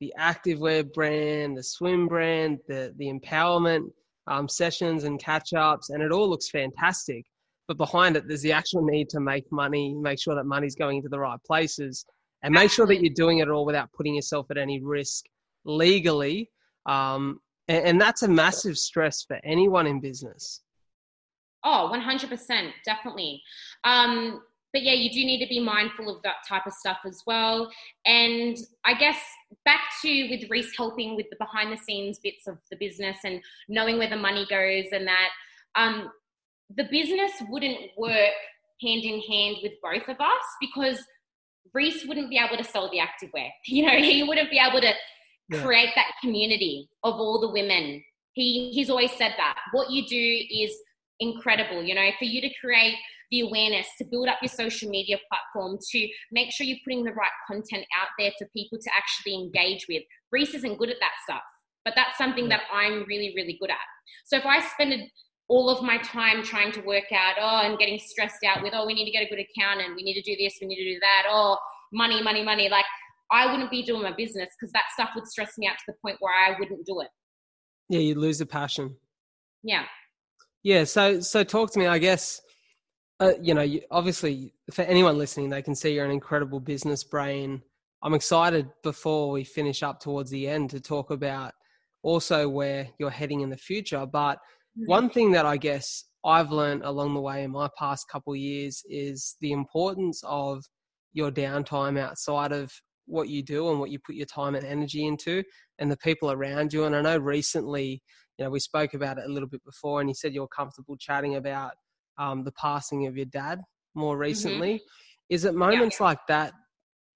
the 0.00 0.12
activewear 0.18 0.92
brand, 0.92 1.56
the 1.56 1.62
swim 1.62 2.06
brand, 2.06 2.58
the 2.68 2.94
the 2.98 3.06
empowerment 3.06 3.90
um, 4.26 4.48
sessions 4.48 5.04
and 5.04 5.18
catch 5.22 5.54
ups, 5.54 5.90
and 5.90 6.02
it 6.02 6.12
all 6.12 6.28
looks 6.28 6.50
fantastic 6.50 7.24
but 7.68 7.76
behind 7.76 8.16
it 8.16 8.26
there's 8.26 8.42
the 8.42 8.50
actual 8.50 8.82
need 8.82 9.08
to 9.10 9.20
make 9.20 9.44
money 9.52 9.94
make 9.94 10.18
sure 10.18 10.34
that 10.34 10.44
money's 10.44 10.74
going 10.74 10.96
into 10.96 11.08
the 11.08 11.18
right 11.18 11.38
places 11.46 12.04
and 12.42 12.52
make 12.52 12.70
sure 12.70 12.86
that 12.86 13.00
you're 13.00 13.14
doing 13.14 13.38
it 13.38 13.48
all 13.48 13.66
without 13.66 13.92
putting 13.92 14.14
yourself 14.14 14.46
at 14.50 14.56
any 14.56 14.82
risk 14.82 15.26
legally 15.64 16.50
um, 16.86 17.38
and, 17.68 17.84
and, 17.84 18.00
that's 18.00 18.22
a 18.22 18.28
massive 18.28 18.76
stress 18.78 19.22
for 19.22 19.38
anyone 19.44 19.86
in 19.86 20.00
business. 20.00 20.62
Oh 21.64 21.90
100% 21.92 22.70
definitely. 22.84 23.42
Um, 23.84 24.42
but 24.72 24.82
yeah 24.82 24.92
you 24.92 25.10
do 25.10 25.24
need 25.24 25.42
to 25.42 25.48
be 25.48 25.60
mindful 25.60 26.14
of 26.14 26.22
that 26.22 26.36
type 26.46 26.66
of 26.66 26.72
stuff 26.72 26.98
as 27.06 27.22
well. 27.26 27.70
And 28.06 28.56
i 28.84 28.94
guess 28.94 29.18
back 29.64 29.80
to 30.02 30.28
with 30.30 30.48
reese 30.50 30.76
helping 30.76 31.16
with 31.16 31.26
the 31.30 31.36
behind 31.36 31.72
the 31.72 31.82
scenes 31.82 32.18
bits 32.18 32.46
of 32.46 32.58
the 32.70 32.76
business 32.76 33.16
and 33.24 33.40
knowing 33.68 33.98
where 33.98 34.10
the 34.10 34.16
money 34.16 34.46
goes 34.48 34.86
and 34.92 35.06
that 35.06 35.30
um, 35.74 36.10
the 36.76 36.84
business 36.84 37.32
wouldn't 37.48 37.78
work 37.96 38.34
hand 38.82 39.02
in 39.02 39.20
hand 39.20 39.56
with 39.62 39.72
both 39.82 40.08
of 40.08 40.20
us 40.20 40.44
because 40.60 41.02
Reese 41.74 42.06
wouldn't 42.06 42.30
be 42.30 42.38
able 42.38 42.56
to 42.56 42.64
sell 42.64 42.90
the 42.90 42.98
activewear. 42.98 43.50
You 43.66 43.86
know, 43.86 43.96
he 43.98 44.22
wouldn't 44.22 44.50
be 44.50 44.58
able 44.58 44.80
to 44.80 44.92
yeah. 45.50 45.62
create 45.62 45.90
that 45.94 46.12
community 46.22 46.88
of 47.04 47.14
all 47.14 47.40
the 47.40 47.50
women. 47.50 48.02
He 48.32 48.70
he's 48.70 48.90
always 48.90 49.12
said 49.12 49.34
that. 49.36 49.56
What 49.72 49.90
you 49.90 50.06
do 50.06 50.44
is 50.50 50.76
incredible, 51.20 51.82
you 51.82 51.94
know, 51.94 52.08
for 52.18 52.24
you 52.24 52.40
to 52.40 52.50
create 52.60 52.94
the 53.30 53.40
awareness, 53.40 53.86
to 53.98 54.04
build 54.04 54.28
up 54.28 54.38
your 54.40 54.48
social 54.48 54.88
media 54.88 55.18
platform, 55.28 55.78
to 55.90 56.08
make 56.32 56.50
sure 56.50 56.66
you're 56.66 56.78
putting 56.84 57.04
the 57.04 57.12
right 57.12 57.30
content 57.46 57.84
out 57.98 58.08
there 58.18 58.30
for 58.38 58.46
people 58.56 58.78
to 58.78 58.90
actually 58.96 59.34
engage 59.34 59.86
with. 59.88 60.02
Reese 60.32 60.54
isn't 60.54 60.78
good 60.78 60.88
at 60.88 60.96
that 61.00 61.12
stuff 61.24 61.42
but 61.88 61.94
that's 61.96 62.18
something 62.18 62.50
that 62.50 62.60
I'm 62.70 63.06
really, 63.08 63.32
really 63.34 63.56
good 63.58 63.70
at. 63.70 63.88
So 64.26 64.36
if 64.36 64.44
I 64.44 64.60
spend 64.60 64.92
all 65.48 65.70
of 65.70 65.82
my 65.82 65.96
time 65.98 66.42
trying 66.42 66.70
to 66.72 66.82
work 66.82 67.10
out, 67.10 67.36
oh, 67.40 67.66
and 67.66 67.78
getting 67.78 67.98
stressed 67.98 68.44
out 68.46 68.62
with, 68.62 68.74
oh, 68.76 68.84
we 68.84 68.92
need 68.92 69.06
to 69.06 69.10
get 69.10 69.22
a 69.22 69.28
good 69.30 69.40
accountant, 69.40 69.96
we 69.96 70.02
need 70.02 70.20
to 70.20 70.22
do 70.22 70.36
this, 70.36 70.58
we 70.60 70.66
need 70.66 70.76
to 70.76 70.94
do 70.94 71.00
that, 71.00 71.24
oh, 71.30 71.56
money, 71.90 72.22
money, 72.22 72.44
money, 72.44 72.68
like 72.68 72.84
I 73.30 73.50
wouldn't 73.50 73.70
be 73.70 73.82
doing 73.82 74.02
my 74.02 74.12
business 74.12 74.48
because 74.58 74.72
that 74.72 74.84
stuff 74.94 75.10
would 75.14 75.26
stress 75.26 75.52
me 75.58 75.66
out 75.66 75.76
to 75.78 75.84
the 75.88 75.94
point 76.02 76.16
where 76.20 76.32
I 76.32 76.58
wouldn't 76.58 76.86
do 76.86 77.00
it. 77.00 77.08
Yeah, 77.88 78.00
you 78.00 78.14
lose 78.14 78.38
the 78.38 78.46
passion. 78.46 78.96
Yeah. 79.62 79.84
Yeah. 80.62 80.84
So, 80.84 81.20
so 81.20 81.44
talk 81.44 81.72
to 81.72 81.78
me. 81.78 81.86
I 81.86 81.98
guess, 81.98 82.40
uh, 83.20 83.32
you 83.40 83.54
know, 83.54 83.62
you, 83.62 83.82
obviously, 83.90 84.54
for 84.72 84.82
anyone 84.82 85.18
listening, 85.18 85.50
they 85.50 85.62
can 85.62 85.74
see 85.74 85.94
you're 85.94 86.04
an 86.04 86.10
incredible 86.10 86.60
business 86.60 87.04
brain. 87.04 87.62
I'm 88.02 88.14
excited 88.14 88.68
before 88.82 89.30
we 89.30 89.44
finish 89.44 89.82
up 89.82 90.00
towards 90.00 90.30
the 90.30 90.48
end 90.48 90.70
to 90.70 90.80
talk 90.80 91.10
about 91.10 91.52
also 92.02 92.48
where 92.48 92.88
you're 92.98 93.10
heading 93.10 93.40
in 93.40 93.50
the 93.50 93.56
future. 93.56 94.06
But 94.06 94.36
mm-hmm. 94.36 94.86
one 94.86 95.10
thing 95.10 95.32
that 95.32 95.46
I 95.46 95.56
guess 95.56 96.04
I've 96.24 96.50
learned 96.50 96.82
along 96.84 97.14
the 97.14 97.20
way 97.20 97.42
in 97.42 97.50
my 97.50 97.68
past 97.78 98.08
couple 98.08 98.34
years 98.36 98.82
is 98.88 99.36
the 99.40 99.52
importance 99.52 100.22
of 100.24 100.64
your 101.12 101.30
downtime 101.30 101.98
outside 101.98 102.52
of 102.52 102.72
what 103.08 103.28
you 103.28 103.42
do 103.42 103.70
and 103.70 103.80
what 103.80 103.90
you 103.90 103.98
put 103.98 104.14
your 104.14 104.26
time 104.26 104.54
and 104.54 104.64
energy 104.64 105.06
into 105.06 105.42
and 105.78 105.90
the 105.90 105.96
people 105.96 106.30
around 106.30 106.72
you. 106.72 106.84
And 106.84 106.94
I 106.94 107.00
know 107.00 107.18
recently, 107.18 108.02
you 108.38 108.44
know, 108.44 108.50
we 108.50 108.60
spoke 108.60 108.94
about 108.94 109.18
it 109.18 109.24
a 109.26 109.32
little 109.32 109.48
bit 109.48 109.64
before, 109.64 110.00
and 110.00 110.08
you 110.08 110.14
said 110.14 110.32
you're 110.32 110.48
comfortable 110.48 110.96
chatting 110.96 111.36
about 111.36 111.72
um, 112.18 112.44
the 112.44 112.52
passing 112.52 113.06
of 113.06 113.16
your 113.16 113.26
dad 113.26 113.60
more 113.94 114.14
mm-hmm. 114.14 114.22
recently. 114.22 114.74
Mm-hmm. 114.74 115.34
Is 115.34 115.44
it 115.44 115.54
moments 115.54 115.98
yeah. 116.00 116.06
like 116.06 116.20
that 116.28 116.52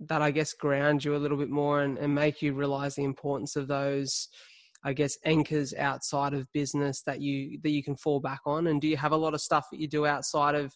that 0.08 0.20
I 0.20 0.30
guess 0.32 0.52
ground 0.52 1.04
you 1.04 1.14
a 1.14 1.18
little 1.18 1.38
bit 1.38 1.50
more 1.50 1.82
and, 1.82 1.96
and 1.98 2.14
make 2.14 2.42
you 2.42 2.54
realize 2.54 2.96
the 2.96 3.04
importance 3.04 3.54
of 3.54 3.68
those, 3.68 4.28
I 4.84 4.92
guess, 4.92 5.16
anchors 5.24 5.72
outside 5.74 6.34
of 6.34 6.52
business 6.52 7.02
that 7.06 7.20
you 7.20 7.58
that 7.62 7.70
you 7.70 7.82
can 7.82 7.96
fall 7.96 8.20
back 8.20 8.40
on? 8.44 8.66
And 8.66 8.80
do 8.80 8.88
you 8.88 8.96
have 8.96 9.12
a 9.12 9.16
lot 9.16 9.34
of 9.34 9.40
stuff 9.40 9.66
that 9.70 9.80
you 9.80 9.88
do 9.88 10.06
outside 10.06 10.54
of 10.54 10.74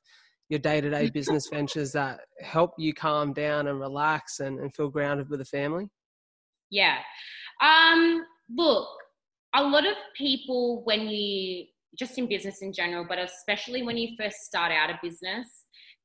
your 0.48 0.60
day-to-day 0.60 1.10
business 1.10 1.48
ventures 1.52 1.92
that 1.92 2.20
help 2.40 2.72
you 2.78 2.94
calm 2.94 3.32
down 3.32 3.66
and 3.66 3.80
relax 3.80 4.40
and, 4.40 4.60
and 4.60 4.74
feel 4.74 4.88
grounded 4.88 5.28
with 5.28 5.40
the 5.40 5.44
family? 5.44 5.88
Yeah. 6.70 6.98
Um, 7.62 8.24
look, 8.54 8.88
a 9.54 9.62
lot 9.62 9.86
of 9.86 9.94
people 10.16 10.82
when 10.84 11.08
you 11.08 11.66
just 11.98 12.18
in 12.18 12.28
business 12.28 12.62
in 12.62 12.72
general, 12.72 13.06
but 13.08 13.18
especially 13.18 13.82
when 13.82 13.96
you 13.96 14.14
first 14.18 14.36
start 14.42 14.70
out 14.70 14.90
a 14.90 14.98
business, 15.02 15.46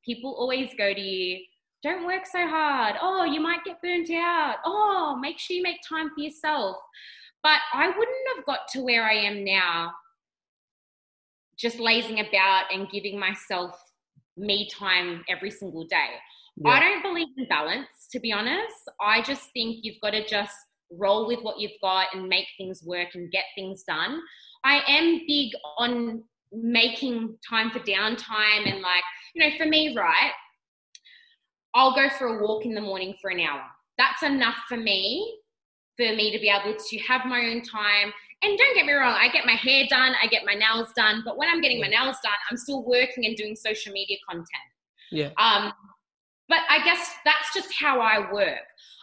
people 0.06 0.36
always 0.38 0.70
go 0.78 0.94
to 0.94 1.02
you, 1.02 1.40
don't 1.84 2.06
work 2.06 2.26
so 2.26 2.48
hard. 2.48 2.96
Oh, 3.02 3.26
you 3.26 3.42
might 3.42 3.64
get 3.66 3.82
burnt 3.82 4.10
out. 4.12 4.58
Oh, 4.66 5.18
make 5.20 5.38
sure 5.38 5.58
you 5.58 5.64
make 5.64 5.80
time 5.88 6.10
for 6.16 6.22
yourself. 6.22 6.78
But 7.44 7.60
I 7.74 7.88
wouldn't 7.88 8.28
have 8.36 8.46
got 8.46 8.60
to 8.74 8.82
where 8.82 9.04
I 9.04 9.16
am 9.16 9.44
now 9.44 9.92
just 11.58 11.80
lazing 11.80 12.20
about 12.20 12.66
and 12.72 12.90
giving 12.90 13.20
myself 13.20 13.78
me 14.38 14.70
time 14.70 15.24
every 15.30 15.52
single 15.52 15.86
day. 15.86 16.10
Yeah. 16.58 16.72
I 16.72 16.80
don't 16.80 17.04
believe 17.04 17.28
in 17.38 17.48
balance, 17.48 18.08
to 18.12 18.20
be 18.20 18.32
honest. 18.32 18.90
I 19.00 19.22
just 19.22 19.50
think 19.54 19.80
you've 19.84 20.02
got 20.02 20.12
to 20.12 20.26
just 20.28 20.54
roll 20.92 21.28
with 21.28 21.40
what 21.42 21.60
you've 21.60 21.80
got 21.82 22.08
and 22.14 22.28
make 22.28 22.48
things 22.58 22.84
work 22.84 23.10
and 23.14 23.32
get 23.32 23.46
things 23.56 23.84
done. 23.88 24.20
I 24.64 24.82
am 24.88 25.22
big 25.28 25.52
on 25.78 26.24
making 26.52 27.38
time 27.48 27.72
for 27.72 27.80
downtime 27.80 28.66
and 28.66 28.82
like, 28.82 29.04
you 29.34 29.44
know, 29.50 29.56
for 29.58 29.66
me, 29.66 29.96
right? 29.96 30.32
I'll 31.74 31.96
go 31.96 32.10
for 32.10 32.38
a 32.40 32.44
walk 32.44 32.66
in 32.66 32.76
the 32.76 32.82
morning 32.82 33.16
for 33.22 33.32
an 33.32 33.40
hour. 33.40 33.64
That's 33.98 34.24
enough 34.24 34.58
for 34.68 34.78
me 34.78 35.38
for 35.98 36.16
me 36.16 36.32
to 36.32 36.40
be 36.40 36.50
able 36.50 36.78
to 36.78 37.00
have 37.00 37.26
my 37.26 37.40
own 37.52 37.62
time. 37.62 38.12
And 38.44 38.58
don't 38.58 38.76
get 38.76 38.86
me 38.86 38.94
wrong, 38.94 39.16
I 39.20 39.30
get 39.30 39.46
my 39.46 39.54
hair 39.54 39.86
done, 39.88 40.14
I 40.22 40.26
get 40.28 40.44
my 40.46 40.56
nails 40.56 40.88
done, 40.96 41.22
but 41.24 41.38
when 41.38 41.48
I'm 41.48 41.62
getting 41.62 41.80
my 41.80 41.88
nails 41.88 42.18
done, 42.24 42.34
I'm 42.50 42.58
still 42.58 42.84
working 42.84 43.26
and 43.26 43.36
doing 43.36 43.56
social 43.56 43.94
media 43.94 44.18
content. 44.28 44.48
Yeah. 45.12 45.30
Um, 45.38 45.72
but 46.50 46.60
I 46.70 46.84
guess 46.84 47.12
that's 47.24 47.54
just 47.54 47.70
how 47.80 48.02
I 48.02 48.32
work. 48.32 48.60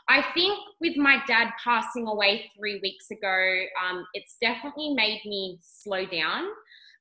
I 0.08 0.22
think 0.34 0.58
with 0.80 0.96
my 0.96 1.22
dad 1.26 1.50
passing 1.62 2.08
away 2.08 2.50
three 2.58 2.80
weeks 2.82 3.10
ago, 3.10 3.64
um, 3.86 4.06
it's 4.14 4.36
definitely 4.40 4.94
made 4.94 5.20
me 5.24 5.58
slow 5.62 6.04
down. 6.06 6.44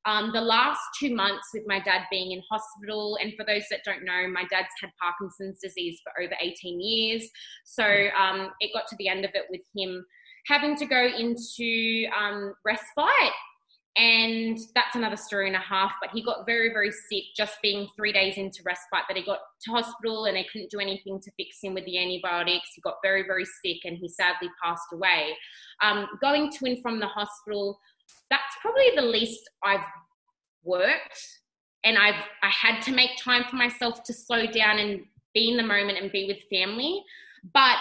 Um, 0.06 0.32
the 0.32 0.42
last 0.42 0.80
two 1.00 1.14
months 1.16 1.48
with 1.54 1.64
my 1.68 1.80
dad 1.80 2.04
being 2.12 2.32
in 2.32 2.42
hospital, 2.50 3.18
and 3.22 3.34
for 3.36 3.46
those 3.46 3.64
that 3.72 3.82
don't 3.84 4.06
know, 4.06 4.28
my 4.32 4.44
dad's 4.50 4.70
had 4.80 4.92
Parkinson's 5.02 5.60
disease 5.62 6.00
for 6.04 6.22
over 6.22 6.34
18 6.40 6.80
years. 6.80 7.30
So 7.66 7.84
um, 7.84 8.52
it 8.60 8.72
got 8.74 8.88
to 8.88 8.96
the 8.98 9.10
end 9.10 9.26
of 9.26 9.32
it 9.34 9.46
with 9.50 9.62
him 9.76 10.06
having 10.48 10.76
to 10.78 10.86
go 10.86 11.06
into 11.06 12.06
um, 12.18 12.54
respite 12.66 13.34
and 13.98 14.60
that's 14.76 14.96
another 14.96 15.16
story 15.16 15.48
and 15.48 15.56
a 15.56 15.60
half. 15.60 15.92
But 16.00 16.12
he 16.14 16.24
got 16.24 16.46
very, 16.46 16.70
very 16.70 16.92
sick 16.92 17.24
just 17.36 17.58
being 17.64 17.88
three 17.96 18.14
days 18.14 18.38
into 18.38 18.62
respite. 18.64 19.04
That 19.08 19.18
he 19.18 19.24
got 19.24 19.40
to 19.64 19.72
hospital 19.72 20.26
and 20.26 20.38
they 20.38 20.46
couldn't 20.52 20.70
do 20.70 20.80
anything 20.80 21.20
to 21.20 21.32
fix 21.36 21.58
him 21.64 21.74
with 21.74 21.84
the 21.86 21.98
antibiotics. 21.98 22.70
He 22.76 22.82
got 22.82 22.98
very, 23.04 23.24
very 23.24 23.46
sick 23.46 23.78
and 23.86 23.98
he 23.98 24.08
sadly 24.08 24.50
passed 24.64 24.86
away. 24.94 25.36
Um, 25.82 26.08
going 26.22 26.52
to 26.52 26.66
and 26.66 26.80
from 26.84 27.00
the 27.00 27.08
hospital, 27.08 27.80
that's 28.30 28.56
probably 28.62 28.92
the 28.96 29.02
least 29.02 29.50
I've 29.64 29.86
worked, 30.64 31.20
and 31.84 31.98
I've 31.98 32.24
I 32.44 32.50
had 32.50 32.82
to 32.82 32.92
make 32.92 33.12
time 33.20 33.46
for 33.50 33.56
myself 33.56 34.04
to 34.04 34.14
slow 34.14 34.46
down 34.46 34.78
and 34.78 35.02
be 35.34 35.50
in 35.50 35.58
the 35.58 35.64
moment 35.64 35.98
and 36.00 36.12
be 36.12 36.26
with 36.26 36.38
family. 36.52 37.04
But 37.54 37.78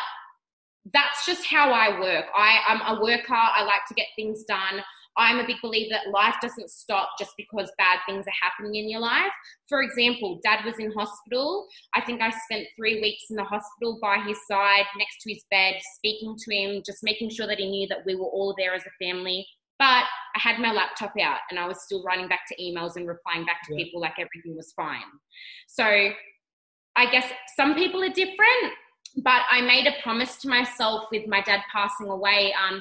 that's 0.92 1.26
just 1.26 1.44
how 1.46 1.72
I 1.72 1.98
work. 1.98 2.26
I, 2.34 2.60
I'm 2.68 2.96
a 2.96 3.00
worker. 3.00 3.34
I 3.34 3.64
like 3.64 3.86
to 3.88 3.94
get 3.94 4.06
things 4.16 4.44
done. 4.44 4.82
I'm 5.18 5.38
a 5.38 5.46
big 5.46 5.56
believer 5.62 5.94
that 5.94 6.10
life 6.12 6.34
doesn't 6.42 6.70
stop 6.70 7.10
just 7.18 7.32
because 7.38 7.72
bad 7.78 8.00
things 8.06 8.26
are 8.26 8.46
happening 8.46 8.74
in 8.74 8.90
your 8.90 9.00
life. 9.00 9.32
For 9.68 9.82
example, 9.82 10.40
dad 10.44 10.64
was 10.64 10.74
in 10.78 10.92
hospital. 10.92 11.66
I 11.94 12.02
think 12.02 12.20
I 12.20 12.30
spent 12.30 12.66
three 12.76 13.00
weeks 13.00 13.24
in 13.30 13.36
the 13.36 13.44
hospital 13.44 13.98
by 14.02 14.18
his 14.26 14.36
side, 14.46 14.84
next 14.98 15.22
to 15.22 15.32
his 15.32 15.42
bed, 15.50 15.76
speaking 15.96 16.36
to 16.36 16.54
him, 16.54 16.82
just 16.84 16.98
making 17.02 17.30
sure 17.30 17.46
that 17.46 17.58
he 17.58 17.70
knew 17.70 17.88
that 17.88 18.04
we 18.04 18.14
were 18.14 18.26
all 18.26 18.54
there 18.58 18.74
as 18.74 18.82
a 18.82 19.04
family. 19.04 19.46
But 19.78 20.04
I 20.34 20.38
had 20.38 20.58
my 20.58 20.72
laptop 20.72 21.12
out 21.20 21.40
and 21.50 21.58
I 21.58 21.66
was 21.66 21.82
still 21.82 22.02
writing 22.04 22.28
back 22.28 22.40
to 22.48 22.62
emails 22.62 22.96
and 22.96 23.08
replying 23.08 23.46
back 23.46 23.62
to 23.66 23.74
yeah. 23.74 23.84
people 23.84 24.00
like 24.00 24.18
everything 24.18 24.54
was 24.54 24.72
fine. 24.76 25.02
So 25.66 26.10
I 26.96 27.10
guess 27.10 27.26
some 27.56 27.74
people 27.74 28.02
are 28.02 28.08
different, 28.08 28.72
but 29.16 29.42
I 29.50 29.60
made 29.60 29.86
a 29.86 30.02
promise 30.02 30.36
to 30.38 30.48
myself 30.48 31.04
with 31.10 31.26
my 31.26 31.40
dad 31.42 31.60
passing 31.72 32.08
away. 32.08 32.54
Um, 32.54 32.80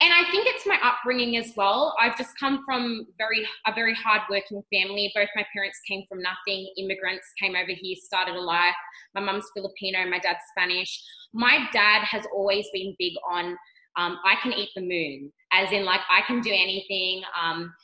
and 0.00 0.12
I 0.12 0.30
think 0.30 0.46
it's 0.46 0.66
my 0.66 0.78
upbringing 0.82 1.38
as 1.38 1.54
well. 1.56 1.94
I've 1.98 2.18
just 2.18 2.38
come 2.38 2.62
from 2.66 3.06
very 3.16 3.46
a 3.66 3.72
very 3.72 3.94
hardworking 3.94 4.62
family. 4.72 5.10
Both 5.14 5.28
my 5.34 5.46
parents 5.54 5.80
came 5.88 6.04
from 6.08 6.20
nothing. 6.20 6.70
Immigrants 6.76 7.26
came 7.40 7.56
over 7.56 7.72
here, 7.72 7.96
started 8.02 8.34
a 8.34 8.40
life. 8.40 8.74
My 9.14 9.22
mum's 9.22 9.46
Filipino, 9.54 10.04
my 10.08 10.18
dad's 10.18 10.40
Spanish. 10.50 11.02
My 11.32 11.66
dad 11.72 12.02
has 12.04 12.26
always 12.34 12.66
been 12.74 12.94
big 12.98 13.14
on 13.28 13.56
um, 13.96 14.18
I 14.24 14.34
can 14.42 14.52
eat 14.52 14.70
the 14.74 14.82
moon, 14.82 15.32
as 15.52 15.72
in 15.72 15.84
like 15.84 16.00
I 16.10 16.20
can 16.26 16.40
do 16.40 16.50
anything. 16.50 17.22
Um, 17.40 17.74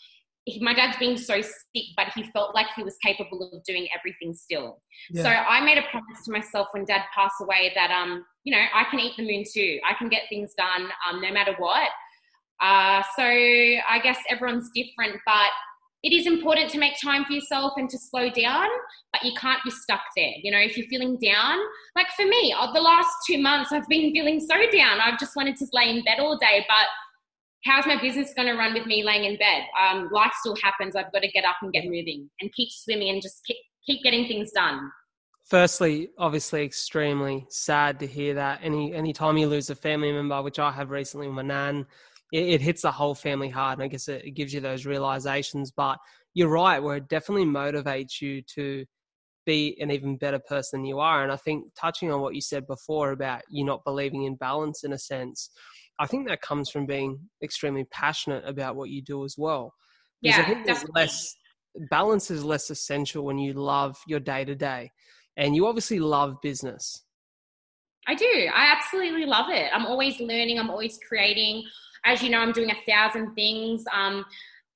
he, 0.45 0.61
my 0.61 0.75
dad's 0.75 0.97
been 0.99 1.17
so 1.17 1.41
sick, 1.41 1.85
but 1.97 2.09
he 2.15 2.25
felt 2.33 2.55
like 2.55 2.67
he 2.75 2.83
was 2.83 2.97
capable 3.03 3.51
of 3.53 3.63
doing 3.65 3.89
everything 3.97 4.35
still. 4.35 4.83
Yeah. 5.11 5.23
So 5.23 5.29
I 5.29 5.65
made 5.65 5.79
a 5.79 5.83
promise 5.91 6.25
to 6.25 6.33
myself 6.33 6.69
when 6.73 6.85
dad 6.85 7.03
passed 7.15 7.37
away 7.41 7.73
that 7.75 7.91
um, 7.91 8.25
you 8.45 8.53
know, 8.53 8.63
I 8.75 8.85
can 8.91 9.01
eat 9.01 9.15
the 9.17 9.25
moon 9.25 9.45
too. 9.53 9.79
I 9.89 9.95
can 9.95 10.09
get 10.09 10.23
things 10.29 10.53
done 10.57 10.89
um, 11.09 11.21
no 11.21 11.33
matter 11.33 11.55
what. 11.59 11.89
Uh, 12.61 13.03
so 13.17 13.25
I 13.25 14.01
guess 14.03 14.19
everyone's 14.31 14.71
different, 14.75 15.21
but 15.27 15.51
it 16.03 16.13
is 16.13 16.27
important 16.27 16.71
to 16.71 16.79
make 16.79 16.95
time 17.01 17.25
for 17.25 17.33
yourself 17.33 17.75
and 17.77 17.89
to 17.91 17.99
slow 17.99 18.29
down, 18.31 18.67
but 19.13 19.23
you 19.25 19.33
can't 19.39 19.63
be 19.65 19.71
stuck 19.71 20.01
there. 20.17 20.33
You 20.43 20.51
know, 20.51 20.59
if 20.59 20.77
you're 20.77 20.89
feeling 20.89 21.17
down, 21.19 21.59
like 21.95 22.09
for 22.17 22.27
me, 22.27 22.55
uh, 22.59 22.73
the 22.73 22.81
last 22.81 23.11
two 23.27 23.39
months 23.39 23.71
I've 23.73 23.87
been 23.89 24.13
feeling 24.13 24.41
so 24.41 24.57
down. 24.71 25.01
I've 25.01 25.19
just 25.19 25.37
wanted 25.37 25.57
to 25.57 25.67
lay 25.73 25.91
in 25.91 26.03
bed 26.03 26.19
all 26.19 26.37
day, 26.39 26.65
but 26.69 26.87
how's 27.65 27.87
my 27.87 28.01
business 28.01 28.33
going 28.35 28.49
to 28.49 28.55
run 28.55 28.75
with 28.75 28.87
me 28.87 29.05
laying 29.05 29.25
in 29.25 29.39
bed? 29.39 29.65
Um, 29.81 30.09
life 30.13 30.33
still 30.41 30.57
happens. 30.63 30.97
I've 30.97 31.13
got 31.13 31.23
to 31.23 31.29
get 31.29 31.45
up 31.45 31.57
and 31.63 31.73
get 31.73 31.85
moving 31.85 32.29
and 32.41 32.53
keep 32.53 32.71
swimming 32.71 33.11
and 33.11 33.23
just 33.23 33.41
keep, 33.47 33.59
keep 33.87 34.03
getting 34.03 34.27
things 34.27 34.51
done. 34.53 34.91
Firstly, 35.45 36.11
obviously, 36.19 36.65
extremely 36.65 37.47
sad 37.51 37.99
to 38.01 38.07
hear 38.07 38.35
that. 38.35 38.61
Any 38.63 38.95
any 38.95 39.13
time 39.13 39.37
you 39.37 39.49
lose 39.49 39.71
a 39.71 39.75
family 39.75 40.13
member, 40.13 40.41
which 40.41 40.59
I 40.59 40.71
have 40.71 40.91
recently 40.91 41.27
with 41.27 41.37
my 41.37 41.43
nan, 41.43 41.87
it, 42.33 42.45
it 42.45 42.61
hits 42.61 42.83
the 42.83 42.93
whole 42.93 43.15
family 43.15 43.49
hard. 43.49 43.79
And 43.79 43.85
I 43.85 43.89
guess 43.89 44.09
it, 44.09 44.25
it 44.25 44.31
gives 44.33 44.55
you 44.55 44.61
those 44.61 44.87
realizations. 44.87 45.73
But 45.73 45.99
you're 46.35 46.49
right, 46.49 46.83
where 46.83 46.97
it 46.97 47.09
definitely 47.09 47.45
motivates 47.45 48.21
you 48.21 48.43
to 48.55 48.85
be 49.45 49.77
an 49.81 49.91
even 49.91 50.17
better 50.17 50.39
person 50.39 50.81
than 50.81 50.87
you 50.87 51.01
are. 51.01 51.23
And 51.25 51.33
I 51.33 51.37
think 51.37 51.65
touching 51.79 52.13
on 52.13 52.21
what 52.21 52.35
you 52.35 52.41
said 52.41 52.67
before 52.67 53.11
about 53.11 53.43
you 53.51 53.65
not 53.65 53.85
believing 53.85 54.25
in 54.25 54.37
balance 54.37 54.85
in 54.85 54.93
a 54.93 54.99
sense, 54.99 55.51
I 56.03 56.07
think 56.07 56.27
that 56.27 56.43
comes 56.43 56.69
from 56.69 56.85
being 56.85 57.21
extremely 57.45 57.85
passionate 57.85 58.45
about 58.45 58.75
what 58.75 58.91
you 58.91 59.03
do 59.03 59.25
as 59.25 59.37
well. 59.39 59.73
Because 60.21 60.39
yeah, 60.39 60.43
I 60.43 60.47
think 60.47 60.67
there's 60.67 60.85
less 60.97 61.37
balance 61.91 62.29
is 62.29 62.43
less 62.45 62.71
essential 62.71 63.25
when 63.25 63.39
you 63.39 63.53
love 63.53 63.97
your 64.09 64.19
day 64.19 64.45
to 64.45 64.57
day. 64.57 64.91
And 65.37 65.55
you 65.55 65.67
obviously 65.69 66.01
love 66.01 66.35
business. 66.43 67.05
I 68.09 68.17
do. 68.17 68.49
I 68.53 68.75
absolutely 68.77 69.27
love 69.27 69.49
it. 69.49 69.71
I'm 69.73 69.87
always 69.87 70.19
learning, 70.19 70.59
I'm 70.59 70.71
always 70.71 70.99
creating. 71.07 71.63
as 72.05 72.21
you 72.21 72.31
know, 72.31 72.41
I'm 72.41 72.51
doing 72.51 72.73
a 72.73 72.91
thousand 72.91 73.35
things. 73.35 73.85
Um, 73.95 74.25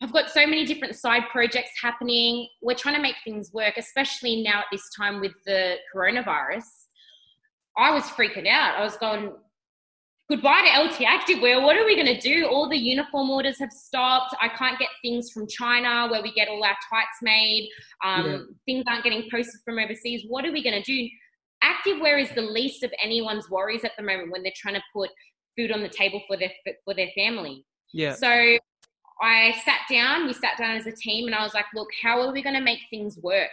I've 0.00 0.12
got 0.12 0.30
so 0.30 0.46
many 0.46 0.64
different 0.64 0.94
side 0.94 1.22
projects 1.32 1.70
happening. 1.82 2.46
We're 2.62 2.76
trying 2.76 2.94
to 2.94 3.02
make 3.02 3.16
things 3.24 3.52
work, 3.52 3.74
especially 3.76 4.44
now 4.44 4.60
at 4.60 4.66
this 4.70 4.88
time 4.96 5.20
with 5.20 5.32
the 5.44 5.74
coronavirus. 5.92 6.66
I 7.76 7.90
was 7.90 8.04
freaking 8.04 8.46
out. 8.46 8.78
I 8.78 8.84
was 8.84 8.96
going, 8.96 9.32
goodbye 10.28 10.62
to 10.62 10.82
LT 10.82 11.08
Activewear. 11.08 11.62
What 11.62 11.76
are 11.76 11.84
we 11.84 11.94
going 11.94 12.06
to 12.14 12.20
do? 12.20 12.46
All 12.46 12.68
the 12.68 12.76
uniform 12.76 13.30
orders 13.30 13.58
have 13.58 13.72
stopped. 13.72 14.34
I 14.40 14.48
can't 14.48 14.78
get 14.78 14.88
things 15.02 15.30
from 15.30 15.46
China 15.46 16.08
where 16.10 16.22
we 16.22 16.32
get 16.32 16.48
all 16.48 16.62
our 16.64 16.76
tights 16.90 17.18
made. 17.22 17.68
Um, 18.04 18.26
yeah. 18.26 18.38
Things 18.66 18.84
aren't 18.88 19.04
getting 19.04 19.28
posted 19.30 19.60
from 19.64 19.78
overseas. 19.78 20.24
What 20.28 20.44
are 20.44 20.52
we 20.52 20.62
going 20.62 20.80
to 20.80 20.82
do? 20.82 21.08
Activewear 21.64 22.20
is 22.20 22.30
the 22.34 22.42
least 22.42 22.82
of 22.82 22.92
anyone's 23.02 23.48
worries 23.50 23.84
at 23.84 23.92
the 23.96 24.02
moment 24.02 24.30
when 24.30 24.42
they're 24.42 24.52
trying 24.56 24.74
to 24.74 24.82
put 24.92 25.10
food 25.56 25.72
on 25.72 25.82
the 25.82 25.88
table 25.88 26.20
for 26.26 26.36
their 26.36 26.50
for 26.84 26.94
their 26.94 27.08
family. 27.16 27.64
Yeah. 27.92 28.14
So 28.14 28.28
I 29.22 29.54
sat 29.64 29.80
down. 29.90 30.26
We 30.26 30.34
sat 30.34 30.58
down 30.58 30.76
as 30.76 30.86
a 30.86 30.92
team, 30.92 31.26
and 31.26 31.34
I 31.34 31.42
was 31.42 31.54
like, 31.54 31.64
"Look, 31.74 31.88
how 32.02 32.20
are 32.20 32.32
we 32.32 32.42
going 32.42 32.54
to 32.54 32.60
make 32.60 32.80
things 32.90 33.18
work?" 33.22 33.48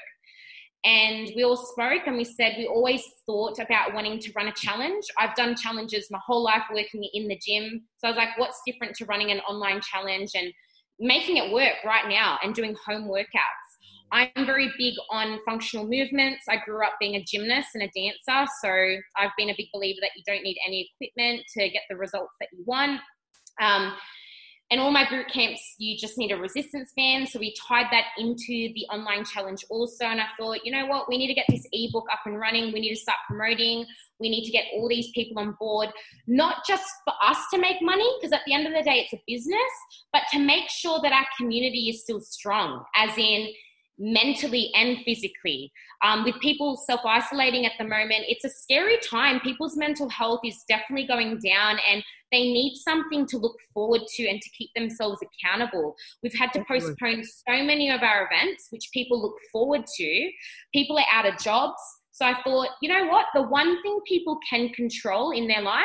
And 0.86 1.32
we 1.36 1.44
all 1.44 1.56
spoke 1.56 2.02
and 2.06 2.18
we 2.18 2.26
said 2.26 2.56
we 2.58 2.68
always 2.68 3.04
thought 3.26 3.60
about 3.60 3.94
wanting 3.94 4.20
to 4.20 4.32
run 4.36 4.48
a 4.48 4.54
challenge. 4.54 5.06
I've 5.18 5.36
done 5.36 5.56
challenges 5.56 6.08
my 6.12 6.20
whole 6.26 6.44
life 6.44 6.64
working 6.74 7.08
in 7.14 7.28
the 7.28 7.38
gym. 7.38 7.84
So 7.98 8.08
I 8.08 8.12
was 8.12 8.18
like, 8.18 8.38
what's 8.38 8.62
different 8.68 8.96
to 8.96 9.06
running 9.06 9.32
an 9.32 9.40
online 9.42 9.80
challenge 9.82 10.32
and 10.36 10.52
making 11.00 11.38
it 11.38 11.54
work 11.54 11.76
right 11.86 12.08
now 12.10 12.38
and 12.44 12.54
doing 12.54 12.76
home 12.86 13.06
workouts? 13.06 13.74
I'm 14.12 14.46
very 14.46 14.72
big 14.78 14.94
on 15.10 15.40
functional 15.46 15.88
movements. 15.88 16.44
I 16.48 16.58
grew 16.64 16.86
up 16.86 16.94
being 17.00 17.16
a 17.16 17.24
gymnast 17.24 17.70
and 17.74 17.84
a 17.84 17.90
dancer. 17.96 18.52
So 18.62 18.70
I've 19.18 19.32
been 19.38 19.50
a 19.50 19.56
big 19.58 19.68
believer 19.74 20.00
that 20.02 20.12
you 20.16 20.24
don't 20.28 20.44
need 20.44 20.58
any 20.68 20.92
equipment 21.02 21.46
to 21.58 21.70
get 21.70 21.82
the 21.90 21.96
results 21.96 22.34
that 22.40 22.50
you 22.52 22.64
want. 22.68 23.02
Um, 23.60 23.94
and 24.72 24.80
all 24.80 24.92
my 24.92 25.08
boot 25.10 25.28
camps, 25.28 25.76
you 25.78 25.98
just 25.98 26.18
need 26.18 26.32
a 26.32 26.38
resistance 26.38 26.92
band. 26.96 27.30
So 27.30 27.40
we 27.40 27.54
tied 27.68 27.88
that 27.92 28.06
into 28.18 28.74
the 28.74 28.86
online 28.92 29.24
challenge 29.26 29.64
also. 29.70 30.06
And 30.06 30.20
I 30.20 30.26
thought, 30.40 30.66
you 30.66 30.72
know 30.72 30.88
what, 30.88 31.08
we 31.08 31.18
need 31.18 31.28
to 31.28 31.34
get 31.34 31.46
this 31.50 31.68
ebook 31.72 32.06
up 32.12 32.22
and 32.26 32.40
running. 32.40 32.74
We 32.74 32.80
need 32.80 32.96
to 32.96 33.00
start 33.00 33.18
promoting. 33.28 33.86
We 34.20 34.30
need 34.30 34.46
to 34.46 34.52
get 34.52 34.66
all 34.74 34.88
these 34.88 35.12
people 35.12 35.40
on 35.40 35.56
board, 35.60 35.90
not 36.28 36.66
just 36.66 36.86
for 37.04 37.14
us 37.24 37.38
to 37.54 37.60
make 37.60 37.82
money, 37.82 38.10
because 38.20 38.32
at 38.32 38.42
the 38.48 38.54
end 38.54 38.66
of 38.66 38.74
the 38.74 38.82
day, 38.82 39.06
it's 39.06 39.14
a 39.14 39.22
business, 39.28 39.60
but 40.12 40.24
to 40.32 40.40
make 40.40 40.70
sure 40.70 41.00
that 41.02 41.12
our 41.12 41.26
community 41.38 41.90
is 41.90 42.02
still 42.02 42.22
strong, 42.22 42.84
as 42.96 43.18
in, 43.18 43.50
mentally 43.98 44.72
and 44.76 44.98
physically. 45.06 45.72
Um, 46.04 46.24
with 46.24 46.40
people 46.40 46.78
self 46.78 47.02
isolating 47.06 47.66
at 47.66 47.74
the 47.78 47.86
moment, 47.86 48.26
it's 48.28 48.46
a 48.46 48.50
scary 48.50 48.98
time. 48.98 49.40
People's 49.40 49.78
mental 49.78 50.10
health 50.10 50.42
is 50.44 50.64
definitely 50.68 51.08
going 51.08 51.40
down, 51.40 51.78
and 51.90 52.04
they 52.32 52.52
need 52.52 52.76
something 52.78 53.26
to 53.28 53.38
look 53.38 53.56
forward 53.74 54.02
to 54.16 54.28
and 54.28 54.42
to 54.42 54.50
keep 54.58 54.70
themselves 54.76 55.20
accountable. 55.22 55.96
We've 56.24 56.34
had 56.34 56.52
to 56.54 56.66
postpone 56.68 57.24
so 57.24 57.64
many 57.64 57.90
of 57.92 58.02
our 58.02 58.28
events, 58.32 58.68
which 58.72 58.90
people 58.94 59.22
look 59.22 59.36
forward 59.52 59.86
to. 59.98 60.32
People 60.74 60.98
are 60.98 61.06
out 61.12 61.26
of 61.26 61.38
jobs. 61.38 61.80
So 62.14 62.26
I 62.26 62.40
thought, 62.44 62.70
you 62.80 62.90
know 62.90 63.08
what? 63.08 63.26
The 63.34 63.42
one 63.42 63.82
thing 63.82 64.00
people 64.08 64.38
can 64.48 64.70
control 64.70 65.32
in 65.32 65.48
their 65.48 65.64
life 65.64 65.84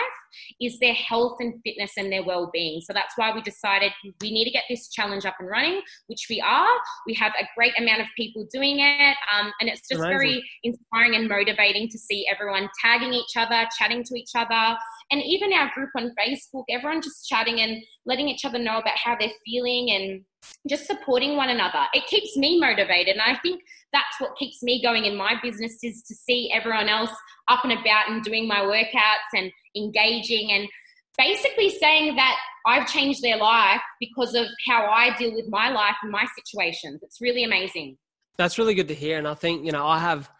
is 0.60 0.78
their 0.78 0.92
health 0.92 1.38
and 1.40 1.54
fitness 1.64 1.92
and 1.96 2.12
their 2.12 2.22
well-being. 2.22 2.82
So 2.82 2.92
that's 2.92 3.14
why 3.16 3.34
we 3.34 3.40
decided 3.40 3.92
we 4.20 4.30
need 4.30 4.44
to 4.44 4.50
get 4.50 4.64
this 4.68 4.90
challenge 4.90 5.24
up 5.24 5.36
and 5.40 5.48
running, 5.48 5.80
which 6.06 6.26
we 6.28 6.42
are. 6.42 6.68
We 7.06 7.14
have 7.14 7.32
a 7.40 7.48
great 7.56 7.72
amount 7.78 8.02
of 8.02 8.08
people 8.14 8.46
doing 8.52 8.80
it, 8.80 9.16
um, 9.32 9.50
and 9.60 9.70
it's 9.70 9.80
just 9.88 10.00
Amazing. 10.00 10.18
very 10.18 10.44
inspiring 10.64 11.14
and 11.14 11.28
motivating 11.28 11.88
to 11.88 11.98
see 11.98 12.26
everyone 12.30 12.68
tagging 12.82 13.14
each 13.14 13.36
other, 13.36 13.66
chatting 13.78 14.04
to 14.04 14.14
each 14.14 14.32
other, 14.36 14.76
and 15.10 15.22
even 15.22 15.54
our 15.54 15.70
group 15.74 15.90
on 15.96 16.12
Facebook. 16.18 16.64
Everyone 16.68 17.00
just 17.00 17.26
chatting 17.26 17.60
and 17.60 17.82
letting 18.04 18.28
each 18.28 18.44
other 18.44 18.58
know 18.58 18.78
about 18.78 18.98
how 19.02 19.16
they're 19.18 19.30
feeling 19.46 19.90
and 19.92 20.24
just 20.68 20.86
supporting 20.86 21.36
one 21.36 21.50
another. 21.50 21.84
It 21.92 22.06
keeps 22.06 22.36
me 22.36 22.60
motivated, 22.60 23.16
and 23.16 23.22
I 23.22 23.38
think 23.40 23.62
that's 23.92 24.20
what 24.20 24.36
keeps 24.36 24.62
me 24.62 24.82
going 24.82 25.04
in 25.04 25.16
my 25.16 25.34
business 25.42 25.78
is 25.82 26.02
to 26.02 26.14
see 26.14 26.50
everyone 26.52 26.88
else 26.88 27.10
up 27.48 27.64
and 27.64 27.72
about 27.72 28.10
and 28.10 28.22
doing 28.22 28.46
my 28.46 28.60
workouts 28.60 29.32
and 29.34 29.50
engaging 29.76 30.52
and 30.52 30.68
basically 31.16 31.70
saying 31.70 32.14
that 32.16 32.36
I've 32.66 32.86
changed 32.86 33.22
their 33.22 33.38
life 33.38 33.80
because 33.98 34.34
of 34.34 34.46
how 34.66 34.86
I 34.86 35.16
deal 35.16 35.34
with 35.34 35.46
my 35.48 35.70
life 35.70 35.96
and 36.02 36.12
my 36.12 36.26
situations. 36.36 37.00
It's 37.02 37.20
really 37.20 37.44
amazing. 37.44 37.96
That's 38.36 38.58
really 38.58 38.74
good 38.74 38.88
to 38.88 38.94
hear. 38.94 39.18
And 39.18 39.26
I 39.26 39.34
think, 39.34 39.64
you 39.64 39.72
know, 39.72 39.86
I 39.86 39.98
have, 39.98 40.30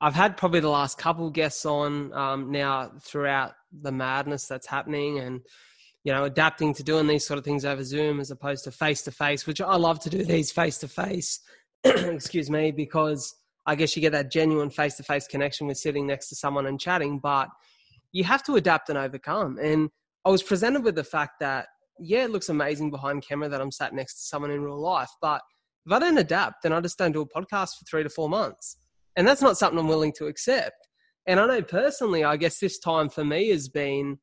I've 0.00 0.14
had 0.14 0.36
probably 0.36 0.60
the 0.60 0.68
last 0.68 0.98
couple 0.98 1.28
guests 1.30 1.64
on 1.64 2.12
um, 2.12 2.52
now 2.52 2.92
throughout 3.00 3.54
the 3.72 3.90
madness 3.90 4.46
that's 4.46 4.66
happening 4.66 5.18
and, 5.18 5.40
you 6.04 6.12
know, 6.12 6.24
adapting 6.24 6.74
to 6.74 6.82
doing 6.82 7.06
these 7.06 7.26
sort 7.26 7.38
of 7.38 7.44
things 7.44 7.64
over 7.64 7.82
Zoom 7.84 8.20
as 8.20 8.30
opposed 8.30 8.64
to 8.64 8.70
face 8.70 9.02
to 9.02 9.10
face, 9.10 9.46
which 9.46 9.60
I 9.60 9.76
love 9.76 10.00
to 10.00 10.10
do 10.10 10.24
these 10.24 10.50
face 10.50 10.78
to 10.78 10.88
face, 10.88 11.40
excuse 11.84 12.50
me, 12.50 12.70
because 12.70 13.34
I 13.66 13.74
guess 13.74 13.94
you 13.94 14.02
get 14.02 14.12
that 14.12 14.30
genuine 14.30 14.70
face 14.70 14.96
to 14.96 15.02
face 15.02 15.26
connection 15.26 15.66
with 15.66 15.76
sitting 15.76 16.06
next 16.06 16.28
to 16.28 16.34
someone 16.34 16.66
and 16.66 16.80
chatting, 16.80 17.18
but 17.18 17.48
you 18.12 18.24
have 18.24 18.42
to 18.44 18.56
adapt 18.56 18.88
and 18.88 18.96
overcome. 18.96 19.58
And 19.58 19.90
I 20.24 20.30
was 20.30 20.42
presented 20.42 20.84
with 20.84 20.94
the 20.94 21.04
fact 21.04 21.40
that, 21.40 21.66
yeah, 21.98 22.24
it 22.24 22.30
looks 22.30 22.48
amazing 22.48 22.90
behind 22.90 23.26
camera 23.26 23.48
that 23.48 23.60
I'm 23.60 23.72
sat 23.72 23.92
next 23.92 24.14
to 24.14 24.20
someone 24.22 24.50
in 24.50 24.62
real 24.62 24.80
life, 24.80 25.10
but 25.20 25.42
if 25.84 25.92
I 25.92 25.98
don't 25.98 26.18
adapt, 26.18 26.62
then 26.62 26.72
I 26.72 26.80
just 26.80 26.98
don't 26.98 27.12
do 27.12 27.22
a 27.22 27.28
podcast 27.28 27.76
for 27.78 27.84
three 27.88 28.02
to 28.02 28.10
four 28.10 28.28
months. 28.28 28.76
And 29.16 29.26
that's 29.26 29.42
not 29.42 29.58
something 29.58 29.78
I'm 29.78 29.88
willing 29.88 30.12
to 30.18 30.26
accept. 30.26 30.88
And 31.26 31.40
I 31.40 31.46
know 31.46 31.62
personally, 31.62 32.24
I 32.24 32.36
guess 32.36 32.58
this 32.58 32.78
time 32.78 33.08
for 33.08 33.24
me 33.24 33.50
has 33.50 33.68
been 33.68 34.18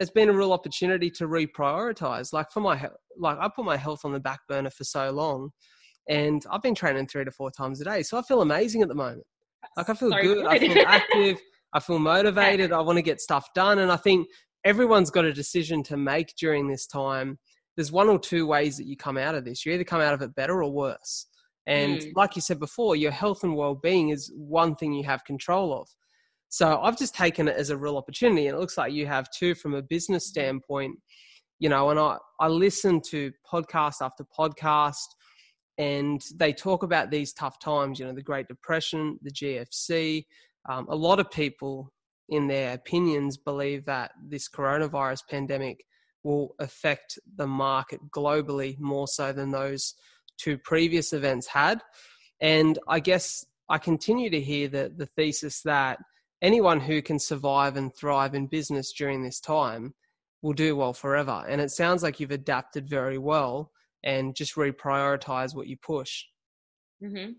it's 0.00 0.10
been 0.10 0.28
a 0.28 0.32
real 0.32 0.52
opportunity 0.52 1.10
to 1.10 1.26
reprioritize. 1.26 2.32
Like 2.32 2.50
for 2.50 2.60
my 2.60 2.88
like 3.16 3.38
I 3.38 3.48
put 3.48 3.64
my 3.64 3.76
health 3.76 4.04
on 4.04 4.12
the 4.12 4.20
back 4.20 4.40
burner 4.48 4.70
for 4.70 4.84
so 4.84 5.10
long 5.10 5.50
and 6.08 6.44
I've 6.50 6.62
been 6.62 6.74
training 6.74 7.06
three 7.06 7.24
to 7.24 7.30
four 7.30 7.50
times 7.50 7.80
a 7.80 7.84
day. 7.84 8.02
So 8.02 8.18
I 8.18 8.22
feel 8.22 8.40
amazing 8.40 8.82
at 8.82 8.88
the 8.88 8.94
moment. 8.94 9.26
Like 9.76 9.90
I 9.90 9.94
feel 9.94 10.10
so 10.10 10.22
good. 10.22 10.34
good. 10.38 10.46
I 10.46 10.58
feel 10.58 10.84
active. 10.86 11.38
I 11.74 11.80
feel 11.80 11.98
motivated. 11.98 12.72
I 12.72 12.80
want 12.80 12.96
to 12.96 13.02
get 13.02 13.20
stuff 13.20 13.46
done. 13.54 13.80
And 13.80 13.92
I 13.92 13.96
think 13.96 14.26
everyone's 14.64 15.10
got 15.10 15.26
a 15.26 15.32
decision 15.32 15.82
to 15.84 15.98
make 15.98 16.34
during 16.38 16.66
this 16.66 16.86
time. 16.86 17.38
There's 17.76 17.92
one 17.92 18.08
or 18.08 18.18
two 18.18 18.46
ways 18.46 18.78
that 18.78 18.86
you 18.86 18.96
come 18.96 19.18
out 19.18 19.34
of 19.34 19.44
this. 19.44 19.66
You 19.66 19.72
either 19.72 19.84
come 19.84 20.00
out 20.00 20.14
of 20.14 20.22
it 20.22 20.34
better 20.34 20.62
or 20.62 20.72
worse. 20.72 21.26
And 21.66 21.98
mm. 21.98 22.12
like 22.16 22.34
you 22.34 22.42
said 22.42 22.58
before, 22.58 22.96
your 22.96 23.10
health 23.10 23.44
and 23.44 23.54
well-being 23.54 24.08
is 24.08 24.32
one 24.34 24.74
thing 24.76 24.94
you 24.94 25.04
have 25.04 25.24
control 25.24 25.78
of. 25.78 25.88
So 26.48 26.80
I've 26.80 26.98
just 26.98 27.14
taken 27.14 27.48
it 27.48 27.56
as 27.56 27.70
a 27.70 27.76
real 27.76 27.96
opportunity. 27.96 28.46
And 28.46 28.56
it 28.56 28.60
looks 28.60 28.78
like 28.78 28.92
you 28.92 29.06
have 29.06 29.30
too 29.30 29.54
from 29.54 29.74
a 29.74 29.82
business 29.82 30.26
standpoint. 30.26 30.98
You 31.58 31.68
know, 31.68 31.90
and 31.90 31.98
I, 31.98 32.18
I 32.40 32.48
listen 32.48 33.00
to 33.10 33.32
podcast 33.52 33.96
after 34.00 34.24
podcast 34.38 35.06
and 35.78 36.20
they 36.36 36.52
talk 36.52 36.82
about 36.82 37.10
these 37.10 37.32
tough 37.32 37.58
times, 37.60 37.98
you 37.98 38.06
know, 38.06 38.12
the 38.12 38.22
Great 38.22 38.48
Depression, 38.48 39.18
the 39.22 39.30
GFC. 39.30 40.24
Um, 40.68 40.86
a 40.88 40.96
lot 40.96 41.20
of 41.20 41.30
people, 41.30 41.92
in 42.28 42.48
their 42.48 42.74
opinions, 42.74 43.36
believe 43.36 43.84
that 43.86 44.12
this 44.24 44.48
coronavirus 44.48 45.20
pandemic 45.30 45.84
will 46.24 46.54
affect 46.58 47.18
the 47.36 47.46
market 47.46 48.00
globally 48.10 48.78
more 48.78 49.06
so 49.06 49.32
than 49.32 49.50
those 49.50 49.94
two 50.36 50.58
previous 50.58 51.12
events 51.12 51.46
had. 51.46 51.80
And 52.40 52.78
I 52.88 53.00
guess 53.00 53.44
I 53.68 53.78
continue 53.78 54.30
to 54.30 54.40
hear 54.40 54.68
the, 54.68 54.92
the 54.94 55.06
thesis 55.06 55.62
that 55.62 55.98
anyone 56.42 56.80
who 56.80 57.02
can 57.02 57.18
survive 57.18 57.76
and 57.76 57.94
thrive 57.94 58.34
in 58.34 58.46
business 58.46 58.92
during 58.92 59.22
this 59.22 59.40
time 59.40 59.94
will 60.42 60.52
do 60.52 60.76
well 60.76 60.92
forever. 60.92 61.44
And 61.48 61.60
it 61.60 61.70
sounds 61.70 62.02
like 62.02 62.20
you've 62.20 62.30
adapted 62.30 62.88
very 62.88 63.18
well 63.18 63.72
and 64.04 64.34
just 64.36 64.54
reprioritize 64.54 65.54
what 65.54 65.66
you 65.66 65.76
push. 65.76 66.24
Mm-hmm. 67.02 67.32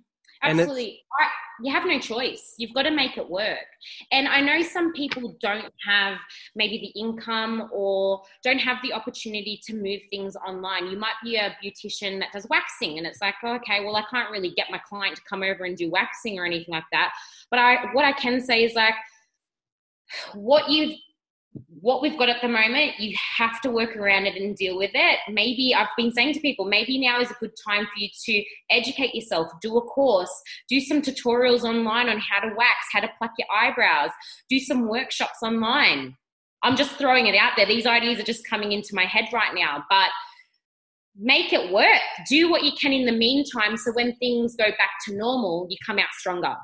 Absolutely. 0.43 1.01
You 1.61 1.71
have 1.73 1.85
no 1.85 1.99
choice. 1.99 2.53
You've 2.57 2.73
got 2.73 2.83
to 2.83 2.91
make 2.91 3.17
it 3.17 3.29
work. 3.29 3.65
And 4.11 4.27
I 4.27 4.41
know 4.41 4.61
some 4.61 4.93
people 4.93 5.35
don't 5.41 5.71
have 5.87 6.17
maybe 6.55 6.77
the 6.79 6.99
income 6.99 7.69
or 7.71 8.21
don't 8.43 8.59
have 8.59 8.77
the 8.83 8.93
opportunity 8.93 9.59
to 9.65 9.73
move 9.75 10.01
things 10.09 10.35
online. 10.35 10.87
You 10.87 10.97
might 10.97 11.15
be 11.23 11.35
a 11.35 11.55
beautician 11.63 12.19
that 12.19 12.31
does 12.33 12.47
waxing, 12.49 12.97
and 12.97 13.07
it's 13.07 13.21
like, 13.21 13.35
okay, 13.43 13.83
well, 13.83 13.95
I 13.95 14.03
can't 14.09 14.31
really 14.31 14.51
get 14.51 14.67
my 14.71 14.79
client 14.79 15.15
to 15.17 15.21
come 15.29 15.43
over 15.43 15.65
and 15.65 15.75
do 15.77 15.89
waxing 15.89 16.39
or 16.39 16.45
anything 16.45 16.73
like 16.73 16.83
that. 16.91 17.11
But 17.49 17.59
I, 17.59 17.93
what 17.93 18.05
I 18.05 18.13
can 18.13 18.41
say 18.41 18.63
is 18.63 18.73
like, 18.73 18.95
what 20.33 20.69
you've 20.69 20.97
what 21.81 22.01
we've 22.01 22.17
got 22.17 22.29
at 22.29 22.41
the 22.41 22.47
moment, 22.47 22.99
you 22.99 23.15
have 23.37 23.61
to 23.61 23.71
work 23.71 23.95
around 23.95 24.25
it 24.25 24.35
and 24.35 24.55
deal 24.55 24.77
with 24.77 24.91
it. 24.93 25.19
Maybe 25.29 25.73
I've 25.73 25.87
been 25.97 26.11
saying 26.11 26.33
to 26.33 26.39
people, 26.39 26.65
maybe 26.65 26.99
now 26.99 27.19
is 27.19 27.31
a 27.31 27.35
good 27.35 27.53
time 27.65 27.85
for 27.85 27.97
you 27.97 28.09
to 28.25 28.43
educate 28.69 29.15
yourself, 29.15 29.47
do 29.61 29.77
a 29.77 29.81
course, 29.81 30.31
do 30.67 30.79
some 30.79 31.01
tutorials 31.01 31.63
online 31.63 32.09
on 32.09 32.19
how 32.19 32.39
to 32.41 32.53
wax, 32.55 32.75
how 32.91 32.99
to 32.99 33.09
pluck 33.17 33.31
your 33.37 33.47
eyebrows, 33.51 34.11
do 34.49 34.59
some 34.59 34.87
workshops 34.87 35.41
online. 35.41 36.15
I'm 36.63 36.75
just 36.75 36.91
throwing 36.91 37.27
it 37.27 37.35
out 37.35 37.53
there. 37.55 37.65
These 37.65 37.85
ideas 37.85 38.19
are 38.19 38.23
just 38.23 38.45
coming 38.47 38.73
into 38.73 38.93
my 38.93 39.05
head 39.05 39.25
right 39.33 39.55
now, 39.55 39.85
but 39.89 40.09
make 41.17 41.53
it 41.53 41.71
work. 41.71 42.01
Do 42.27 42.51
what 42.51 42.63
you 42.63 42.73
can 42.73 42.91
in 42.91 43.05
the 43.05 43.11
meantime 43.13 43.77
so 43.77 43.91
when 43.93 44.15
things 44.17 44.55
go 44.55 44.69
back 44.71 44.91
to 45.07 45.15
normal, 45.15 45.67
you 45.69 45.77
come 45.85 45.97
out 45.97 46.09
stronger. 46.17 46.55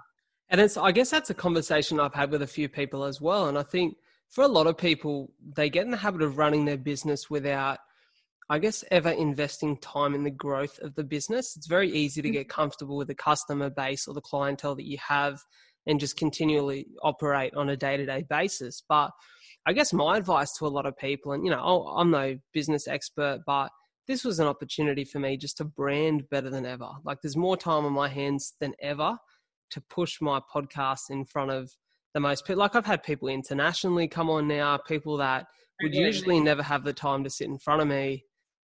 And 0.50 0.62
it's, 0.62 0.78
I 0.78 0.92
guess 0.92 1.10
that's 1.10 1.30
a 1.30 1.34
conversation 1.34 2.00
I've 2.00 2.14
had 2.14 2.30
with 2.30 2.42
a 2.42 2.48
few 2.48 2.70
people 2.70 3.04
as 3.04 3.20
well. 3.20 3.48
And 3.48 3.58
I 3.58 3.64
think 3.64 3.98
for 4.30 4.44
a 4.44 4.48
lot 4.48 4.68
of 4.68 4.78
people, 4.78 5.32
they 5.56 5.70
get 5.70 5.86
in 5.86 5.92
the 5.92 5.98
habit 5.98 6.22
of 6.22 6.38
running 6.38 6.66
their 6.66 6.78
business 6.78 7.30
without 7.30 7.80
I 8.48 8.60
guess, 8.60 8.84
ever 8.92 9.10
investing 9.10 9.78
time 9.78 10.14
in 10.14 10.24
the 10.24 10.30
growth 10.30 10.78
of 10.80 10.94
the 10.94 11.04
business. 11.04 11.56
It's 11.58 11.68
very 11.68 11.92
easy 11.92 12.22
to 12.22 12.30
get 12.30 12.48
mm-hmm. 12.48 12.62
comfortable 12.62 12.98
with 12.98 13.08
the 13.08 13.16
customer 13.16 13.70
base 13.70 14.08
or 14.08 14.14
the 14.14 14.22
clientele 14.22 14.76
that 14.76 14.86
you 14.86 14.98
have 15.00 15.40
and 15.88 16.00
just 16.00 16.18
continually 16.18 16.88
operate 17.02 17.56
on 17.56 17.70
a 17.70 17.78
day 17.78 17.98
to 17.98 18.06
day 18.06 18.24
basis. 18.30 18.84
But 18.88 19.12
I 19.66 19.74
guess 19.74 19.94
my 19.94 20.18
advice 20.18 20.54
to 20.58 20.68
a 20.68 20.70
lot 20.70 20.86
of 20.86 20.98
people, 20.98 21.32
and 21.32 21.44
you 21.44 21.50
know, 21.50 21.60
I'm 21.60 22.12
no 22.12 22.38
business 22.54 22.88
expert, 22.88 23.40
but 23.48 23.70
this 24.08 24.24
was 24.24 24.40
an 24.40 24.48
opportunity 24.48 25.06
for 25.06 25.20
me 25.20 25.38
just 25.38 25.58
to 25.58 25.66
brand 25.66 26.30
better 26.30 26.52
than 26.52 26.68
ever. 26.68 26.90
Like 27.04 27.20
there's 27.22 27.36
more 27.36 27.58
time 27.58 27.86
on 27.86 27.94
my 27.94 28.10
hands 28.10 28.54
than 28.60 28.76
ever 28.80 29.18
to 29.72 29.82
push 29.90 30.22
my 30.22 30.40
podcast 30.54 31.10
in 31.10 31.26
front 31.26 31.50
of 31.50 31.72
the 32.16 32.20
most 32.22 32.46
people. 32.46 32.62
Like 32.62 32.76
I've 32.76 32.86
had 32.86 33.04
people 33.04 33.28
internationally 33.28 34.08
come 34.08 34.30
on 34.32 34.48
now, 34.48 34.78
people 34.78 35.18
that 35.18 35.46
would 35.84 35.94
usually 35.94 36.40
never 36.40 36.64
have 36.64 36.84
the 36.84 36.94
time 36.94 37.24
to 37.26 37.30
sit 37.30 37.48
in 37.48 37.60
front 37.60 37.82
of 37.82 37.88
me 37.90 38.24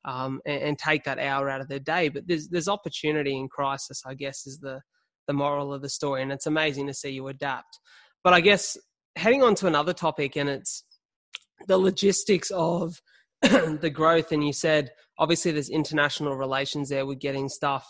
um, 0.06 0.40
and, 0.46 0.64
and, 0.64 0.78
take 0.80 1.04
that 1.04 1.20
hour 1.20 1.50
out 1.50 1.60
of 1.60 1.68
their 1.68 1.80
day. 1.80 2.08
But 2.08 2.24
there's 2.26 2.48
there's 2.48 2.70
opportunity 2.70 3.38
in 3.38 3.50
crisis, 3.50 4.02
I 4.06 4.16
guess, 4.16 4.48
is 4.48 4.60
the 4.60 4.82
the 5.28 5.34
moral 5.34 5.74
of 5.74 5.82
the 5.82 5.90
story, 5.90 6.24
and 6.24 6.32
it's 6.32 6.48
amazing 6.48 6.88
to 6.88 6.94
see 6.94 7.10
you 7.10 7.28
adapt. 7.28 7.80
But 8.24 8.34
I 8.34 8.40
guess 8.40 8.78
heading 9.18 9.44
on 9.44 9.56
to 9.56 9.68
another 9.68 9.94
topic, 9.94 10.38
and 10.38 10.50
it's 10.50 10.86
the 11.68 11.78
logistics 11.78 12.50
of 12.52 12.96
the 13.42 13.92
growth. 13.94 14.32
And 14.32 14.46
you 14.46 14.54
said 14.54 14.92
obviously 15.18 15.52
there's 15.52 15.70
international 15.70 16.36
relations 16.38 16.90
there 16.90 17.06
with 17.06 17.20
getting 17.20 17.50
stuff 17.50 17.86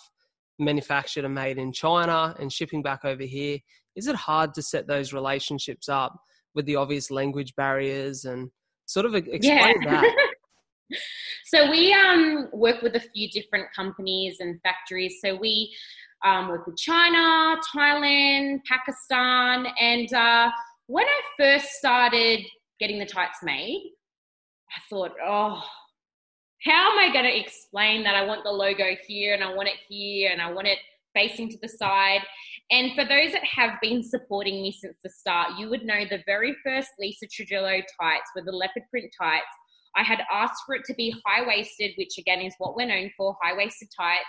manufactured 0.60 1.26
and 1.26 1.34
made 1.34 1.58
in 1.58 1.72
China 1.72 2.36
and 2.40 2.52
shipping 2.52 2.82
back 2.82 3.06
over 3.06 3.24
here. 3.24 3.60
Is 3.96 4.08
it 4.08 4.16
hard 4.16 4.54
to 4.56 4.62
set 4.62 4.88
those 4.88 5.14
relationships 5.14 5.90
up 5.90 6.18
with 6.56 6.66
the 6.66 6.76
obvious 6.76 7.12
language 7.12 7.56
barriers 7.56 8.26
and 8.26 8.50
sort 8.86 9.06
of 9.06 9.16
explain 9.16 9.82
yeah. 9.82 10.02
that? 10.02 10.16
so 11.46 11.70
we 11.70 11.94
um, 11.94 12.50
work 12.52 12.82
with 12.82 12.96
a 12.96 13.00
few 13.00 13.30
different 13.30 13.68
companies 13.76 14.38
and 14.40 14.60
factories. 14.62 15.16
So 15.24 15.36
we 15.36 15.76
um, 16.26 16.50
work 16.50 16.66
with 16.66 16.78
China, 16.78 17.60
Thailand, 17.76 18.60
Pakistan, 18.66 19.68
and 19.80 20.14
uh, 20.14 20.50
when 20.88 21.06
I 21.06 21.22
first 21.38 21.72
started 21.74 22.46
getting 22.80 23.00
the 23.00 23.06
tights 23.06 23.40
made, 23.44 23.92
I 24.76 24.80
thought, 24.90 25.12
oh, 25.24 25.62
how 26.64 26.92
am 26.92 27.00
I 27.00 27.12
going 27.12 27.26
to 27.26 27.40
explain 27.40 28.04
that 28.04 28.16
I 28.16 28.26
want 28.26 28.44
the 28.44 28.52
logo 28.52 28.96
here 29.06 29.34
and 29.34 29.44
I 29.44 29.54
want 29.54 29.68
it 29.68 29.76
here 29.88 30.32
and 30.32 30.42
I 30.42 30.52
want 30.52 30.68
it 30.68 30.80
facing 31.14 31.50
to 31.50 31.58
the 31.62 31.68
side? 31.68 32.22
And 32.72 32.94
for 32.96 33.04
those 33.04 33.32
that 33.34 33.44
have 33.44 33.80
been 33.82 34.04
supporting 34.04 34.62
me 34.62 34.72
since 34.72 34.98
the 35.04 35.10
start, 35.10 35.52
you 35.60 35.70
would 35.70 35.84
know 35.84 36.06
the 36.10 36.24
very 36.26 36.56
first 36.64 36.90
Lisa 37.00 37.28
Trujillo 37.28 37.82
tights 38.00 38.32
were 38.36 38.44
the 38.44 38.52
leopard 38.52 38.84
print 38.90 39.12
tights. 39.20 39.44
I 39.96 40.04
had 40.04 40.22
asked 40.32 40.64
for 40.66 40.76
it 40.76 40.84
to 40.86 40.94
be 40.96 41.16
high 41.26 41.46
waisted, 41.46 41.92
which 41.98 42.18
again 42.18 42.42
is 42.42 42.56
what 42.58 42.76
we're 42.76 42.88
known 42.88 43.12
for 43.16 43.38
high 43.42 43.56
waisted 43.56 43.90
tights. 43.96 44.24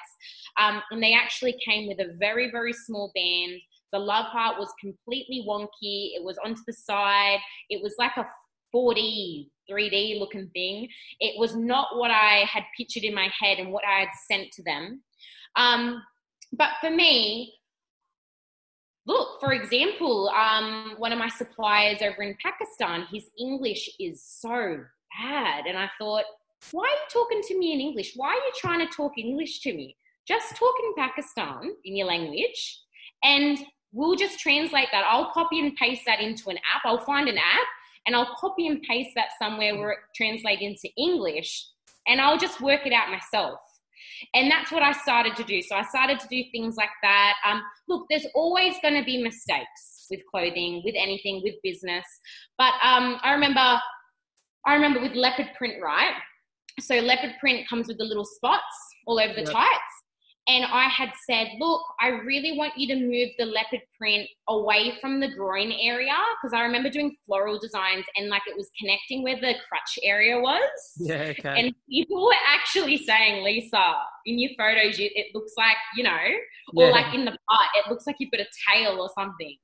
Um, 0.60 0.82
and 0.90 1.02
they 1.02 1.14
actually 1.14 1.56
came 1.66 1.88
with 1.88 2.00
a 2.00 2.14
very, 2.18 2.50
very 2.50 2.72
small 2.72 3.10
band. 3.14 3.60
The 3.92 3.98
love 3.98 4.26
heart 4.26 4.58
was 4.58 4.72
completely 4.80 5.44
wonky. 5.48 6.14
It 6.14 6.22
was 6.22 6.36
onto 6.44 6.60
the 6.66 6.72
side. 6.72 7.38
It 7.70 7.82
was 7.82 7.94
like 7.98 8.16
a 8.16 8.26
4D, 8.74 9.48
3D 9.70 10.18
looking 10.18 10.50
thing. 10.52 10.88
It 11.20 11.38
was 11.38 11.54
not 11.54 11.96
what 11.96 12.10
I 12.10 12.44
had 12.50 12.64
pictured 12.76 13.04
in 13.04 13.14
my 13.14 13.30
head 13.40 13.58
and 13.58 13.72
what 13.72 13.84
I 13.86 14.00
had 14.00 14.08
sent 14.30 14.52
to 14.52 14.62
them. 14.64 15.02
Um, 15.56 16.02
but 16.52 16.70
for 16.80 16.90
me, 16.90 17.54
look, 19.06 19.40
for 19.40 19.52
example, 19.52 20.30
um, 20.30 20.94
one 20.98 21.12
of 21.12 21.18
my 21.18 21.28
suppliers 21.28 21.98
over 22.02 22.22
in 22.22 22.36
Pakistan, 22.42 23.06
his 23.12 23.24
English 23.38 23.88
is 24.00 24.22
so 24.22 24.78
bad. 25.20 25.66
And 25.66 25.78
I 25.78 25.90
thought, 25.98 26.24
why 26.72 26.84
are 26.84 26.86
you 26.86 27.06
talking 27.12 27.42
to 27.42 27.58
me 27.58 27.72
in 27.72 27.80
English? 27.80 28.12
Why 28.16 28.28
are 28.28 28.34
you 28.34 28.52
trying 28.56 28.86
to 28.86 28.94
talk 28.94 29.12
English 29.18 29.60
to 29.60 29.74
me? 29.74 29.96
Just 30.26 30.56
talk 30.56 30.74
in 30.82 30.94
Pakistan 30.96 31.74
in 31.84 31.96
your 31.96 32.06
language 32.06 32.80
and 33.22 33.58
we'll 33.92 34.16
just 34.16 34.38
translate 34.38 34.88
that. 34.92 35.04
I'll 35.06 35.30
copy 35.32 35.60
and 35.60 35.76
paste 35.76 36.02
that 36.06 36.20
into 36.20 36.48
an 36.48 36.56
app. 36.56 36.82
I'll 36.84 37.04
find 37.04 37.28
an 37.28 37.36
app 37.36 37.66
and 38.06 38.16
I'll 38.16 38.34
copy 38.40 38.66
and 38.66 38.82
paste 38.82 39.10
that 39.16 39.28
somewhere 39.38 39.76
where 39.76 39.92
it 39.92 39.98
translates 40.16 40.62
into 40.62 40.88
English 40.96 41.66
and 42.08 42.20
I'll 42.20 42.38
just 42.38 42.60
work 42.62 42.86
it 42.86 42.92
out 42.92 43.10
myself. 43.10 43.60
And 44.34 44.50
that's 44.50 44.70
what 44.70 44.82
I 44.82 44.92
started 44.92 45.36
to 45.36 45.44
do. 45.44 45.62
So 45.62 45.76
I 45.76 45.82
started 45.82 46.18
to 46.20 46.28
do 46.28 46.42
things 46.52 46.76
like 46.76 46.90
that. 47.02 47.34
Um, 47.46 47.62
look, 47.88 48.06
there's 48.10 48.26
always 48.34 48.74
going 48.82 48.94
to 48.94 49.04
be 49.04 49.22
mistakes 49.22 50.06
with 50.10 50.20
clothing, 50.30 50.82
with 50.84 50.94
anything, 50.98 51.42
with 51.42 51.54
business. 51.62 52.04
But 52.58 52.74
um, 52.82 53.18
I 53.22 53.32
remember, 53.32 53.80
I 54.66 54.74
remember 54.74 55.00
with 55.00 55.12
leopard 55.14 55.48
print, 55.56 55.74
right? 55.82 56.14
So 56.80 56.96
leopard 56.96 57.34
print 57.40 57.68
comes 57.68 57.88
with 57.88 57.98
the 57.98 58.04
little 58.04 58.24
spots 58.24 58.62
all 59.06 59.20
over 59.20 59.32
the 59.32 59.42
yep. 59.42 59.52
tights 59.52 59.93
and 60.46 60.66
I 60.66 60.88
had 60.88 61.10
said, 61.26 61.52
look, 61.58 61.80
I 62.02 62.08
really 62.08 62.58
want 62.58 62.74
you 62.76 62.86
to 62.88 63.00
move 63.00 63.30
the 63.38 63.46
leopard 63.46 63.80
print 63.98 64.28
away 64.48 64.98
from 65.00 65.18
the 65.18 65.28
groin 65.28 65.72
area 65.72 66.14
because 66.36 66.52
I 66.54 66.62
remember 66.62 66.90
doing 66.90 67.16
floral 67.24 67.58
designs 67.58 68.04
and 68.16 68.28
like 68.28 68.42
it 68.46 68.54
was 68.54 68.70
connecting 68.78 69.22
where 69.22 69.36
the 69.36 69.54
crutch 69.68 69.98
area 70.02 70.38
was. 70.38 70.60
Yeah, 70.98 71.32
okay. 71.38 71.60
And 71.60 71.74
people 71.88 72.24
were 72.24 72.34
actually 72.46 72.98
saying, 72.98 73.44
Lisa, 73.44 73.94
in 74.26 74.38
your 74.38 74.50
photos, 74.56 74.98
you, 74.98 75.10
it 75.14 75.34
looks 75.34 75.52
like, 75.56 75.76
you 75.96 76.04
know, 76.04 76.18
or 76.76 76.86
yeah. 76.86 76.90
like 76.90 77.14
in 77.14 77.24
the 77.24 77.36
part, 77.50 77.68
it 77.74 77.90
looks 77.90 78.06
like 78.06 78.16
you've 78.18 78.30
got 78.30 78.40
a 78.40 78.46
tail 78.68 79.00
or 79.00 79.10
something. 79.14 79.56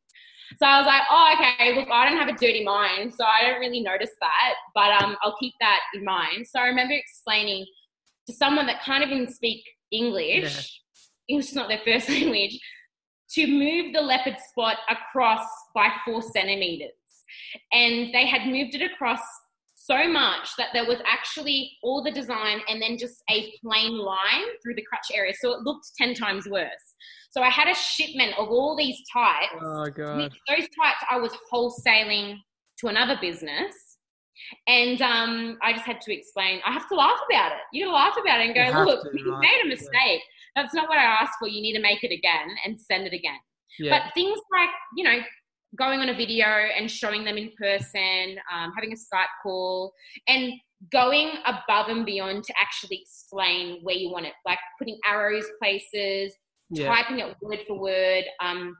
So 0.59 0.67
I 0.67 0.79
was 0.79 0.87
like, 0.87 1.03
oh, 1.11 1.35
okay, 1.35 1.75
look, 1.77 1.89
I 1.91 2.09
don't 2.09 2.19
have 2.19 2.29
a 2.29 2.33
dirty 2.33 2.65
mind, 2.65 3.15
so 3.15 3.25
I 3.25 3.43
don't 3.43 3.61
really 3.61 3.81
notice 3.81 4.11
that, 4.21 4.55
but 4.75 5.03
um, 5.03 5.17
I'll 5.23 5.37
keep 5.39 5.55
that 5.61 5.81
in 5.95 6.05
mind. 6.05 6.47
So 6.47 6.59
I 6.59 6.67
remember 6.67 6.95
explaining 6.95 7.65
to 8.27 8.35
someone 8.35 8.67
that 8.67 8.83
can't 8.83 9.05
even 9.05 9.33
speak 9.33 9.63
English, 9.93 10.43
yeah. 10.43 11.35
English 11.35 11.49
is 11.49 11.55
not 11.55 11.69
their 11.69 11.81
first 11.85 12.09
language, 12.09 12.59
to 13.33 13.47
move 13.47 13.93
the 13.93 14.01
leopard 14.01 14.37
spot 14.51 14.77
across 14.89 15.47
by 15.75 15.91
four 16.05 16.23
centimeters. 16.23 16.91
And 17.73 18.13
they 18.13 18.27
had 18.27 18.47
moved 18.47 18.75
it 18.75 18.83
across 18.83 19.21
so 19.77 20.09
much 20.09 20.51
that 20.59 20.69
there 20.73 20.85
was 20.85 20.99
actually 21.07 21.73
all 21.83 22.03
the 22.03 22.11
design 22.11 22.61
and 22.69 22.83
then 22.83 22.99
just 22.99 23.23
a 23.31 23.53
plain 23.63 23.97
line 23.99 24.47
through 24.63 24.75
the 24.75 24.83
crutch 24.83 25.07
area. 25.15 25.33
So 25.41 25.53
it 25.53 25.61
looked 25.63 25.87
10 25.97 26.15
times 26.15 26.49
worse. 26.49 26.95
So 27.31 27.43
I 27.43 27.49
had 27.49 27.69
a 27.69 27.75
shipment 27.75 28.35
of 28.39 28.49
all 28.49 28.77
these 28.77 28.99
tights. 29.13 29.55
Oh, 29.63 29.87
God. 29.87 30.33
Those 30.49 30.67
tights 30.77 31.05
I 31.11 31.19
was 31.19 31.33
wholesaling 31.53 32.37
to 32.79 32.89
another 32.89 33.17
business 33.21 33.75
and 34.67 35.01
um, 35.03 35.59
I 35.63 35.73
just 35.73 35.85
had 35.85 36.01
to 36.03 36.15
explain, 36.15 36.61
I 36.67 36.73
have 36.73 36.89
to 36.89 36.95
laugh 36.95 37.19
about 37.31 37.53
it. 37.53 37.59
You 37.73 37.85
gotta 37.85 37.97
laugh 37.97 38.17
about 38.21 38.41
it 38.41 38.47
and 38.47 38.55
go, 38.55 38.85
look, 38.85 39.03
to, 39.03 39.19
you 39.19 39.33
right? 39.33 39.41
made 39.41 39.61
a 39.65 39.69
mistake. 39.69 39.93
Yeah. 39.95 40.21
That's 40.57 40.75
not 40.75 40.89
what 40.89 40.99
I 40.99 41.05
asked 41.05 41.35
for. 41.39 41.49
You 41.49 41.63
need 41.63 41.75
to 41.75 41.83
make 41.83 42.03
it 42.03 42.13
again 42.13 42.49
and 42.65 42.81
send 42.81 43.07
it 43.07 43.13
again. 43.13 43.39
Yeah. 43.79 43.99
But 43.99 44.15
things 44.15 44.39
like, 44.53 44.71
you 44.97 45.05
know, 45.05 45.19
going 45.79 46.01
on 46.01 46.09
a 46.09 46.15
video 46.15 46.47
and 46.47 46.91
showing 46.91 47.25
them 47.25 47.37
in 47.37 47.53
person, 47.59 48.37
um, 48.53 48.73
having 48.75 48.93
a 48.93 48.97
Skype 48.97 49.29
call, 49.43 49.93
and 50.27 50.53
going 50.91 51.33
above 51.45 51.89
and 51.89 52.05
beyond 52.05 52.43
to 52.45 52.55
actually 52.61 53.01
explain 53.03 53.81
where 53.83 53.95
you 53.95 54.11
want 54.11 54.27
it, 54.27 54.33
like 54.45 54.59
putting 54.79 54.99
arrows 55.07 55.47
places, 55.61 56.35
yeah. 56.71 56.87
typing 56.87 57.21
it 57.21 57.37
word 57.41 57.61
for 57.67 57.79
word, 57.79 58.25
um, 58.43 58.77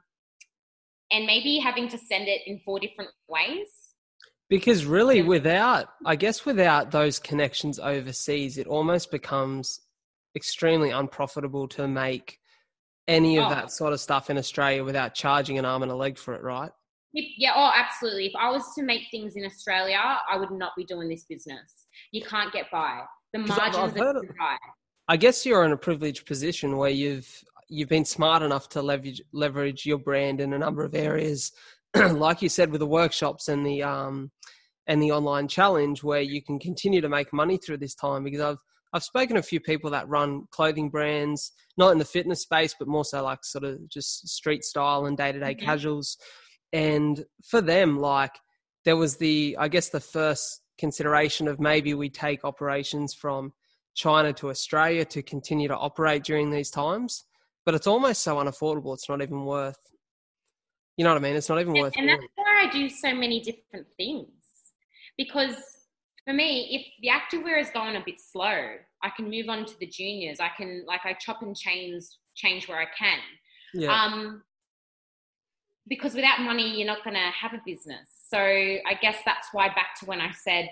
and 1.11 1.25
maybe 1.25 1.57
having 1.59 1.87
to 1.89 1.97
send 1.97 2.27
it 2.27 2.41
in 2.45 2.59
four 2.65 2.79
different 2.79 3.11
ways 3.27 3.67
because 4.51 4.83
really, 4.83 5.21
without, 5.21 5.87
I 6.05 6.17
guess, 6.17 6.45
without 6.45 6.91
those 6.91 7.19
connections 7.19 7.79
overseas, 7.79 8.57
it 8.57 8.67
almost 8.67 9.09
becomes 9.09 9.79
extremely 10.35 10.89
unprofitable 10.89 11.69
to 11.69 11.87
make 11.87 12.37
any 13.07 13.37
of 13.37 13.45
oh. 13.45 13.49
that 13.49 13.71
sort 13.71 13.93
of 13.93 14.01
stuff 14.01 14.29
in 14.29 14.37
Australia 14.37 14.83
without 14.83 15.15
charging 15.15 15.57
an 15.57 15.63
arm 15.63 15.83
and 15.83 15.91
a 15.91 15.95
leg 15.95 16.17
for 16.17 16.33
it, 16.33 16.43
right? 16.43 16.69
Yeah, 17.13 17.53
oh, 17.55 17.71
absolutely. 17.73 18.25
If 18.25 18.33
I 18.37 18.51
was 18.51 18.63
to 18.75 18.83
make 18.83 19.03
things 19.09 19.37
in 19.37 19.45
Australia, 19.45 19.97
I 20.29 20.35
would 20.35 20.51
not 20.51 20.73
be 20.75 20.83
doing 20.83 21.07
this 21.07 21.23
business. 21.23 21.87
You 22.11 22.21
can't 22.21 22.51
get 22.51 22.69
by. 22.73 23.03
The 23.31 23.39
margins 23.39 23.97
are 23.97 24.13
too 24.13 24.29
high. 24.37 24.57
I 25.07 25.15
guess 25.15 25.45
you're 25.45 25.63
in 25.63 25.71
a 25.71 25.77
privileged 25.77 26.25
position 26.25 26.75
where 26.75 26.89
you've 26.89 27.41
you've 27.69 27.87
been 27.87 28.03
smart 28.03 28.43
enough 28.43 28.67
to 28.69 28.81
leverage 28.81 29.21
leverage 29.31 29.85
your 29.85 29.97
brand 29.97 30.41
in 30.41 30.51
a 30.51 30.59
number 30.59 30.83
of 30.83 30.93
areas 30.93 31.53
like 31.95 32.41
you 32.41 32.49
said, 32.49 32.71
with 32.71 32.79
the 32.79 32.87
workshops 32.87 33.47
and 33.47 33.65
the 33.65 33.83
um, 33.83 34.31
and 34.87 35.01
the 35.01 35.11
online 35.11 35.47
challenge, 35.47 36.03
where 36.03 36.21
you 36.21 36.41
can 36.41 36.59
continue 36.59 37.01
to 37.01 37.09
make 37.09 37.33
money 37.33 37.57
through 37.57 37.77
this 37.77 37.95
time. 37.95 38.23
Because 38.23 38.41
I've 38.41 38.57
I've 38.93 39.03
spoken 39.03 39.35
to 39.35 39.39
a 39.39 39.43
few 39.43 39.59
people 39.59 39.91
that 39.91 40.07
run 40.09 40.43
clothing 40.51 40.89
brands, 40.89 41.51
not 41.77 41.91
in 41.91 41.97
the 41.97 42.05
fitness 42.05 42.41
space, 42.41 42.75
but 42.77 42.87
more 42.87 43.05
so 43.05 43.23
like 43.23 43.43
sort 43.43 43.63
of 43.63 43.89
just 43.89 44.27
street 44.27 44.63
style 44.63 45.05
and 45.05 45.17
day 45.17 45.31
to 45.31 45.39
day 45.39 45.55
casuals. 45.55 46.17
And 46.73 47.25
for 47.49 47.61
them, 47.61 47.99
like 47.99 48.35
there 48.85 48.97
was 48.97 49.17
the, 49.17 49.57
I 49.59 49.67
guess, 49.67 49.89
the 49.89 49.99
first 49.99 50.61
consideration 50.77 51.47
of 51.47 51.59
maybe 51.59 51.93
we 51.93 52.09
take 52.09 52.43
operations 52.43 53.13
from 53.13 53.53
China 53.93 54.33
to 54.33 54.49
Australia 54.49 55.05
to 55.05 55.21
continue 55.21 55.67
to 55.67 55.77
operate 55.77 56.23
during 56.23 56.49
these 56.49 56.69
times. 56.69 57.23
But 57.65 57.75
it's 57.75 57.87
almost 57.87 58.23
so 58.23 58.37
unaffordable, 58.37 58.93
it's 58.93 59.07
not 59.07 59.21
even 59.21 59.45
worth 59.45 59.77
you 60.97 61.03
know 61.03 61.11
what 61.11 61.17
I 61.17 61.21
mean? 61.21 61.35
It's 61.35 61.49
not 61.49 61.59
even 61.59 61.73
worth. 61.73 61.93
It. 61.95 61.99
And 61.99 62.09
that's 62.09 62.23
why 62.35 62.65
I 62.67 62.71
do 62.71 62.89
so 62.89 63.13
many 63.13 63.39
different 63.39 63.87
things 63.97 64.27
because 65.17 65.55
for 66.25 66.33
me, 66.33 66.67
if 66.71 66.85
the 67.01 67.09
activewear 67.09 67.59
is 67.59 67.69
going 67.71 67.95
a 67.95 68.03
bit 68.05 68.19
slow, 68.19 68.75
I 69.03 69.09
can 69.15 69.29
move 69.29 69.49
on 69.49 69.65
to 69.65 69.73
the 69.79 69.87
juniors. 69.87 70.39
I 70.39 70.49
can 70.55 70.83
like 70.87 71.01
I 71.03 71.13
chop 71.13 71.41
and 71.41 71.55
change 71.55 72.03
change 72.35 72.67
where 72.67 72.79
I 72.79 72.87
can. 72.97 73.19
Yeah. 73.73 73.91
Um, 73.91 74.43
because 75.87 76.13
without 76.13 76.41
money, 76.41 76.77
you're 76.77 76.87
not 76.87 77.03
going 77.03 77.15
to 77.15 77.31
have 77.31 77.53
a 77.53 77.61
business. 77.65 78.07
So 78.29 78.37
I 78.37 78.93
guess 79.01 79.17
that's 79.25 79.47
why 79.51 79.67
back 79.69 79.99
to 79.99 80.05
when 80.05 80.21
I 80.21 80.31
said 80.31 80.69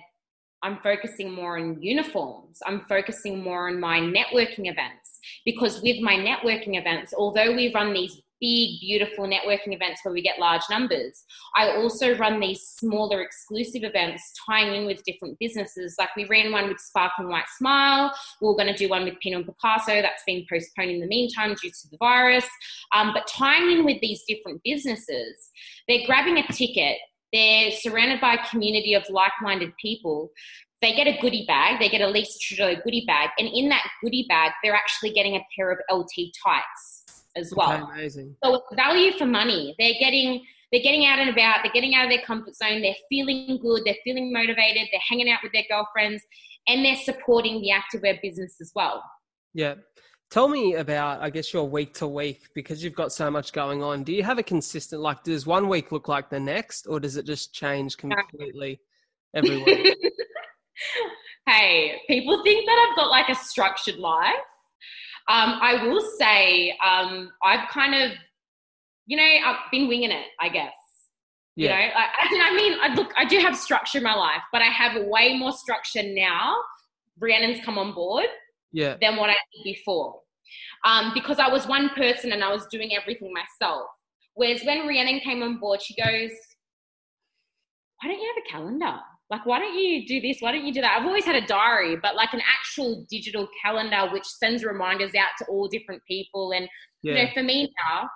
I'm 0.62 0.78
focusing 0.82 1.32
more 1.32 1.58
on 1.58 1.82
uniforms. 1.82 2.60
I'm 2.66 2.82
focusing 2.88 3.42
more 3.42 3.70
on 3.70 3.80
my 3.80 4.00
networking 4.00 4.70
events 4.70 5.20
because 5.46 5.82
with 5.82 6.02
my 6.02 6.16
networking 6.16 6.78
events, 6.78 7.14
although 7.18 7.56
we 7.56 7.74
run 7.74 7.94
these 7.94 8.22
big, 8.40 8.80
beautiful 8.80 9.26
networking 9.26 9.74
events 9.74 10.02
where 10.04 10.14
we 10.14 10.22
get 10.22 10.40
large 10.40 10.62
numbers. 10.70 11.24
I 11.56 11.76
also 11.76 12.16
run 12.18 12.40
these 12.40 12.62
smaller 12.62 13.22
exclusive 13.22 13.84
events 13.84 14.22
tying 14.46 14.74
in 14.74 14.86
with 14.86 15.04
different 15.04 15.38
businesses. 15.40 15.96
Like 16.00 16.16
we 16.16 16.26
ran 16.26 16.52
one 16.52 16.68
with 16.68 16.80
Sparkling 16.80 17.30
White 17.30 17.50
Smile. 17.58 18.14
We 18.42 18.48
are 18.48 18.54
going 18.54 18.68
to 18.68 18.74
do 18.74 18.90
one 18.90 19.04
with 19.04 19.20
Pinot 19.20 19.46
Picasso. 19.46 20.02
That's 20.02 20.24
been 20.26 20.46
postponed 20.50 20.92
in 20.92 21.00
the 21.00 21.08
meantime 21.08 21.56
due 21.62 21.70
to 21.70 21.90
the 21.92 21.98
virus. 21.98 22.46
Um, 22.94 23.12
but 23.14 23.28
tying 23.28 23.72
in 23.72 23.86
with 23.86 24.00
these 24.02 24.24
different 24.28 24.62
businesses, 24.64 25.50
they're 25.88 26.06
grabbing 26.06 26.38
a 26.38 26.48
ticket. 26.54 26.98
They're 27.32 27.72
surrounded 27.72 28.22
by 28.22 28.36
a 28.36 28.48
community 28.50 28.96
of 28.96 29.04
like-minded 29.10 29.74
people 29.82 30.32
they 30.82 30.94
get 30.94 31.08
a 31.08 31.18
goodie 31.20 31.44
bag, 31.46 31.78
they 31.78 31.90
get 31.90 32.00
a 32.00 32.08
Lisa 32.08 32.40
Trujillo 32.40 32.80
goodie 32.82 33.04
bag, 33.06 33.32
and 33.38 33.50
in 33.54 33.68
that 33.68 33.86
goodie 34.02 34.26
bag, 34.30 34.54
they're 34.64 34.74
actually 34.74 35.12
getting 35.12 35.36
a 35.36 35.42
pair 35.54 35.74
of 35.74 35.80
LT 35.92 36.32
tights 36.42 36.99
as 37.36 37.54
well. 37.56 37.72
Okay, 37.72 37.94
amazing. 37.94 38.36
So 38.44 38.56
it's 38.56 38.76
value 38.76 39.12
for 39.18 39.26
money. 39.26 39.76
They're 39.80 40.00
getting 40.00 40.44
they're 40.72 40.82
getting 40.82 41.06
out 41.06 41.20
and 41.20 41.30
about, 41.30 41.62
they're 41.64 41.74
getting 41.74 41.96
out 41.96 42.06
of 42.06 42.12
their 42.12 42.22
comfort 42.22 42.56
zone, 42.56 42.82
they're 42.82 42.94
feeling 43.10 43.60
good, 43.60 43.82
they're 43.86 43.96
feeling 44.04 44.32
motivated, 44.32 44.88
they're 44.92 45.02
hanging 45.08 45.30
out 45.30 45.40
with 45.42 45.52
their 45.52 45.64
girlfriends, 45.70 46.24
and 46.68 46.86
they're 46.86 46.96
supporting 46.96 47.62
the 47.62 47.72
activewear 47.72 48.22
business 48.22 48.58
as 48.62 48.72
well. 48.76 49.04
Yeah. 49.54 49.76
Tell 50.30 50.48
me 50.48 50.76
about, 50.76 51.22
I 51.22 51.32
guess, 51.32 51.52
your 51.52 51.68
week 51.68 51.96
to 51.96 52.08
week 52.08 52.50
because 52.54 52.84
you've 52.84 52.94
got 52.94 53.12
so 53.12 53.32
much 53.32 53.52
going 53.52 53.82
on. 53.82 54.04
Do 54.04 54.14
you 54.14 54.22
have 54.24 54.38
a 54.38 54.44
consistent, 54.44 55.02
like, 55.02 55.24
does 55.24 55.48
one 55.48 55.68
week 55.68 55.92
look 55.92 56.08
like 56.08 56.30
the 56.30 56.40
next, 56.40 56.86
or 56.86 57.00
does 57.00 57.18
it 57.18 57.26
just 57.26 57.52
change 57.52 57.98
completely 57.98 58.80
every 59.34 59.64
week? 59.64 59.98
hey, 61.48 62.00
people 62.08 62.44
think 62.44 62.68
that 62.68 62.88
I've 62.90 62.96
got 62.96 63.10
like 63.10 63.30
a 63.30 63.36
structured 63.36 63.98
life. 63.98 64.36
Um, 65.30 65.60
I 65.62 65.86
will 65.86 66.02
say 66.18 66.76
um, 66.84 67.32
I've 67.44 67.70
kind 67.70 67.94
of, 67.94 68.18
you 69.06 69.16
know, 69.16 69.24
I've 69.24 69.58
been 69.72 69.88
winging 69.88 70.12
it, 70.12 70.26
I 70.40 70.50
guess. 70.50 70.74
Yeah. 71.56 71.80
You 71.80 71.88
know, 71.88 71.94
I, 71.96 72.48
I, 72.48 72.52
I 72.52 72.56
mean, 72.56 72.80
I, 72.82 72.94
look, 72.96 73.14
I 73.16 73.26
do 73.26 73.38
have 73.38 73.56
structure 73.56 74.00
in 74.00 74.04
my 74.04 74.16
life, 74.16 74.42
but 74.52 74.64
I 74.64 74.66
have 74.66 75.04
way 75.06 75.38
more 75.38 75.52
structure 75.52 76.02
now. 76.04 76.56
Rhiannon's 77.20 77.64
come 77.64 77.78
on 77.78 77.94
board 77.94 78.26
yeah. 78.72 78.96
than 79.00 79.18
what 79.18 79.30
I 79.30 79.34
did 79.34 79.64
before. 79.64 80.20
Um, 80.84 81.12
because 81.14 81.38
I 81.38 81.48
was 81.48 81.68
one 81.68 81.90
person 81.90 82.32
and 82.32 82.44
I 82.44 82.52
was 82.52 82.66
doing 82.72 82.96
everything 82.96 83.32
myself. 83.32 83.86
Whereas 84.34 84.64
when 84.64 84.88
Rhiannon 84.88 85.20
came 85.20 85.44
on 85.44 85.60
board, 85.60 85.82
she 85.82 85.94
goes, 85.96 86.32
Why 88.02 88.10
don't 88.10 88.20
you 88.20 88.34
have 88.36 88.44
a 88.46 88.50
calendar? 88.50 89.00
Like 89.30 89.46
why 89.46 89.60
don't 89.60 89.78
you 89.78 90.08
do 90.08 90.20
this? 90.22 90.38
Why 90.40 90.52
don't 90.52 90.66
you 90.66 90.74
do 90.74 90.82
that? 90.82 90.98
I've 91.00 91.06
always 91.06 91.26
had 91.26 91.36
a 91.36 91.46
diary 91.46 91.98
but 92.02 92.16
like 92.16 92.34
an 92.34 92.42
actual 92.42 93.06
digital 93.10 93.48
calendar 93.64 94.12
which 94.12 94.26
sends 94.26 94.64
reminders 94.64 95.14
out 95.16 95.30
to 95.40 95.46
all 95.46 95.68
different 95.68 96.02
people. 96.08 96.52
And 96.52 96.68
yeah. 97.04 97.14
you 97.14 97.24
know 97.24 97.30
for 97.34 97.44
me 97.44 97.74
now 97.88 98.10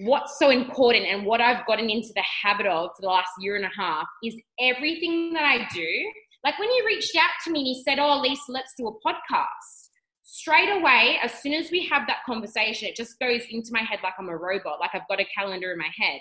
what's 0.00 0.38
so 0.38 0.50
important 0.50 1.06
and 1.06 1.24
what 1.24 1.40
i've 1.40 1.64
gotten 1.66 1.88
into 1.88 2.08
the 2.14 2.24
habit 2.42 2.66
of 2.66 2.90
for 2.96 3.02
the 3.02 3.06
last 3.06 3.30
year 3.38 3.54
and 3.54 3.64
a 3.64 3.70
half 3.76 4.06
is 4.24 4.34
everything 4.60 5.32
that 5.32 5.44
i 5.44 5.68
do. 5.72 6.12
Like 6.42 6.58
when 6.58 6.70
you 6.70 6.84
reached 6.84 7.16
out 7.16 7.30
to 7.44 7.52
me 7.52 7.60
and 7.60 7.68
you 7.68 7.82
said 7.84 7.98
oh 7.98 8.20
lisa 8.20 8.42
let's 8.48 8.74
do 8.76 8.88
a 8.88 8.92
podcast 9.06 9.84
straight 10.24 10.68
away 10.68 11.18
as 11.22 11.32
soon 11.40 11.54
as 11.54 11.70
we 11.70 11.86
have 11.86 12.06
that 12.06 12.18
conversation 12.26 12.88
it 12.88 12.96
just 12.96 13.18
goes 13.20 13.42
into 13.50 13.68
my 13.70 13.82
head 13.82 14.00
like 14.02 14.14
i'm 14.18 14.28
a 14.28 14.36
robot 14.36 14.80
like 14.80 14.90
i've 14.94 15.08
got 15.08 15.20
a 15.20 15.26
calendar 15.36 15.72
in 15.72 15.78
my 15.78 15.90
head 15.96 16.20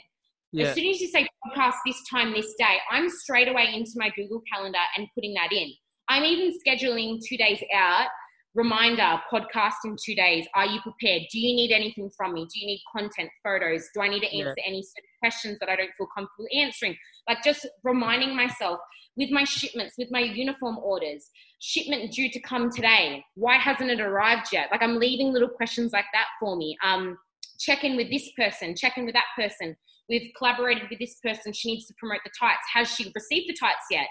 yeah. 0.53 0.67
As 0.67 0.75
soon 0.75 0.87
as 0.87 1.01
you 1.01 1.07
say 1.07 1.27
podcast 1.47 1.75
this 1.85 1.97
time, 2.09 2.31
this 2.31 2.53
day, 2.59 2.77
I'm 2.91 3.09
straight 3.09 3.47
away 3.47 3.71
into 3.73 3.91
my 3.95 4.11
Google 4.15 4.41
Calendar 4.53 4.77
and 4.97 5.07
putting 5.15 5.33
that 5.33 5.51
in. 5.51 5.71
I'm 6.09 6.23
even 6.23 6.57
scheduling 6.65 7.19
two 7.27 7.37
days 7.37 7.59
out. 7.75 8.07
Reminder, 8.53 9.19
podcast 9.33 9.73
in 9.83 9.95
two 10.03 10.13
days. 10.13 10.45
Are 10.55 10.67
you 10.67 10.79
prepared? 10.81 11.23
Do 11.31 11.39
you 11.39 11.55
need 11.55 11.71
anything 11.71 12.11
from 12.15 12.33
me? 12.33 12.41
Do 12.53 12.59
you 12.59 12.67
need 12.67 12.83
content, 12.95 13.31
photos? 13.43 13.89
Do 13.95 14.01
I 14.01 14.09
need 14.09 14.19
to 14.19 14.27
answer 14.27 14.53
yeah. 14.57 14.63
any 14.67 14.83
questions 15.19 15.57
that 15.59 15.69
I 15.69 15.75
don't 15.75 15.89
feel 15.97 16.07
comfortable 16.15 16.45
answering? 16.55 16.95
Like 17.27 17.43
just 17.43 17.65
reminding 17.83 18.35
myself 18.35 18.79
with 19.17 19.31
my 19.31 19.45
shipments, 19.45 19.95
with 19.97 20.09
my 20.11 20.19
uniform 20.19 20.77
orders, 20.77 21.31
shipment 21.61 22.11
due 22.11 22.29
to 22.29 22.39
come 22.41 22.69
today. 22.69 23.23
Why 23.33 23.57
hasn't 23.57 23.89
it 23.89 23.99
arrived 23.99 24.49
yet? 24.51 24.67
Like 24.69 24.83
I'm 24.83 24.99
leaving 24.99 25.33
little 25.33 25.49
questions 25.49 25.93
like 25.93 26.05
that 26.13 26.27
for 26.39 26.55
me. 26.55 26.77
Um, 26.83 27.17
check 27.57 27.83
in 27.83 27.95
with 27.95 28.11
this 28.11 28.29
person, 28.37 28.75
check 28.75 28.99
in 28.99 29.05
with 29.05 29.15
that 29.15 29.25
person 29.35 29.75
We've 30.09 30.31
collaborated 30.37 30.89
with 30.89 30.99
this 30.99 31.15
person. 31.23 31.53
She 31.53 31.71
needs 31.71 31.85
to 31.87 31.93
promote 31.97 32.19
the 32.23 32.31
tights. 32.37 32.63
Has 32.73 32.89
she 32.93 33.11
received 33.15 33.49
the 33.49 33.55
tights 33.59 33.85
yet? 33.89 34.07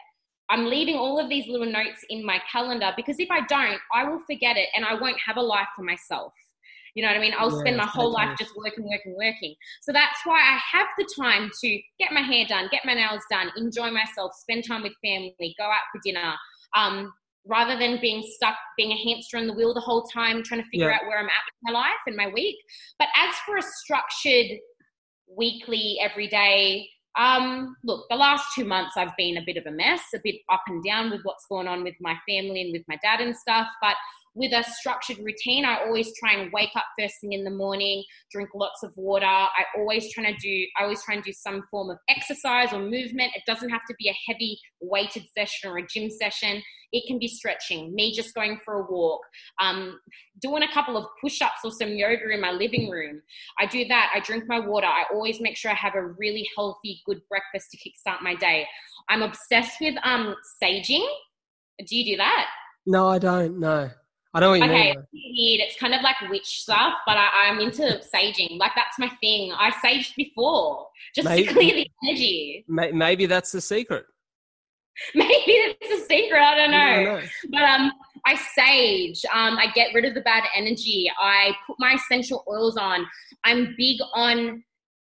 I'm 0.50 0.66
leaving 0.66 0.96
all 0.96 1.18
of 1.18 1.30
these 1.30 1.48
little 1.48 1.70
notes 1.70 2.04
in 2.10 2.24
my 2.24 2.40
calendar 2.50 2.92
because 2.96 3.16
if 3.18 3.30
I 3.30 3.40
don't, 3.46 3.80
I 3.94 4.04
will 4.04 4.20
forget 4.20 4.56
it 4.56 4.68
and 4.74 4.84
I 4.84 4.94
won't 4.94 5.16
have 5.24 5.36
a 5.36 5.42
life 5.42 5.68
for 5.74 5.82
myself. 5.82 6.32
You 6.94 7.02
know 7.02 7.08
what 7.08 7.16
I 7.16 7.20
mean? 7.20 7.32
I'll 7.38 7.50
yeah, 7.50 7.60
spend 7.60 7.76
my 7.78 7.86
whole 7.86 8.12
life 8.12 8.36
just 8.38 8.54
working, 8.56 8.84
working, 8.84 9.16
working. 9.16 9.54
So 9.80 9.92
that's 9.92 10.18
why 10.24 10.40
I 10.40 10.58
have 10.76 10.88
the 10.98 11.08
time 11.18 11.50
to 11.62 11.80
get 11.98 12.12
my 12.12 12.20
hair 12.20 12.44
done, 12.46 12.68
get 12.70 12.84
my 12.84 12.92
nails 12.92 13.22
done, 13.30 13.50
enjoy 13.56 13.90
myself, 13.90 14.32
spend 14.34 14.66
time 14.66 14.82
with 14.82 14.92
family, 15.02 15.54
go 15.58 15.64
out 15.64 15.88
for 15.90 16.00
dinner, 16.04 16.34
um, 16.76 17.12
rather 17.46 17.78
than 17.78 17.98
being 18.00 18.22
stuck, 18.34 18.56
being 18.76 18.92
a 18.92 19.08
hamster 19.08 19.38
on 19.38 19.46
the 19.46 19.54
wheel 19.54 19.72
the 19.72 19.80
whole 19.80 20.02
time, 20.02 20.42
trying 20.42 20.62
to 20.62 20.68
figure 20.68 20.90
yeah. 20.90 20.96
out 20.96 21.06
where 21.06 21.18
I'm 21.18 21.26
at 21.26 21.30
with 21.30 21.72
my 21.72 21.72
life 21.72 22.00
and 22.06 22.14
my 22.14 22.28
week. 22.28 22.56
But 22.98 23.08
as 23.16 23.34
for 23.46 23.56
a 23.56 23.62
structured 23.62 24.58
weekly, 25.36 25.98
every 26.00 26.28
day. 26.28 26.88
Um, 27.18 27.76
look, 27.84 28.06
the 28.08 28.16
last 28.16 28.54
two 28.54 28.64
months 28.64 28.96
I've 28.96 29.16
been 29.16 29.36
a 29.36 29.44
bit 29.44 29.56
of 29.56 29.66
a 29.66 29.70
mess, 29.70 30.00
a 30.14 30.20
bit 30.24 30.36
up 30.50 30.62
and 30.66 30.82
down 30.82 31.10
with 31.10 31.20
what's 31.24 31.46
going 31.46 31.68
on 31.68 31.84
with 31.84 31.94
my 32.00 32.16
family 32.28 32.62
and 32.62 32.72
with 32.72 32.84
my 32.88 32.98
dad 33.02 33.20
and 33.20 33.36
stuff. 33.36 33.68
But 33.80 33.96
with 34.34 34.52
a 34.52 34.62
structured 34.64 35.18
routine, 35.18 35.64
I 35.64 35.84
always 35.84 36.10
try 36.18 36.34
and 36.34 36.50
wake 36.52 36.70
up 36.74 36.84
first 36.98 37.14
thing 37.20 37.32
in 37.32 37.44
the 37.44 37.50
morning, 37.50 38.02
drink 38.30 38.50
lots 38.54 38.82
of 38.82 38.92
water. 38.96 39.26
I 39.26 39.64
always 39.76 40.12
try 40.12 40.30
to 40.30 40.36
do, 40.38 40.66
I 40.78 40.84
always 40.84 41.02
try 41.02 41.16
and 41.16 41.24
do 41.24 41.32
some 41.32 41.62
form 41.70 41.90
of 41.90 41.98
exercise 42.08 42.72
or 42.72 42.78
movement. 42.78 43.32
It 43.34 43.42
doesn't 43.46 43.68
have 43.68 43.82
to 43.88 43.94
be 43.98 44.08
a 44.08 44.16
heavy 44.26 44.58
weighted 44.80 45.24
session 45.36 45.70
or 45.70 45.78
a 45.78 45.86
gym 45.86 46.08
session. 46.08 46.62
It 46.92 47.04
can 47.06 47.18
be 47.18 47.28
stretching, 47.28 47.94
me 47.94 48.14
just 48.14 48.34
going 48.34 48.58
for 48.64 48.74
a 48.74 48.86
walk, 48.90 49.20
um, 49.60 49.98
doing 50.40 50.62
a 50.62 50.72
couple 50.72 50.96
of 50.96 51.06
push 51.22 51.40
ups 51.40 51.60
or 51.64 51.70
some 51.70 51.90
yoga 51.90 52.30
in 52.30 52.40
my 52.40 52.52
living 52.52 52.90
room. 52.90 53.22
I 53.58 53.66
do 53.66 53.86
that. 53.88 54.12
I 54.14 54.20
drink 54.20 54.44
my 54.46 54.60
water. 54.60 54.86
I 54.86 55.04
always 55.12 55.40
make 55.40 55.56
sure 55.56 55.70
I 55.70 55.74
have 55.74 55.94
a 55.94 56.06
really 56.18 56.46
healthy, 56.54 57.00
good 57.06 57.20
breakfast 57.30 57.70
to 57.70 57.78
kickstart 57.78 58.22
my 58.22 58.34
day. 58.34 58.66
I'm 59.08 59.22
obsessed 59.22 59.80
with 59.80 59.94
um, 60.04 60.34
saging. 60.62 61.06
Do 61.78 61.96
you 61.96 62.12
do 62.12 62.16
that? 62.18 62.46
No, 62.84 63.08
I 63.08 63.18
don't. 63.18 63.58
No. 63.58 63.90
I 64.34 64.40
don't 64.40 64.56
even 64.56 64.68
know 64.70 64.74
okay, 64.74 64.96
mean. 65.12 65.60
It's 65.60 65.78
kind 65.78 65.94
of 65.94 66.00
like 66.00 66.16
witch 66.30 66.62
stuff, 66.62 66.94
but 67.06 67.18
I, 67.18 67.48
am 67.48 67.60
into 67.60 68.00
saging. 68.14 68.58
Like 68.58 68.72
that's 68.74 68.98
my 68.98 69.08
thing. 69.20 69.52
I 69.52 69.70
saged 69.70 70.14
before 70.16 70.86
just 71.14 71.28
maybe, 71.28 71.46
to 71.46 71.52
clear 71.52 71.74
the 71.74 71.90
energy. 72.08 72.64
Maybe 72.66 73.26
that's 73.26 73.52
the 73.52 73.60
secret. 73.60 74.06
Maybe 75.14 75.58
that's 75.80 75.90
the 75.90 76.06
secret. 76.06 76.40
I 76.40 76.56
don't 76.56 76.70
know. 76.70 76.76
I 76.76 77.04
don't 77.04 77.04
know. 77.04 77.28
But 77.50 77.62
um, 77.62 77.92
I 78.26 78.36
sage. 78.54 79.24
Um, 79.32 79.56
I 79.56 79.68
get 79.74 79.94
rid 79.94 80.04
of 80.04 80.14
the 80.14 80.20
bad 80.20 80.44
energy. 80.54 81.10
I 81.18 81.52
put 81.66 81.76
my 81.78 81.94
essential 81.94 82.44
oils 82.46 82.76
on. 82.76 83.06
I'm 83.44 83.74
big 83.78 83.98
on 84.14 84.62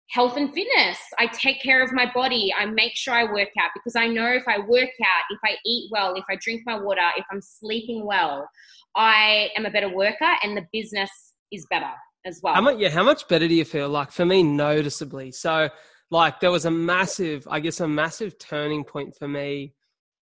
health 0.09 0.37
and 0.37 0.53
fitness. 0.53 0.99
I 1.19 1.27
take 1.27 1.61
care 1.63 1.83
of 1.83 1.93
my 1.93 2.11
body. 2.15 2.53
I 2.57 2.67
make 2.67 2.97
sure 2.97 3.15
I 3.15 3.25
work 3.25 3.49
out 3.61 3.71
because 3.75 3.97
I 3.97 4.07
know 4.07 4.29
if 4.29 4.47
I 4.47 4.59
work 4.59 4.91
out, 5.03 5.25
if 5.31 5.41
I 5.45 5.57
eat 5.65 5.91
well, 5.91 6.15
if 6.15 6.25
I 6.31 6.37
drink 6.41 6.63
my 6.65 6.79
water, 6.79 7.03
if 7.17 7.25
I'm 7.31 7.41
sleeping 7.41 8.07
well, 8.07 8.49
I 8.95 9.51
am 9.57 9.67
a 9.67 9.71
better 9.71 9.89
worker 9.89 10.33
and 10.43 10.57
the 10.57 10.67
business 10.73 11.11
is 11.53 11.67
better 11.71 11.91
as 12.25 12.41
well. 12.43 12.55
How 12.55 12.61
much, 12.61 12.79
yeah, 12.79 12.89
how 12.89 13.03
much 13.03 13.27
better 13.29 13.49
do 13.49 13.55
you 13.55 13.65
feel? 13.65 13.89
Like 13.89 14.13
for 14.13 14.25
me, 14.25 14.43
noticeably. 14.43 15.33
So, 15.33 15.69
like, 16.11 16.39
there 16.41 16.53
was 16.53 16.67
a 16.67 16.71
massive, 16.71 17.47
I 17.51 17.61
guess, 17.61 17.81
a 17.81 17.89
massive 17.89 18.39
turning 18.39 18.85
point 18.85 19.15
for 19.19 19.27
me 19.27 19.75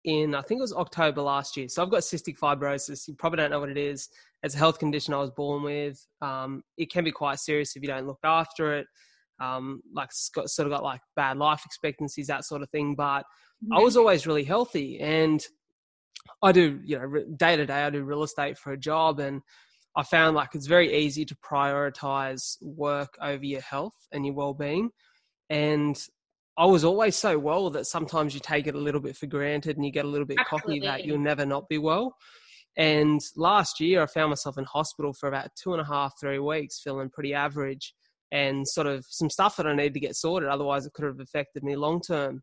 in, 0.04 0.34
I 0.34 0.40
think 0.42 0.58
it 0.58 0.62
was 0.62 0.72
October 0.72 1.20
last 1.20 1.56
year. 1.56 1.68
So, 1.68 1.82
I've 1.82 1.90
got 1.90 2.00
cystic 2.00 2.38
fibrosis. 2.38 3.06
You 3.06 3.14
probably 3.14 3.38
don't 3.38 3.50
know 3.50 3.60
what 3.60 3.70
it 3.70 3.78
is. 3.78 4.08
It's 4.42 4.54
a 4.54 4.58
health 4.58 4.78
condition 4.78 5.12
I 5.12 5.18
was 5.18 5.30
born 5.30 5.62
with. 5.62 6.04
Um, 6.22 6.62
it 6.76 6.90
can 6.90 7.04
be 7.04 7.12
quite 7.12 7.38
serious 7.40 7.76
if 7.76 7.82
you 7.82 7.88
don't 7.88 8.06
look 8.06 8.20
after 8.24 8.74
it. 8.74 8.86
Um, 9.40 9.82
like, 9.92 10.10
got, 10.34 10.48
sort 10.48 10.66
of 10.66 10.72
got 10.72 10.82
like 10.82 11.00
bad 11.14 11.36
life 11.36 11.62
expectancies, 11.64 12.26
that 12.28 12.44
sort 12.44 12.62
of 12.62 12.70
thing. 12.70 12.94
But 12.94 13.20
mm-hmm. 13.62 13.74
I 13.74 13.78
was 13.80 13.96
always 13.96 14.26
really 14.26 14.44
healthy. 14.44 14.98
And 15.00 15.44
I 16.42 16.52
do, 16.52 16.80
you 16.84 16.98
know, 16.98 17.24
day 17.36 17.56
to 17.56 17.66
day, 17.66 17.84
I 17.84 17.90
do 17.90 18.04
real 18.04 18.22
estate 18.22 18.58
for 18.58 18.72
a 18.72 18.78
job, 18.78 19.20
and 19.20 19.42
I 19.96 20.02
found 20.02 20.36
like 20.36 20.54
it's 20.54 20.66
very 20.66 20.94
easy 20.94 21.24
to 21.24 21.36
prioritize 21.36 22.56
work 22.60 23.16
over 23.20 23.44
your 23.44 23.62
health 23.62 23.96
and 24.12 24.26
your 24.26 24.34
well 24.34 24.54
being. 24.54 24.90
And 25.48 25.96
I 26.58 26.66
was 26.66 26.84
always 26.84 27.16
so 27.16 27.38
well 27.38 27.70
that 27.70 27.86
sometimes 27.86 28.34
you 28.34 28.40
take 28.40 28.66
it 28.66 28.74
a 28.74 28.78
little 28.78 29.00
bit 29.00 29.16
for 29.16 29.26
granted 29.26 29.76
and 29.76 29.84
you 29.84 29.92
get 29.92 30.04
a 30.04 30.08
little 30.08 30.26
bit 30.26 30.38
Absolutely. 30.40 30.80
cocky 30.80 30.86
that 30.86 31.04
you'll 31.04 31.18
never 31.18 31.44
not 31.44 31.68
be 31.68 31.78
well. 31.78 32.16
And 32.76 33.20
last 33.36 33.80
year, 33.80 34.02
I 34.02 34.06
found 34.06 34.30
myself 34.30 34.58
in 34.58 34.64
hospital 34.64 35.14
for 35.14 35.28
about 35.28 35.50
two 35.54 35.72
and 35.72 35.80
a 35.80 35.84
half, 35.84 36.14
three 36.20 36.38
weeks, 36.38 36.80
feeling 36.82 37.08
pretty 37.08 37.32
average 37.32 37.94
and 38.32 38.66
sort 38.66 38.86
of 38.86 39.04
some 39.08 39.30
stuff 39.30 39.56
that 39.56 39.66
I 39.66 39.74
needed 39.74 39.94
to 39.94 40.00
get 40.00 40.16
sorted. 40.16 40.48
Otherwise, 40.48 40.86
it 40.86 40.92
could 40.92 41.04
have 41.04 41.20
affected 41.20 41.62
me 41.62 41.76
long 41.76 42.00
term. 42.00 42.42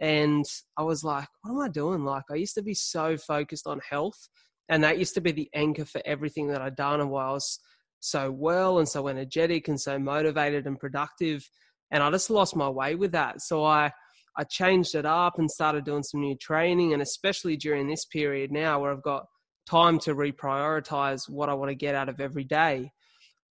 And 0.00 0.44
I 0.76 0.82
was 0.82 1.04
like, 1.04 1.28
what 1.42 1.52
am 1.52 1.60
I 1.60 1.68
doing? 1.68 2.04
Like, 2.04 2.24
I 2.30 2.34
used 2.34 2.54
to 2.54 2.62
be 2.62 2.74
so 2.74 3.16
focused 3.16 3.66
on 3.66 3.80
health, 3.88 4.28
and 4.68 4.82
that 4.82 4.98
used 4.98 5.14
to 5.14 5.20
be 5.20 5.32
the 5.32 5.48
anchor 5.54 5.84
for 5.84 6.02
everything 6.04 6.48
that 6.48 6.62
I'd 6.62 6.76
done. 6.76 7.00
And 7.00 7.10
while 7.10 7.30
I 7.30 7.32
was 7.32 7.60
so 8.00 8.30
well 8.30 8.78
and 8.78 8.88
so 8.88 9.08
energetic 9.08 9.68
and 9.68 9.80
so 9.80 9.98
motivated 9.98 10.66
and 10.66 10.78
productive, 10.78 11.48
and 11.90 12.02
I 12.02 12.10
just 12.10 12.30
lost 12.30 12.56
my 12.56 12.68
way 12.68 12.96
with 12.96 13.12
that. 13.12 13.40
So 13.40 13.64
I, 13.64 13.92
I 14.36 14.44
changed 14.44 14.94
it 14.94 15.06
up 15.06 15.38
and 15.38 15.50
started 15.50 15.84
doing 15.84 16.02
some 16.02 16.20
new 16.20 16.36
training, 16.36 16.92
and 16.92 17.02
especially 17.02 17.56
during 17.56 17.88
this 17.88 18.04
period 18.04 18.50
now 18.50 18.80
where 18.80 18.92
I've 18.92 19.02
got 19.02 19.26
time 19.68 19.98
to 20.00 20.14
reprioritize 20.14 21.28
what 21.28 21.48
I 21.48 21.54
want 21.54 21.70
to 21.70 21.76
get 21.76 21.94
out 21.94 22.08
of 22.08 22.20
every 22.20 22.44
day. 22.44 22.90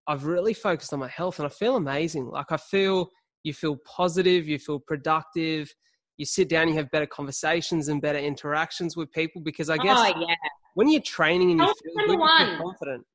I've 0.07 0.25
really 0.25 0.53
focused 0.53 0.93
on 0.93 0.99
my 0.99 1.07
health 1.07 1.39
and 1.39 1.45
I 1.45 1.49
feel 1.49 1.75
amazing. 1.75 2.27
Like 2.27 2.51
I 2.51 2.57
feel 2.57 3.09
you 3.43 3.53
feel 3.53 3.77
positive, 3.85 4.47
you 4.47 4.59
feel 4.59 4.79
productive, 4.79 5.73
you 6.17 6.25
sit 6.25 6.49
down, 6.49 6.67
you 6.67 6.75
have 6.75 6.91
better 6.91 7.05
conversations 7.05 7.87
and 7.87 8.01
better 8.01 8.19
interactions 8.19 8.95
with 8.95 9.11
people 9.11 9.41
because 9.41 9.69
I 9.69 9.77
guess 9.77 9.97
oh, 9.97 10.19
yeah. 10.19 10.35
when 10.75 10.89
you're 10.89 11.01
training 11.01 11.51
and 11.51 11.59
you 11.59 11.65
feel 11.65 12.07
good, 12.07 12.19
you're 12.19 12.57
confident. 12.57 13.05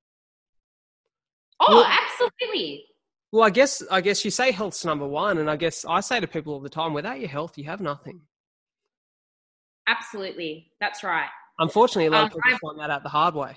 Oh, 1.61 1.77
well, 1.77 1.85
absolutely. 1.85 2.85
Well, 3.33 3.45
I 3.45 3.51
guess 3.51 3.83
I 3.91 4.01
guess 4.01 4.25
you 4.25 4.31
say 4.31 4.53
health's 4.53 4.85
number 4.85 5.07
one, 5.07 5.39
and 5.39 5.51
I 5.51 5.57
guess 5.57 5.85
I 5.85 6.01
say 6.01 6.19
to 6.21 6.27
people 6.27 6.55
all 6.55 6.61
the 6.61 6.69
time, 6.71 6.95
without 6.95 7.21
your 7.21 7.29
health, 7.29 7.59
you 7.59 7.65
have 7.65 7.81
nothing. 7.81 8.23
Absolutely, 9.87 10.71
that's 10.81 11.05
right. 11.05 11.29
Unfortunately, 11.59 12.07
a 12.07 12.11
lot 12.11 12.21
um, 12.21 12.27
of 12.27 12.33
people 12.33 12.51
I've, 12.53 12.77
find 12.77 12.81
that 12.81 12.91
out 12.91 13.03
the 13.03 13.09
hard 13.09 13.35
way. 13.35 13.57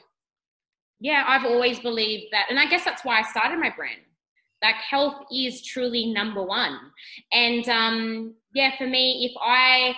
Yeah, 1.02 1.26
I've 1.28 1.46
always 1.46 1.80
believed 1.80 2.28
that, 2.32 2.46
and 2.50 2.60
I 2.60 2.68
guess 2.68 2.86
that's 2.86 3.04
why 3.04 3.20
I 3.20 3.24
started 3.24 3.60
my 3.60 3.74
brand. 3.76 4.02
Like 4.62 4.76
health 4.76 5.26
is 5.34 5.66
truly 5.66 6.14
number 6.14 6.44
one, 6.44 6.78
and 7.34 7.68
um, 7.68 8.36
yeah, 8.54 8.78
for 8.78 8.86
me, 8.86 9.26
if 9.30 9.36
I 9.42 9.96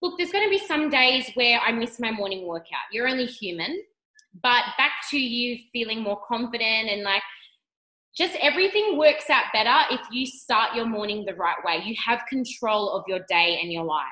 look, 0.00 0.16
there's 0.16 0.30
going 0.30 0.44
to 0.44 0.50
be 0.50 0.64
some 0.64 0.90
days 0.90 1.30
where 1.34 1.58
I 1.58 1.72
miss 1.72 1.98
my 1.98 2.12
morning 2.12 2.46
workout. 2.46 2.86
You're 2.92 3.08
only 3.08 3.26
human, 3.26 3.82
but 4.42 4.62
back 4.78 4.92
to 5.10 5.18
you 5.18 5.58
feeling 5.72 6.02
more 6.02 6.20
confident 6.28 6.88
and 6.88 7.02
like 7.02 7.22
just 8.16 8.36
everything 8.40 8.96
works 8.96 9.28
out 9.28 9.44
better 9.52 9.92
if 9.92 10.00
you 10.12 10.24
start 10.24 10.76
your 10.76 10.86
morning 10.86 11.24
the 11.24 11.34
right 11.34 11.56
way. 11.64 11.82
You 11.84 11.96
have 12.06 12.22
control 12.28 12.90
of 12.92 13.02
your 13.08 13.20
day 13.28 13.58
and 13.60 13.72
your 13.72 13.84
life. 13.84 14.04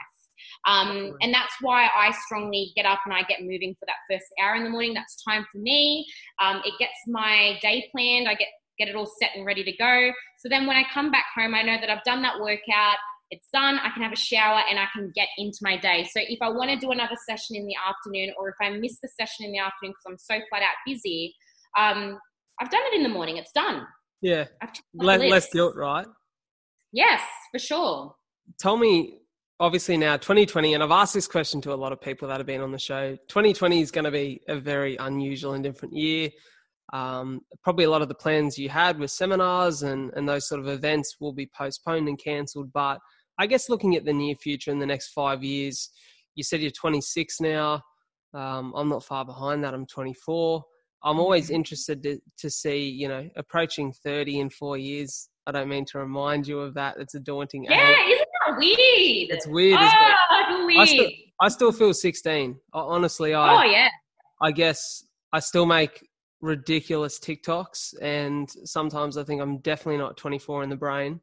Um, 0.67 1.17
and 1.21 1.35
that's 1.35 1.55
why 1.61 1.89
I 1.97 2.13
strongly 2.25 2.73
get 2.77 2.87
up 2.87 3.01
and 3.05 3.15
I 3.15 3.23
get 3.23 3.43
moving 3.43 3.75
for 3.79 3.87
that 3.87 3.97
first 4.11 4.27
hour 4.41 4.55
in 4.55 4.65
the 4.65 4.71
morning. 4.71 4.95
That's 4.95 5.23
time 5.23 5.45
for 5.51 5.59
me. 5.59 6.07
Um, 6.41 6.63
it 6.65 6.75
gets 6.79 6.95
my 7.09 7.59
day 7.63 7.89
planned. 7.93 8.29
I 8.29 8.35
get 8.35 8.49
get 8.79 8.89
it 8.89 8.97
all 8.97 9.11
set 9.21 9.31
and 9.37 9.45
ready 9.45 9.63
to 9.65 9.73
go. 9.73 10.13
So 10.39 10.49
then 10.49 10.67
when 10.67 10.77
I 10.77 10.85
come 10.93 11.11
back 11.11 11.27
home, 11.35 11.55
I 11.55 11.63
know 11.63 11.77
that 11.81 11.91
I've 11.91 12.05
done 12.05 12.23
that 12.23 12.41
workout. 12.41 12.97
It's 13.31 13.49
done. 13.53 13.79
I 13.79 13.91
can 13.91 14.03
have 14.03 14.13
a 14.13 14.17
shower 14.17 14.61
and 14.69 14.79
I 14.79 14.87
can 14.95 15.11
get 15.15 15.29
into 15.39 15.59
my 15.63 15.77
day. 15.77 16.05
So 16.05 16.21
if 16.23 16.39
I 16.43 16.51
want 16.51 16.71
to 16.71 16.77
do 16.77 16.91
another 16.91 17.17
session 17.27 17.57
in 17.57 17.67
the 17.67 17.75
afternoon, 17.87 18.35
or 18.39 18.51
if 18.51 18.57
I 18.61 18.71
miss 18.71 18.99
the 19.01 19.09
session 19.09 19.47
in 19.47 19.53
the 19.53 19.59
afternoon 19.59 19.93
because 19.93 20.05
I'm 20.07 20.19
so 20.19 20.45
flat 20.51 20.63
out 20.63 20.75
busy, 20.87 21.35
um, 21.79 22.19
I've 22.61 22.71
done 22.71 22.83
it 22.93 22.97
in 22.97 23.03
the 23.03 23.09
morning. 23.09 23.39
It's 23.39 23.53
done. 23.53 23.87
Yeah. 24.21 24.47
Less, 24.95 25.21
less 25.21 25.53
guilt, 25.53 25.75
right? 25.77 26.07
Yes, 26.93 27.23
for 27.51 27.59
sure. 27.59 28.15
Tell 28.61 28.77
me, 28.77 29.19
obviously 29.61 29.97
now 29.97 30.17
2020, 30.17 30.75
and 30.75 30.83
I've 30.83 30.91
asked 30.91 31.15
this 31.15 31.29
question 31.29 31.61
to 31.63 31.73
a 31.73 31.75
lot 31.75 31.93
of 31.93 32.01
people 32.01 32.29
that 32.29 32.39
have 32.39 32.47
been 32.47 32.61
on 32.61 32.73
the 32.73 32.79
show. 32.79 33.17
2020 33.29 33.81
is 33.81 33.91
going 33.91 34.05
to 34.05 34.11
be 34.11 34.41
a 34.49 34.57
very 34.57 34.97
unusual 34.97 35.55
and 35.55 35.65
different 35.65 35.95
year. 35.95 36.31
Um, 36.93 37.41
probably 37.63 37.85
a 37.85 37.91
lot 37.91 38.03
of 38.03 38.09
the 38.09 38.15
plans 38.15 38.59
you 38.59 38.69
had 38.69 38.99
with 38.99 39.11
seminars 39.11 39.83
and, 39.83 40.13
and 40.15 40.29
those 40.29 40.47
sort 40.47 40.61
of 40.61 40.69
events 40.69 41.17
will 41.21 41.33
be 41.33 41.51
postponed 41.57 42.09
and 42.09 42.19
cancelled. 42.19 42.73
But 42.73 42.99
I 43.39 43.47
guess 43.47 43.69
looking 43.69 43.97
at 43.97 44.05
the 44.05 44.13
near 44.13 44.35
future 44.35 44.71
in 44.71 44.79
the 44.79 44.87
next 44.87 45.09
five 45.13 45.43
years, 45.43 45.91
you 46.35 46.45
said 46.45 46.61
you're 46.61 46.71
26 46.71 47.41
now. 47.41 47.83
Um, 48.35 48.73
I'm 48.77 48.89
not 48.89 49.05
far 49.05 49.25
behind 49.25 49.65
that. 49.65 49.75
I'm 49.75 49.87
24. 49.87 50.63
I'm 51.05 51.19
always 51.19 51.47
mm-hmm. 51.47 51.57
interested 51.57 52.03
to, 52.03 52.19
to 52.39 52.51
see, 52.51 52.89
you 52.89 53.09
know, 53.09 53.29
approaching 53.37 53.93
30 54.05 54.41
in 54.41 54.51
four 54.51 54.77
years. 54.77 55.29
I 55.47 55.53
don't 55.53 55.69
mean 55.69 55.85
to 55.87 55.99
remind 55.99 56.47
you 56.47 56.61
of 56.61 56.75
that. 56.75 56.97
It's 56.99 57.15
a 57.15 57.21
daunting 57.21 57.65
yeah, 57.65 57.91
age. 57.91 57.97
isn't 58.13 58.29
weird? 58.57 59.31
It's 59.31 59.47
weird. 59.47 59.79
Oh, 59.81 60.61
it? 60.61 60.67
weird. 60.67 60.81
I 60.81 60.85
still, 60.85 61.11
I 61.41 61.49
still 61.49 61.73
feel 61.73 61.95
16. 61.95 62.59
Honestly, 62.73 63.35
I. 63.35 63.65
Oh 63.65 63.71
yeah. 63.71 63.89
I 64.41 64.51
guess 64.51 65.05
I 65.33 65.41
still 65.41 65.67
make 65.67 66.07
ridiculous 66.41 67.19
TikToks, 67.21 67.95
and 68.03 68.51
sometimes 68.65 69.17
I 69.17 69.25
think 69.25 69.41
I'm 69.41 69.59
definitely 69.59 69.99
not 69.99 70.17
24 70.17 70.65
in 70.65 70.71
the 70.71 70.77
brain. 70.77 71.21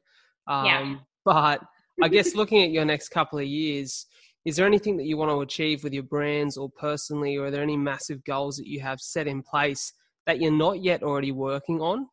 Um, 0.48 0.66
yeah. 0.66 0.96
But 1.26 1.62
I 2.02 2.08
guess 2.10 2.36
looking 2.36 2.64
at 2.64 2.72
your 2.72 2.86
next 2.86 3.10
couple 3.10 3.40
of 3.40 3.46
years, 3.46 4.06
is 4.46 4.56
there 4.56 4.66
anything 4.66 4.98
that 4.98 5.06
you 5.06 5.18
want 5.18 5.32
to 5.32 5.42
achieve 5.42 5.84
with 5.84 5.94
your 5.94 6.04
brands 6.04 6.58
or 6.58 6.70
personally, 6.70 7.36
or 7.36 7.48
are 7.48 7.52
there 7.52 7.62
any 7.62 7.78
massive 7.78 8.24
goals 8.24 8.56
that 8.58 8.68
you 8.68 8.80
have 8.80 9.00
set 9.00 9.28
in 9.28 9.44
place 9.44 9.94
that 10.26 10.40
you're 10.42 10.52
not 10.52 10.82
yet 10.82 11.04
already 11.04 11.32
working 11.32 11.82
on? 11.82 12.08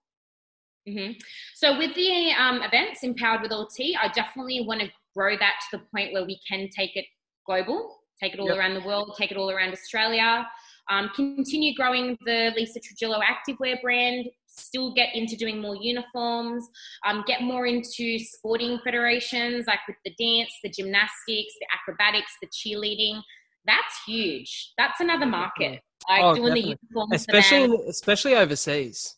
Mm-hmm. 0.88 1.12
So 1.54 1.76
with 1.76 1.94
the 1.94 2.32
um, 2.38 2.62
events, 2.62 3.02
Empowered 3.02 3.42
with 3.42 3.50
LT, 3.50 3.96
I 4.00 4.08
definitely 4.14 4.64
want 4.66 4.80
to 4.80 4.88
grow 5.14 5.36
that 5.36 5.54
to 5.70 5.78
the 5.78 5.84
point 5.94 6.12
where 6.12 6.24
we 6.24 6.38
can 6.48 6.68
take 6.68 6.96
it 6.96 7.06
global, 7.44 7.98
take 8.22 8.34
it 8.34 8.40
all 8.40 8.48
yep. 8.48 8.58
around 8.58 8.74
the 8.74 8.86
world, 8.86 9.14
take 9.18 9.30
it 9.30 9.36
all 9.36 9.50
around 9.50 9.72
Australia. 9.72 10.46
Um, 10.88 11.10
continue 11.16 11.74
growing 11.74 12.16
the 12.26 12.52
Lisa 12.54 12.78
Trujillo 12.78 13.18
activewear 13.20 13.82
brand, 13.82 14.26
still 14.46 14.94
get 14.94 15.14
into 15.14 15.36
doing 15.36 15.60
more 15.60 15.74
uniforms, 15.74 16.64
um, 17.04 17.24
get 17.26 17.42
more 17.42 17.66
into 17.66 18.18
sporting 18.20 18.78
federations 18.84 19.66
like 19.66 19.80
with 19.88 19.96
the 20.04 20.14
dance, 20.18 20.52
the 20.62 20.70
gymnastics, 20.70 21.54
the 21.60 21.66
acrobatics, 21.74 22.32
the 22.40 22.48
cheerleading. 22.48 23.20
That's 23.66 23.94
huge. 24.06 24.72
That's 24.78 25.00
another 25.00 25.26
market. 25.26 25.80
Like 26.08 26.22
oh, 26.22 26.34
doing 26.36 26.54
definitely. 26.54 26.62
the 26.62 26.68
uniforms, 26.68 27.12
especially 27.14 27.88
especially 27.88 28.34
overseas. 28.36 29.16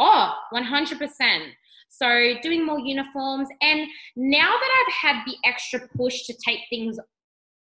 Oh, 0.00 0.32
one 0.48 0.64
hundred 0.64 0.98
percent. 0.98 1.44
So 1.90 2.34
doing 2.42 2.64
more 2.64 2.78
uniforms, 2.78 3.48
and 3.60 3.86
now 4.16 4.48
that 4.48 4.70
I've 4.80 4.92
had 4.94 5.24
the 5.26 5.34
extra 5.44 5.80
push 5.96 6.22
to 6.22 6.34
take 6.42 6.60
things 6.70 6.98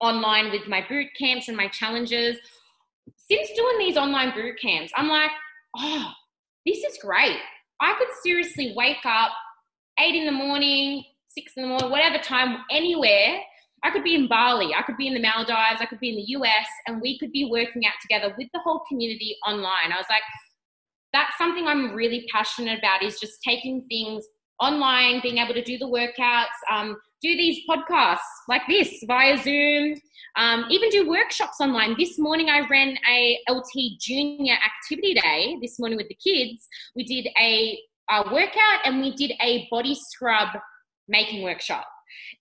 online 0.01 0.51
with 0.51 0.67
my 0.67 0.85
boot 0.89 1.07
camps 1.17 1.47
and 1.47 1.55
my 1.55 1.69
challenges, 1.69 2.37
since 3.15 3.49
doing 3.55 3.77
these 3.79 3.95
online 3.95 4.33
boot 4.33 4.55
camps, 4.61 4.91
I'm 4.97 5.07
like, 5.07 5.31
oh, 5.77 6.11
this 6.65 6.79
is 6.79 6.97
great. 7.01 7.37
I 7.79 7.93
could 7.97 8.09
seriously 8.21 8.73
wake 8.75 9.05
up 9.05 9.31
eight 9.99 10.15
in 10.15 10.25
the 10.25 10.31
morning, 10.31 11.05
six 11.29 11.53
in 11.55 11.63
the 11.63 11.69
morning, 11.69 11.89
whatever 11.89 12.17
time, 12.17 12.57
anywhere. 12.69 13.39
I 13.83 13.91
could 13.91 14.03
be 14.03 14.15
in 14.15 14.27
Bali, 14.27 14.73
I 14.73 14.81
could 14.81 14.97
be 14.97 15.07
in 15.07 15.13
the 15.13 15.21
Maldives, 15.21 15.79
I 15.79 15.85
could 15.85 15.99
be 15.99 16.09
in 16.09 16.15
the 16.15 16.25
US, 16.39 16.67
and 16.87 16.99
we 17.01 17.19
could 17.19 17.31
be 17.31 17.47
working 17.49 17.85
out 17.85 17.93
together 18.01 18.33
with 18.37 18.47
the 18.51 18.59
whole 18.59 18.81
community 18.89 19.37
online. 19.47 19.91
I 19.93 19.97
was 19.97 20.07
like, 20.09 20.23
that's 21.15 21.37
something 21.37 21.65
I'm 21.65 21.93
really 21.93 22.27
passionate 22.31 22.77
about 22.77 23.01
is 23.01 23.19
just 23.19 23.41
taking 23.41 23.85
things 23.87 24.25
online, 24.61 25.21
being 25.21 25.37
able 25.37 25.53
to 25.53 25.63
do 25.63 25.77
the 25.77 25.85
workouts, 25.85 26.57
um, 26.71 26.97
do 27.21 27.35
these 27.35 27.59
podcasts 27.69 28.17
like 28.49 28.63
this 28.67 29.03
via 29.07 29.37
Zoom, 29.37 29.95
um, 30.37 30.65
even 30.69 30.89
do 30.89 31.09
workshops 31.09 31.61
online. 31.61 31.95
This 31.97 32.19
morning 32.19 32.49
I 32.49 32.67
ran 32.67 32.97
a 33.09 33.39
LT 33.49 33.99
Junior 33.99 34.55
Activity 34.55 35.13
Day. 35.13 35.57
This 35.61 35.79
morning 35.79 35.97
with 35.97 36.09
the 36.09 36.15
kids, 36.15 36.67
we 36.95 37.05
did 37.05 37.29
a, 37.39 37.79
a 38.11 38.33
workout 38.33 38.81
and 38.83 38.99
we 38.99 39.15
did 39.15 39.31
a 39.41 39.67
body 39.71 39.95
scrub 39.95 40.49
making 41.07 41.43
workshop. 41.43 41.85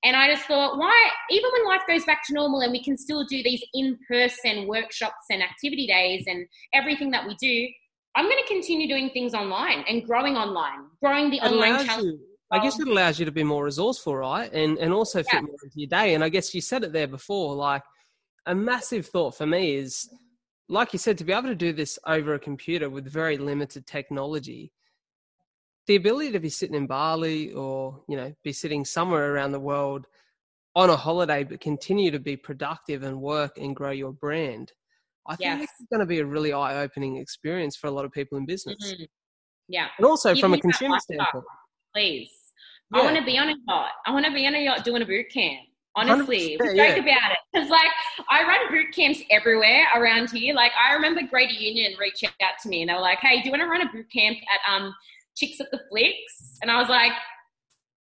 And 0.05 0.17
I 0.17 0.33
just 0.33 0.47
thought, 0.47 0.79
why, 0.79 0.95
even 1.31 1.51
when 1.53 1.69
life 1.69 1.83
goes 1.89 2.05
back 2.05 2.27
to 2.27 2.35
normal 2.35 2.61
and 2.61 2.73
we 2.73 2.83
can 2.83 2.99
still 2.99 3.25
do 3.25 3.43
these 3.43 3.65
in 3.75 3.99
person 4.09 4.67
workshops 4.67 5.27
and 5.31 5.43
activity 5.43 5.87
days 5.87 6.25
and 6.27 6.47
everything 6.73 7.11
that 7.13 7.27
we 7.27 7.35
do, 7.37 7.69
I'm 8.17 8.27
going 8.27 8.43
to 8.43 8.49
continue 8.49 8.89
doing 8.89 9.11
things 9.11 9.35
online 9.35 9.85
and 9.89 10.05
growing 10.05 10.37
online, 10.37 10.87
growing 11.03 11.31
the 11.31 11.39
it 11.39 11.43
online 11.43 11.85
challenge. 11.85 12.21
I 12.51 12.61
guess 12.61 12.79
it 12.79 12.87
allows 12.87 13.19
you 13.19 13.25
to 13.25 13.33
be 13.33 13.43
more 13.43 13.65
resourceful, 13.65 14.17
right? 14.17 14.53
And 14.53 14.79
and 14.79 14.93
also 14.93 15.23
fit 15.23 15.33
yeah. 15.33 15.41
more 15.41 15.57
into 15.65 15.81
your 15.81 15.89
day. 15.89 16.15
And 16.15 16.23
I 16.23 16.29
guess 16.29 16.55
you 16.55 16.61
said 16.61 16.85
it 16.85 16.93
there 16.93 17.09
before, 17.09 17.55
like 17.55 17.83
a 18.47 18.55
massive 18.55 19.07
thought 19.07 19.37
for 19.37 19.47
me 19.47 19.75
is 19.75 20.09
like 20.69 20.93
you 20.93 20.99
said, 20.99 21.19
to 21.19 21.25
be 21.25 21.33
able 21.33 21.49
to 21.49 21.55
do 21.55 21.73
this 21.73 21.99
over 22.07 22.35
a 22.35 22.39
computer 22.39 22.89
with 22.89 23.11
very 23.11 23.37
limited 23.37 23.87
technology, 23.87 24.73
the 25.87 25.97
ability 25.97 26.33
to 26.33 26.41
be 26.41 26.49
sitting 26.49 26.75
in 26.75 26.87
Bali 26.87 27.53
or, 27.53 28.03
you 28.09 28.17
know, 28.17 28.33
be 28.43 28.53
sitting 28.53 28.85
somewhere 28.85 29.35
around 29.35 29.53
the 29.53 29.61
world 29.61 30.07
on 30.75 30.91
a 30.91 30.97
holiday 30.97 31.45
but 31.45 31.61
continue 31.61 32.11
to 32.11 32.19
be 32.19 32.37
productive 32.37 33.03
and 33.03 33.21
work 33.21 33.59
and 33.59 33.77
grow 33.77 33.91
your 33.91 34.13
brand 34.13 34.73
I 35.27 35.37
think 35.37 35.61
yes. 35.61 35.71
is 35.81 35.87
going 35.91 36.01
to 36.01 36.07
be 36.07 36.21
a 36.21 36.27
really 36.27 36.53
eye 36.53 36.83
opening 36.83 37.17
experience 37.17 37.77
for 37.77 37.87
a 37.87 37.91
lot 37.91 38.05
of 38.05 38.13
people 38.13 38.37
in 38.39 38.47
business. 38.47 38.77
Mm-hmm. 38.83 39.05
Yeah. 39.69 39.87
And 39.99 40.07
also 40.07 40.35
from 40.35 40.53
a 40.55 40.61
consumer 40.61 40.99
standpoint. 40.99 41.45
Please. 41.95 42.31
Yeah. 42.93 43.01
I 43.01 43.05
want 43.05 43.17
to 43.17 43.25
be 43.25 43.39
on 43.39 43.49
a 43.49 43.55
yacht. 43.67 43.93
I 44.07 44.13
want 44.13 44.27
to 44.27 44.33
be 44.33 44.47
on 44.47 44.55
a 44.55 44.63
yacht 44.63 44.85
doing 44.85 45.03
a 45.03 45.07
boot 45.07 45.27
camp. 45.33 45.61
Honestly, 45.97 46.57
we 46.59 46.67
joke 46.69 46.77
yeah. 46.77 46.95
about 46.97 47.31
it 47.31 47.39
because, 47.53 47.71
like, 47.71 47.87
I 48.29 48.43
run 48.43 48.69
boot 48.69 48.93
camps 48.93 49.21
everywhere 49.31 49.87
around 49.95 50.29
here. 50.31 50.53
Like, 50.53 50.73
I 50.73 50.93
remember 50.93 51.23
Greater 51.23 51.55
Union 51.55 51.95
reached 52.01 52.25
out 52.25 52.55
to 52.63 52.69
me 52.69 52.83
and 52.83 52.91
they 52.91 52.95
were 52.95 53.01
like, 53.01 53.21
"Hey, 53.21 53.41
do 53.41 53.45
you 53.45 53.53
want 53.53 53.63
to 53.63 53.69
run 53.69 53.81
a 53.81 53.93
boot 53.93 54.11
camp 54.13 54.37
at 54.53 54.75
um 54.75 54.93
Chicks 55.37 55.61
at 55.61 55.71
the 55.71 55.81
Flicks?" 55.89 56.59
And 56.63 56.71
I 56.71 56.81
was 56.81 56.89
like, 56.89 57.13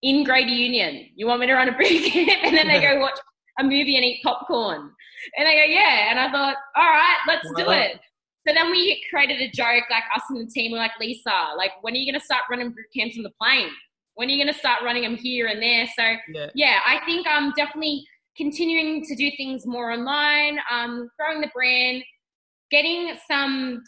"In 0.01 0.23
Greater 0.23 0.49
Union, 0.49 1.09
you 1.15 1.27
want 1.27 1.41
me 1.41 1.45
to 1.45 1.53
run 1.53 1.69
a 1.69 1.71
boot 1.71 2.03
camp?" 2.11 2.43
And 2.43 2.57
then 2.57 2.67
they 2.67 2.81
go 2.81 2.99
watch 2.99 3.19
a 3.59 3.63
movie 3.63 3.95
and 3.95 4.05
eat 4.05 4.21
popcorn, 4.23 4.91
and 5.37 5.47
they 5.47 5.55
go, 5.55 5.63
"Yeah." 5.63 6.09
And 6.09 6.19
I 6.19 6.31
thought, 6.31 6.57
"All 6.75 6.89
right, 6.89 7.17
let's 7.27 7.47
do 7.55 7.69
it." 7.71 7.99
So 8.47 8.53
then 8.53 8.71
we 8.71 9.01
created 9.09 9.39
a 9.41 9.49
joke, 9.51 9.85
like 9.89 10.03
us 10.13 10.23
and 10.29 10.45
the 10.45 10.51
team 10.51 10.73
were 10.73 10.77
like, 10.77 10.91
Lisa, 10.99 11.53
like, 11.55 11.71
when 11.79 11.93
are 11.93 11.97
you 11.97 12.11
going 12.11 12.19
to 12.19 12.25
start 12.25 12.43
running 12.49 12.71
boot 12.71 12.87
camps 12.93 13.15
on 13.17 13.23
the 13.23 13.31
plane? 13.41 13.69
when 14.15 14.27
are 14.27 14.31
you 14.31 14.43
going 14.43 14.53
to 14.53 14.59
start 14.59 14.83
running 14.83 15.03
them 15.03 15.15
here 15.15 15.47
and 15.47 15.61
there? 15.61 15.87
So 15.95 16.03
yeah, 16.33 16.47
yeah 16.53 16.79
I 16.85 16.99
think 17.05 17.27
I'm 17.27 17.45
um, 17.45 17.53
definitely 17.55 18.05
continuing 18.37 19.03
to 19.05 19.15
do 19.15 19.31
things 19.37 19.65
more 19.65 19.91
online, 19.91 20.59
um, 20.71 21.09
growing 21.19 21.41
the 21.41 21.49
brand, 21.53 22.03
getting 22.71 23.13
some 23.27 23.83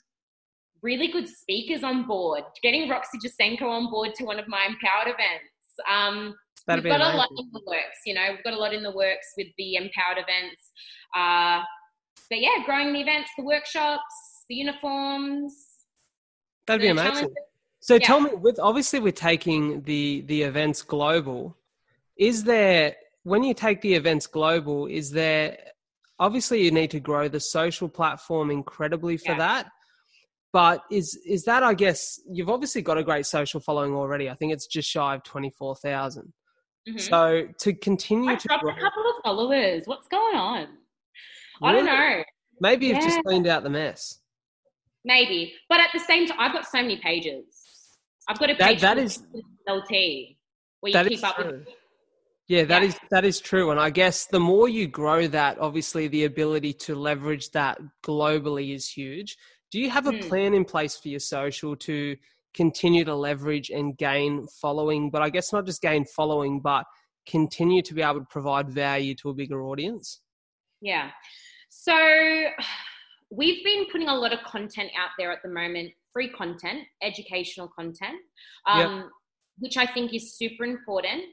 really 0.82 1.07
good 1.07 1.28
speakers 1.28 1.84
on 1.84 2.07
board, 2.07 2.43
getting 2.61 2.89
Roxy 2.89 3.18
Jacenko 3.18 3.63
on 3.63 3.89
board 3.89 4.13
to 4.16 4.26
one 4.26 4.39
of 4.39 4.47
my 4.47 4.68
empowered 4.68 5.13
events. 5.13 5.51
Um, 5.89 6.36
we've 6.68 6.84
got 6.84 7.01
amazing. 7.01 7.13
a 7.13 7.18
lot 7.18 7.30
in 7.38 7.49
the 7.53 7.61
works, 7.68 7.99
you 8.05 8.13
know, 8.13 8.28
we've 8.32 8.43
got 8.43 8.53
a 8.53 8.57
lot 8.57 8.74
in 8.74 8.84
the 8.84 8.91
works 8.91 9.28
with 9.38 9.47
the 9.57 9.76
empowered 9.76 10.18
events. 10.18 10.72
Uh, 11.16 11.61
but 12.30 12.39
yeah, 12.39 12.63
growing 12.66 12.93
the 12.93 13.01
events, 13.01 13.30
the 13.38 13.43
workshops, 13.43 14.03
the 14.49 14.55
uniforms. 14.55 15.55
That'd 16.68 16.82
be 16.82 16.88
amazing. 16.88 17.11
Challenges. 17.11 17.36
So 17.80 17.93
yeah. 17.95 17.99
tell 17.99 18.20
me, 18.20 18.32
with 18.34 18.59
obviously 18.59 18.99
we're 18.99 19.11
taking 19.11 19.82
the 19.84 20.22
the 20.22 20.41
events 20.41 20.82
global. 20.82 21.55
Is 22.18 22.43
there 22.43 22.95
when 23.24 23.43
you 23.43 23.53
take 23.53 23.82
the 23.82 23.93
events 23.93 24.26
global? 24.26 24.88
Is 24.88 25.11
there 25.11 25.57
obviously 26.18 26.63
you 26.63 26.72
need 26.72 26.89
to 26.91 26.99
grow 26.99 27.28
the 27.28 27.39
social 27.39 27.88
platform 27.88 28.49
incredibly 28.49 29.18
for 29.18 29.34
yeah. 29.34 29.38
that? 29.38 29.72
But 30.51 30.84
is 30.89 31.16
is 31.28 31.43
that 31.43 31.61
I 31.61 31.76
guess 31.76 32.20
you've 32.28 32.49
obviously 32.49 32.82
got 32.82 32.97
a 32.97 33.03
great 33.03 33.28
social 33.28 33.59
following 33.59 33.93
already. 33.93 34.30
I 34.30 34.34
think 34.34 34.53
it's 34.53 34.66
just 34.66 34.89
shy 34.89 35.13
of 35.13 35.22
twenty 35.22 35.51
four 35.51 35.76
thousand. 35.76 36.26
mm 36.26 36.45
mm-hmm. 36.88 36.98
So 36.98 37.48
to 37.60 37.74
continue 37.74 38.32
I 38.32 38.36
to 38.36 38.48
dropped 38.48 38.64
grow, 38.64 38.74
a 38.74 38.80
couple 38.80 39.04
of 39.04 39.24
followers. 39.24 39.84
What's 39.86 40.08
going 40.08 40.36
on? 40.36 40.60
Really? 40.60 40.70
I 41.62 41.72
don't 41.72 41.86
know. 41.86 42.24
Maybe 42.62 42.88
you've 42.88 43.02
just 43.02 43.20
cleaned 43.26 43.48
out 43.48 43.64
the 43.64 43.70
mess. 43.70 44.20
Maybe, 45.04 45.54
but 45.70 45.80
at 45.80 45.90
the 45.94 46.00
same 46.00 46.28
time, 46.28 46.38
I've 46.40 46.54
got 46.54 46.66
so 46.66 46.82
many 46.82 46.98
pages. 46.98 47.46
I've 48.28 48.40
got 48.40 48.50
a 48.50 48.56
page 48.56 48.82
that, 48.82 48.96
that 48.96 48.98
is 48.98 49.22
LT 49.70 50.38
where 50.80 51.04
you 51.04 51.10
keep 51.10 51.24
up 51.24 51.38
with. 51.38 51.68
Yeah, 52.48 52.64
that 52.66 52.84
yeah. 52.84 52.90
is 52.90 53.00
that 53.12 53.26
is 53.26 53.40
true, 53.40 53.72
and 53.72 53.80
I 53.80 53.90
guess 53.90 54.26
the 54.26 54.40
more 54.40 54.70
you 54.70 54.88
grow 54.88 55.28
that, 55.28 55.60
obviously 55.60 56.08
the 56.08 56.26
ability 56.26 56.74
to 56.74 56.96
leverage 56.96 57.52
that 57.52 57.80
globally 58.04 58.74
is 58.74 58.88
huge. 58.88 59.38
Do 59.72 59.80
you 59.80 59.90
have 59.90 60.08
a 60.08 60.12
mm. 60.12 60.28
plan 60.28 60.54
in 60.54 60.64
place 60.64 60.96
for 60.96 61.08
your 61.10 61.20
social 61.20 61.76
to 61.76 62.16
continue 62.56 63.06
to 63.06 63.16
leverage 63.16 63.70
and 63.70 63.97
gain 63.97 64.47
following? 64.62 65.10
But 65.12 65.22
I 65.22 65.30
guess 65.30 65.53
not 65.53 65.66
just 65.66 65.82
gain 65.82 66.06
following, 66.06 66.62
but 66.62 66.86
continue 67.28 67.82
to 67.82 67.93
be 67.93 68.01
able 68.01 68.20
to 68.20 68.26
provide 68.30 68.70
value 68.70 69.16
to 69.16 69.30
a 69.30 69.34
bigger 69.34 69.64
audience. 69.64 70.22
Yeah. 70.82 71.10
So 71.70 71.95
we've 73.32 73.64
been 73.64 73.86
putting 73.91 74.08
a 74.08 74.16
lot 74.16 74.34
of 74.34 74.39
content 74.43 74.91
out 74.97 75.10
there 75.18 75.32
at 75.32 75.39
the 75.43 75.49
moment 75.49 75.91
free 76.14 76.30
content, 76.30 76.84
educational 77.01 77.68
content, 77.68 78.16
um, 78.68 78.95
yep. 78.95 79.06
which 79.60 79.78
I 79.78 79.86
think 79.86 80.14
is 80.14 80.38
super 80.38 80.64
important 80.64 81.24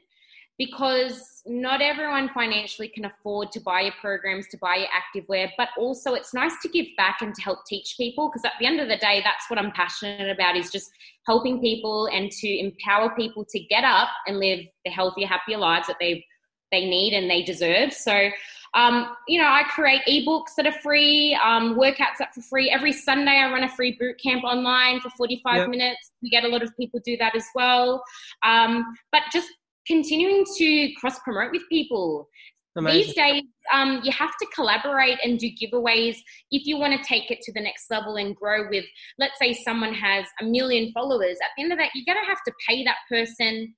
because 0.57 1.41
not 1.45 1.81
everyone 1.81 2.29
financially 2.29 2.87
can 2.87 3.05
afford 3.05 3.51
to 3.51 3.59
buy 3.59 3.81
your 3.81 3.93
programs, 3.99 4.47
to 4.49 4.57
buy 4.57 4.75
your 4.75 4.87
activewear, 4.87 5.49
but 5.57 5.69
also 5.77 6.13
it's 6.13 6.33
nice 6.33 6.53
to 6.61 6.69
give 6.69 6.85
back 6.95 7.17
and 7.21 7.33
to 7.35 7.41
help 7.41 7.59
teach 7.65 7.95
people 7.97 8.29
because 8.29 8.45
at 8.45 8.53
the 8.59 8.65
end 8.65 8.79
of 8.79 8.87
the 8.87 8.97
day, 8.97 9.21
that's 9.23 9.49
what 9.49 9.59
I'm 9.59 9.71
passionate 9.71 10.29
about 10.29 10.55
is 10.55 10.71
just 10.71 10.91
helping 11.25 11.59
people 11.59 12.07
and 12.13 12.31
to 12.31 12.59
empower 12.59 13.13
people 13.15 13.45
to 13.45 13.59
get 13.59 13.83
up 13.83 14.09
and 14.27 14.39
live 14.39 14.59
the 14.85 14.91
healthier, 14.91 15.27
happier 15.27 15.57
lives 15.57 15.87
that 15.87 15.97
they 15.99 16.23
they 16.71 16.85
need 16.85 17.13
and 17.13 17.29
they 17.29 17.43
deserve. 17.43 17.93
So 17.93 18.29
um, 18.75 19.15
you 19.27 19.39
know, 19.39 19.47
I 19.47 19.63
create 19.63 20.01
ebooks 20.07 20.55
that 20.57 20.65
are 20.65 20.79
free, 20.81 21.37
um, 21.43 21.77
workouts 21.77 22.17
that 22.17 22.33
for 22.33 22.41
free. 22.41 22.71
Every 22.71 22.91
Sunday, 22.91 23.37
I 23.37 23.51
run 23.51 23.63
a 23.63 23.69
free 23.69 23.95
boot 23.99 24.19
camp 24.19 24.43
online 24.43 24.99
for 24.99 25.11
45 25.11 25.55
yep. 25.55 25.69
minutes. 25.69 26.11
We 26.23 26.29
get 26.31 26.43
a 26.43 26.47
lot 26.47 26.63
of 26.63 26.75
people 26.75 26.99
do 27.05 27.15
that 27.17 27.35
as 27.35 27.45
well. 27.53 28.03
Um, 28.43 28.83
but 29.11 29.21
just 29.31 29.49
continuing 29.87 30.45
to 30.57 30.93
cross 30.99 31.19
promote 31.19 31.51
with 31.51 31.63
people. 31.69 32.29
Amazing. 32.75 33.01
These 33.01 33.15
days, 33.15 33.43
um, 33.71 34.01
you 34.03 34.11
have 34.11 34.35
to 34.37 34.47
collaborate 34.53 35.19
and 35.23 35.37
do 35.37 35.47
giveaways 35.47 36.17
if 36.49 36.65
you 36.65 36.77
want 36.77 36.99
to 36.99 37.07
take 37.07 37.29
it 37.29 37.39
to 37.41 37.53
the 37.53 37.61
next 37.61 37.91
level 37.91 38.15
and 38.15 38.35
grow 38.35 38.67
with, 38.69 38.85
let's 39.19 39.37
say, 39.39 39.53
someone 39.53 39.93
has 39.93 40.25
a 40.41 40.45
million 40.45 40.91
followers. 40.91 41.37
At 41.43 41.49
the 41.55 41.63
end 41.63 41.71
of 41.71 41.77
that, 41.77 41.91
you're 41.93 42.05
going 42.11 42.23
to 42.23 42.27
have 42.27 42.43
to 42.45 42.53
pay 42.67 42.83
that 42.83 42.97
person 43.09 43.75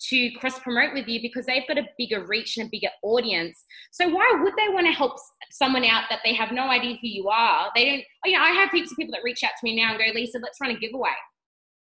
to 0.00 0.30
cross 0.38 0.58
promote 0.60 0.94
with 0.94 1.08
you 1.08 1.20
because 1.20 1.44
they've 1.46 1.66
got 1.66 1.76
a 1.76 1.86
bigger 1.98 2.24
reach 2.24 2.56
and 2.56 2.66
a 2.66 2.70
bigger 2.70 2.88
audience. 3.02 3.64
So 3.90 4.08
why 4.08 4.32
would 4.42 4.54
they 4.56 4.72
want 4.72 4.86
to 4.86 4.92
help 4.92 5.16
someone 5.50 5.84
out 5.84 6.04
that 6.08 6.20
they 6.24 6.34
have 6.34 6.52
no 6.52 6.68
idea 6.68 6.92
who 7.00 7.08
you 7.08 7.28
are? 7.28 7.70
They 7.74 7.84
don't. 7.84 8.04
Oh, 8.24 8.28
you 8.28 8.36
know, 8.36 8.44
I 8.44 8.50
have 8.50 8.70
heaps 8.70 8.92
of 8.92 8.96
people 8.96 9.12
that 9.12 9.24
reach 9.24 9.42
out 9.44 9.52
to 9.58 9.64
me 9.64 9.76
now 9.76 9.90
and 9.90 9.98
go, 9.98 10.12
Lisa, 10.14 10.38
let's 10.38 10.60
run 10.60 10.70
a 10.70 10.78
giveaway. 10.78 11.10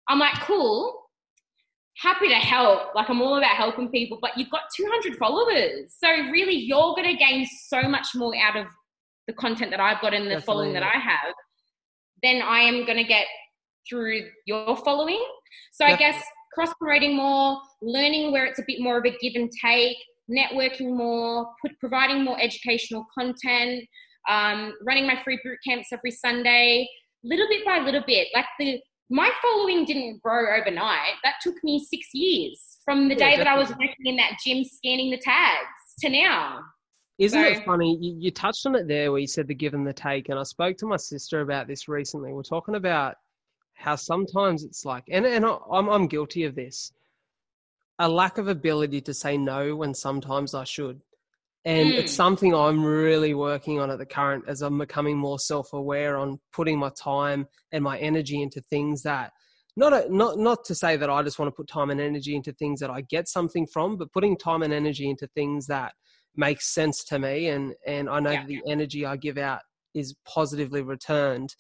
I'm 0.10 0.20
like, 0.20 0.34
cool. 0.42 1.01
Happy 1.98 2.30
to 2.30 2.36
help. 2.36 2.96
Like 2.96 3.10
I'm 3.10 3.22
all 3.22 3.38
about 3.38 3.56
helping 3.56 3.90
people, 3.90 4.18
but 4.22 4.32
you've 4.38 4.50
got 4.50 4.62
200 4.76 5.18
followers, 5.18 5.96
so 5.98 6.10
really 6.10 6.56
you're 6.56 6.96
going 6.96 7.06
to 7.06 7.16
gain 7.16 7.46
so 7.68 7.84
much 7.84 8.08
more 8.16 8.34
out 8.36 8.56
of 8.56 8.68
the 9.28 9.34
content 9.34 9.72
that 9.72 9.80
I've 9.80 10.02
got 10.02 10.14
and 10.14 10.26
the 10.26 10.30
Definitely. 10.30 10.46
following 10.46 10.74
that 10.74 10.84
I 10.84 10.98
have 10.98 11.34
than 12.24 12.42
I 12.42 12.60
am 12.60 12.86
going 12.86 12.98
to 12.98 13.04
get 13.04 13.26
through 13.90 14.22
your 14.46 14.76
following. 14.78 15.24
So 15.74 15.86
I 15.86 15.96
guess 15.96 16.24
cross 16.54 16.70
promoting 16.80 17.16
more, 17.16 17.60
learning 17.82 18.32
where 18.32 18.46
it's 18.46 18.60
a 18.60 18.64
bit 18.68 18.80
more 18.80 18.98
of 18.98 19.06
a 19.06 19.12
give 19.22 19.34
and 19.36 19.52
take, 19.64 19.98
networking 20.30 20.96
more, 20.96 21.48
put, 21.62 21.72
providing 21.80 22.24
more 22.24 22.40
educational 22.42 23.06
content, 23.18 23.84
um, 24.30 24.74
running 24.86 25.08
my 25.08 25.22
free 25.24 25.40
boot 25.44 25.58
camps 25.68 25.90
every 25.92 26.12
Sunday, 26.12 26.88
little 27.24 27.48
bit 27.50 27.66
by 27.66 27.80
little 27.80 28.04
bit. 28.06 28.28
Like 28.34 28.46
the 28.60 28.80
my 29.12 29.30
following 29.42 29.86
didn't 29.86 30.22
grow 30.24 30.56
overnight. 30.58 31.16
That 31.24 31.36
took 31.42 31.62
me 31.64 31.84
six 31.84 32.08
years 32.14 32.78
from 32.86 33.10
the 33.10 33.16
day 33.16 33.36
that 33.36 33.46
I 33.46 33.58
was 33.58 33.70
working 33.70 34.06
in 34.06 34.16
that 34.16 34.38
gym 34.44 34.64
scanning 34.64 35.12
the 35.12 35.18
tags 35.18 35.68
to 36.00 36.10
now. 36.10 36.62
Isn't 37.20 37.44
so, 37.44 37.48
it 37.50 37.66
funny? 37.66 37.98
You, 38.02 38.16
you, 38.18 38.32
touched 38.32 38.66
on 38.66 38.76
it 38.76 38.88
there 38.88 39.12
where 39.12 39.20
you 39.20 39.28
said 39.28 39.48
the 39.48 39.54
give 39.54 39.74
and 39.74 39.86
the 39.86 39.94
take. 39.94 40.30
And 40.30 40.40
I 40.40 40.44
spoke 40.44 40.78
to 40.78 40.88
my 40.88 40.98
sister 40.98 41.42
about 41.42 41.68
this 41.68 41.88
recently. 41.88 42.32
We're 42.32 42.42
talking 42.42 42.76
about 42.76 43.16
how 43.74 43.96
sometimes 43.96 44.64
it's 44.64 44.86
like, 44.86 45.04
and, 45.12 45.26
and 45.26 45.46
I'm, 45.46 45.90
I'm 45.90 46.08
guilty 46.08 46.46
of 46.46 46.56
this, 46.56 46.94
a 48.00 48.08
lack 48.08 48.38
of 48.38 48.48
ability 48.48 49.02
to 49.02 49.14
say 49.14 49.38
no 49.38 49.76
when 49.76 49.94
sometimes 49.94 50.56
I 50.56 50.64
should. 50.64 51.02
And 51.64 51.92
mm. 51.92 51.94
it's 51.94 52.14
something 52.14 52.56
I'm 52.56 52.84
really 52.84 53.34
working 53.34 53.80
on 53.80 53.92
at 53.92 54.00
the 54.00 54.06
current 54.06 54.46
as 54.48 54.62
I'm 54.62 54.80
becoming 54.80 55.18
more 55.18 55.40
self 55.40 55.74
aware 55.74 56.18
on 56.18 56.40
putting 56.52 56.80
my 56.80 56.90
time 56.98 57.48
and 57.72 57.84
my 57.84 57.98
energy 58.00 58.42
into 58.42 58.62
things 58.62 59.04
that 59.04 59.32
not 59.78 59.94
a, 59.94 60.14
not 60.14 60.38
not 60.38 60.66
to 60.66 60.76
say 60.76 60.98
that 60.98 61.10
I 61.10 61.22
just 61.24 61.40
want 61.40 61.48
to 61.48 61.56
put 61.56 61.68
time 61.68 61.92
and 61.92 62.02
energy 62.02 62.36
into 62.36 62.52
things 62.52 62.80
that 62.80 62.90
I 62.90 63.02
get 63.02 63.28
something 63.28 63.68
from, 63.68 63.98
but 63.98 64.12
putting 64.12 64.38
time 64.38 64.64
and 64.64 64.74
energy 64.74 65.10
into 65.10 65.28
things 65.28 65.68
that 65.68 65.94
make 66.36 66.62
sense 66.62 67.04
to 67.06 67.20
me 67.20 67.48
and 67.48 67.74
and 67.86 68.10
I 68.10 68.20
know 68.20 68.32
yeah. 68.32 68.46
the 68.46 68.62
energy 68.68 69.06
I 69.06 69.18
give 69.18 69.38
out 69.38 69.62
is 69.94 70.16
positively 70.26 70.82
returned 70.82 71.56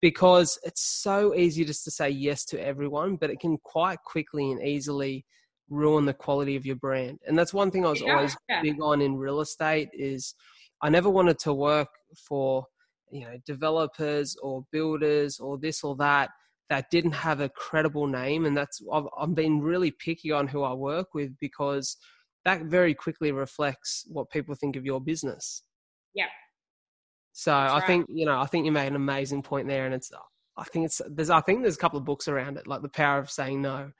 because 0.00 0.58
it's 0.64 0.82
so 0.82 1.34
easy 1.34 1.64
just 1.64 1.84
to 1.84 1.90
say 1.90 2.10
yes 2.10 2.44
to 2.46 2.60
everyone, 2.60 3.16
but 3.16 3.30
it 3.30 3.38
can 3.38 3.56
quite 3.62 3.98
quickly 4.04 4.50
and 4.50 4.60
easily 4.62 5.24
ruin 5.72 6.04
the 6.04 6.14
quality 6.14 6.54
of 6.56 6.66
your 6.66 6.76
brand. 6.76 7.18
And 7.26 7.38
that's 7.38 7.54
one 7.54 7.70
thing 7.70 7.84
I 7.84 7.90
was 7.90 8.00
yeah, 8.00 8.14
always 8.14 8.36
yeah. 8.48 8.62
big 8.62 8.80
on 8.80 9.00
in 9.00 9.16
real 9.16 9.40
estate 9.40 9.88
is 9.92 10.34
I 10.82 10.90
never 10.90 11.10
wanted 11.10 11.38
to 11.40 11.54
work 11.54 11.88
for 12.28 12.66
you 13.10 13.20
know 13.20 13.36
developers 13.46 14.36
or 14.42 14.64
builders 14.72 15.38
or 15.38 15.58
this 15.58 15.82
or 15.82 15.96
that 15.96 16.30
that 16.70 16.90
didn't 16.90 17.12
have 17.12 17.40
a 17.40 17.48
credible 17.50 18.06
name 18.06 18.46
and 18.46 18.56
that's 18.56 18.80
I've, 18.92 19.04
I've 19.18 19.34
been 19.34 19.60
really 19.60 19.90
picky 19.90 20.32
on 20.32 20.48
who 20.48 20.62
I 20.62 20.72
work 20.72 21.14
with 21.14 21.38
because 21.38 21.96
that 22.44 22.62
very 22.62 22.94
quickly 22.94 23.32
reflects 23.32 24.04
what 24.08 24.30
people 24.30 24.54
think 24.54 24.76
of 24.76 24.84
your 24.84 25.00
business. 25.00 25.62
Yeah. 26.14 26.26
So 27.32 27.50
That's 27.50 27.72
I 27.72 27.78
right. 27.78 27.86
think 27.86 28.06
you 28.08 28.26
know 28.26 28.38
I 28.38 28.46
think 28.46 28.66
you 28.66 28.72
made 28.72 28.88
an 28.88 28.96
amazing 28.96 29.42
point 29.42 29.68
there, 29.68 29.86
and 29.86 29.94
it's 29.94 30.10
I 30.56 30.64
think 30.64 30.86
it's 30.86 31.00
there's 31.08 31.30
I 31.30 31.40
think 31.40 31.62
there's 31.62 31.76
a 31.76 31.78
couple 31.78 31.98
of 31.98 32.04
books 32.04 32.28
around 32.28 32.58
it, 32.58 32.66
like 32.66 32.82
the 32.82 32.88
power 32.88 33.18
of 33.18 33.30
saying 33.30 33.62
no, 33.62 33.90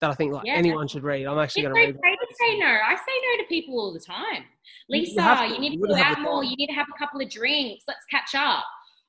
that 0.00 0.10
I 0.10 0.14
think 0.14 0.32
like 0.32 0.46
yeah. 0.46 0.54
anyone 0.54 0.86
should 0.88 1.02
read. 1.02 1.26
I'm 1.26 1.38
actually 1.38 1.62
going 1.62 1.74
to 1.74 1.80
read. 1.80 1.96
Okay 1.96 2.16
to 2.28 2.36
say 2.38 2.58
no. 2.58 2.66
I 2.66 2.94
say 2.94 3.36
no 3.36 3.42
to 3.42 3.48
people 3.48 3.78
all 3.78 3.92
the 3.92 4.00
time. 4.00 4.44
Lisa, 4.88 5.12
you, 5.12 5.48
to, 5.48 5.54
you 5.54 5.60
need 5.60 5.80
to 5.80 5.88
go 5.88 5.94
out 5.96 6.20
more. 6.20 6.44
You 6.44 6.56
need 6.56 6.68
to 6.68 6.74
have 6.74 6.86
a 6.94 6.98
couple 6.98 7.20
of 7.20 7.30
drinks. 7.30 7.84
Let's 7.88 8.04
catch 8.10 8.34
up. 8.34 8.64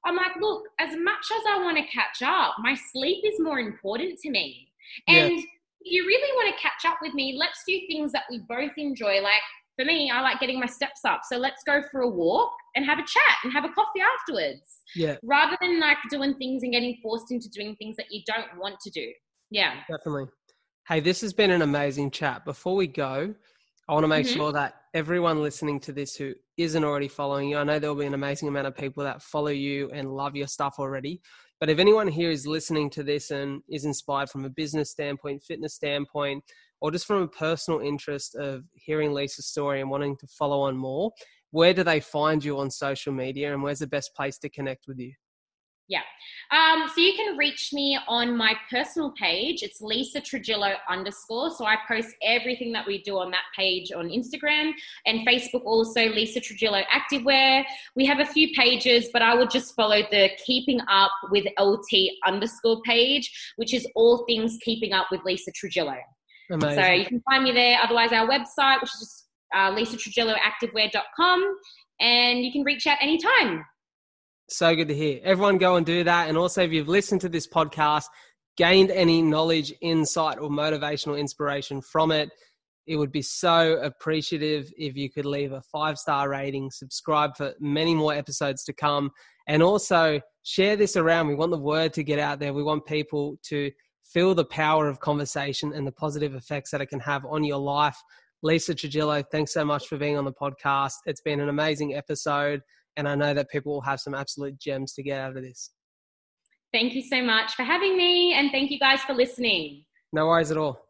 I'm 0.06 0.16
like, 0.16 0.36
look, 0.40 0.64
as 0.80 0.96
much 0.98 1.26
as 1.36 1.42
I 1.50 1.62
want 1.62 1.78
to 1.78 1.84
catch 1.84 2.22
up, 2.22 2.56
my 2.60 2.76
sleep 2.92 3.24
is 3.26 3.40
more 3.40 3.60
important 3.60 4.18
to 4.20 4.30
me. 4.30 4.70
And 5.08 5.32
yeah. 5.32 5.38
if 5.38 5.46
you 5.84 6.06
really 6.06 6.32
want 6.36 6.56
to 6.56 6.62
catch 6.62 6.86
up 6.86 7.00
with 7.02 7.14
me, 7.14 7.36
let's 7.38 7.64
do 7.68 7.78
things 7.88 8.12
that 8.14 8.24
we 8.30 8.40
both 8.40 8.72
enjoy, 8.78 9.22
like 9.22 9.42
for 9.76 9.86
me, 9.86 10.10
I 10.10 10.22
like 10.22 10.40
getting 10.40 10.60
my 10.60 10.66
steps 10.66 11.02
up. 11.06 11.22
So 11.30 11.38
let's 11.38 11.64
go 11.66 11.82
for 11.92 12.02
a 12.02 12.10
walk 12.10 12.52
and 12.76 12.86
have 12.86 12.98
a 12.98 13.04
chat 13.04 13.38
and 13.44 13.52
have 13.54 13.66
a 13.66 13.70
coffee 13.70 14.02
afterwards. 14.02 14.82
Yeah. 14.96 15.16
Rather 15.24 15.58
than 15.62 15.80
like 15.80 15.98
doing 16.10 16.36
things 16.36 16.64
and 16.64 16.72
getting 16.72 16.98
forced 17.02 17.32
into 17.32 17.50
doing 17.50 17.76
things 17.76 17.96
that 17.98 18.08
you 18.10 18.22
don't 18.26 18.58
want 18.58 18.80
to 18.82 18.90
do. 18.90 19.12
Yeah. 19.52 19.76
Definitely. 19.90 20.26
Hey, 20.90 21.02
this 21.02 21.22
has 21.22 21.34
been 21.34 21.52
an 21.52 21.62
amazing 21.62 22.10
chat. 22.10 22.44
Before 22.46 22.76
we 22.76 22.88
go, 22.88 23.36
I 23.88 23.94
want 23.94 24.06
to 24.06 24.08
make 24.08 24.26
mm-hmm. 24.26 24.36
sure 24.36 24.52
that 24.54 24.74
everyone 24.96 25.40
listening 25.40 25.80
to 25.82 25.92
this 25.92 26.16
who 26.16 26.34
isn't 26.58 26.84
already 26.84 27.08
following 27.08 27.48
you, 27.48 27.60
I 27.60 27.64
know 27.64 27.78
there'll 27.78 27.96
be 27.96 28.08
an 28.08 28.16
amazing 28.16 28.48
amount 28.48 28.66
of 28.66 28.76
people 28.76 29.04
that 29.04 29.22
follow 29.22 29.52
you 29.52 29.92
and 29.92 30.12
love 30.12 30.36
your 30.36 30.48
stuff 30.48 30.78
already. 30.80 31.22
But 31.60 31.70
if 31.70 31.78
anyone 31.78 32.08
here 32.08 32.32
is 32.32 32.48
listening 32.48 32.90
to 32.90 33.04
this 33.04 33.30
and 33.30 33.62
is 33.70 33.86
inspired 33.86 34.32
from 34.32 34.46
a 34.46 34.50
business 34.50 34.90
standpoint, 34.90 35.44
fitness 35.44 35.76
standpoint, 35.76 36.44
or 36.82 36.90
just 36.90 37.06
from 37.06 37.22
a 37.22 37.28
personal 37.28 37.82
interest 37.82 38.34
of 38.34 38.64
hearing 38.74 39.14
Lisa's 39.14 39.46
story 39.46 39.82
and 39.82 39.92
wanting 39.92 40.18
to 40.18 40.26
follow 40.26 40.62
on 40.62 40.76
more, 40.76 41.12
where 41.52 41.76
do 41.76 41.84
they 41.84 42.00
find 42.00 42.44
you 42.44 42.58
on 42.58 42.72
social 42.72 43.14
media 43.14 43.54
and 43.54 43.62
where's 43.62 43.78
the 43.78 43.86
best 43.86 44.16
place 44.16 44.40
to 44.40 44.50
connect 44.50 44.88
with 44.88 44.98
you? 44.98 45.14
Yeah. 45.90 46.02
Um, 46.52 46.88
so 46.94 47.02
you 47.02 47.14
can 47.14 47.36
reach 47.36 47.74
me 47.74 47.98
on 48.08 48.38
my 48.38 48.54
personal 48.70 49.12
page. 49.12 49.64
It's 49.64 49.82
Lisa 49.82 50.22
Trujillo 50.22 50.74
underscore. 50.88 51.50
So 51.50 51.66
I 51.66 51.78
post 51.88 52.10
everything 52.24 52.72
that 52.74 52.86
we 52.86 53.02
do 53.02 53.18
on 53.18 53.32
that 53.32 53.46
page 53.58 53.92
on 53.92 54.08
Instagram 54.10 54.72
and 55.08 55.28
Facebook 55.28 55.64
also, 55.66 56.06
Lisa 56.10 56.40
Trujillo 56.40 56.82
Activewear. 56.94 57.64
We 57.96 58.06
have 58.06 58.20
a 58.20 58.26
few 58.26 58.50
pages, 58.54 59.10
but 59.12 59.24
I 59.24 59.34
would 59.34 59.50
just 59.50 59.76
follow 59.76 60.02
the 60.12 60.30
Keeping 60.46 60.80
Up 60.90 61.12
with 61.32 61.46
LT 61.60 62.12
underscore 62.26 62.82
page, 62.84 63.54
which 63.56 63.74
is 63.74 63.88
all 63.96 64.26
things 64.28 64.58
keeping 64.62 64.94
up 64.94 65.08
with 65.12 65.22
Lisa 65.26 65.52
Trujillo. 65.52 65.96
Amazing. 66.52 66.84
So 66.84 66.92
you 66.92 67.06
can 67.06 67.22
find 67.22 67.44
me 67.44 67.52
there. 67.52 67.80
Otherwise, 67.84 68.12
our 68.12 68.28
website, 68.28 68.82
which 68.82 68.92
is 68.94 69.00
just 69.00 69.26
uh, 69.56 69.72
lisatrujilloactivewear.com, 69.72 71.58
and 72.00 72.40
you 72.44 72.52
can 72.52 72.64
reach 72.64 72.86
out 72.86 72.98
anytime. 73.02 73.64
So 74.50 74.76
good 74.76 74.88
to 74.88 74.96
hear. 74.96 75.20
Everyone 75.24 75.58
go 75.58 75.76
and 75.76 75.86
do 75.86 76.04
that. 76.04 76.28
And 76.28 76.38
also, 76.38 76.64
if 76.64 76.72
you've 76.72 76.88
listened 76.88 77.22
to 77.22 77.30
this 77.30 77.48
podcast, 77.48 78.06
gained 78.58 78.92
any 78.92 79.22
knowledge, 79.22 79.74
insight, 79.82 80.40
or 80.40 80.50
motivational 80.50 81.20
inspiration 81.20 81.82
from 81.82 82.12
it, 82.12 82.30
it 82.88 82.96
would 82.96 83.12
be 83.12 83.22
so 83.22 83.74
appreciative 83.84 84.72
if 84.76 84.96
you 84.98 85.12
could 85.12 85.26
leave 85.26 85.52
a 85.52 85.62
five 85.72 86.00
star 86.00 86.28
rating, 86.30 86.72
subscribe 86.72 87.38
for 87.38 87.54
many 87.60 87.94
more 87.94 88.14
episodes 88.14 88.64
to 88.64 88.74
come, 88.74 89.12
and 89.48 89.62
also 89.62 90.20
share 90.42 90.76
this 90.76 90.98
around. 90.98 91.28
We 91.28 91.36
want 91.36 91.52
the 91.52 91.60
word 91.60 91.94
to 91.94 92.04
get 92.04 92.18
out 92.18 92.40
there. 92.40 92.52
We 92.52 92.64
want 92.64 92.88
people 92.88 93.38
to 93.50 93.70
feel 94.04 94.34
the 94.34 94.46
power 94.46 94.88
of 94.88 95.00
conversation 95.00 95.72
and 95.74 95.86
the 95.86 95.92
positive 95.92 96.34
effects 96.34 96.72
that 96.72 96.82
it 96.82 96.88
can 96.88 97.00
have 97.02 97.24
on 97.26 97.44
your 97.44 97.60
life. 97.60 97.98
Lisa 98.42 98.74
Trujillo, 98.74 99.22
thanks 99.22 99.54
so 99.54 99.64
much 99.64 99.88
for 99.88 99.98
being 99.98 100.18
on 100.18 100.26
the 100.26 100.34
podcast. 100.34 100.94
It's 101.06 101.22
been 101.22 101.40
an 101.40 101.50
amazing 101.50 101.94
episode, 101.94 102.62
and 102.98 103.08
I 103.08 103.16
know 103.16 103.34
that 103.34 103.50
people 103.50 103.74
will 103.74 103.82
have 103.82 104.00
some 104.00 104.14
absolute 104.14 104.60
gems 104.60 104.94
to 104.94 105.04
get 105.04 105.20
out 105.20 105.36
of 105.36 105.44
this. 105.44 105.72
Thank 106.72 106.94
you 106.94 107.02
so 107.02 107.24
much 107.24 107.56
for 107.56 107.64
having 107.64 107.98
me, 107.98 108.34
and 108.34 108.52
thank 108.52 108.72
you 108.72 108.80
guys 108.80 109.02
for 109.02 109.14
listening. 109.14 109.86
No 110.14 110.28
worries 110.28 110.52
at 110.52 110.58
all. 110.58 110.89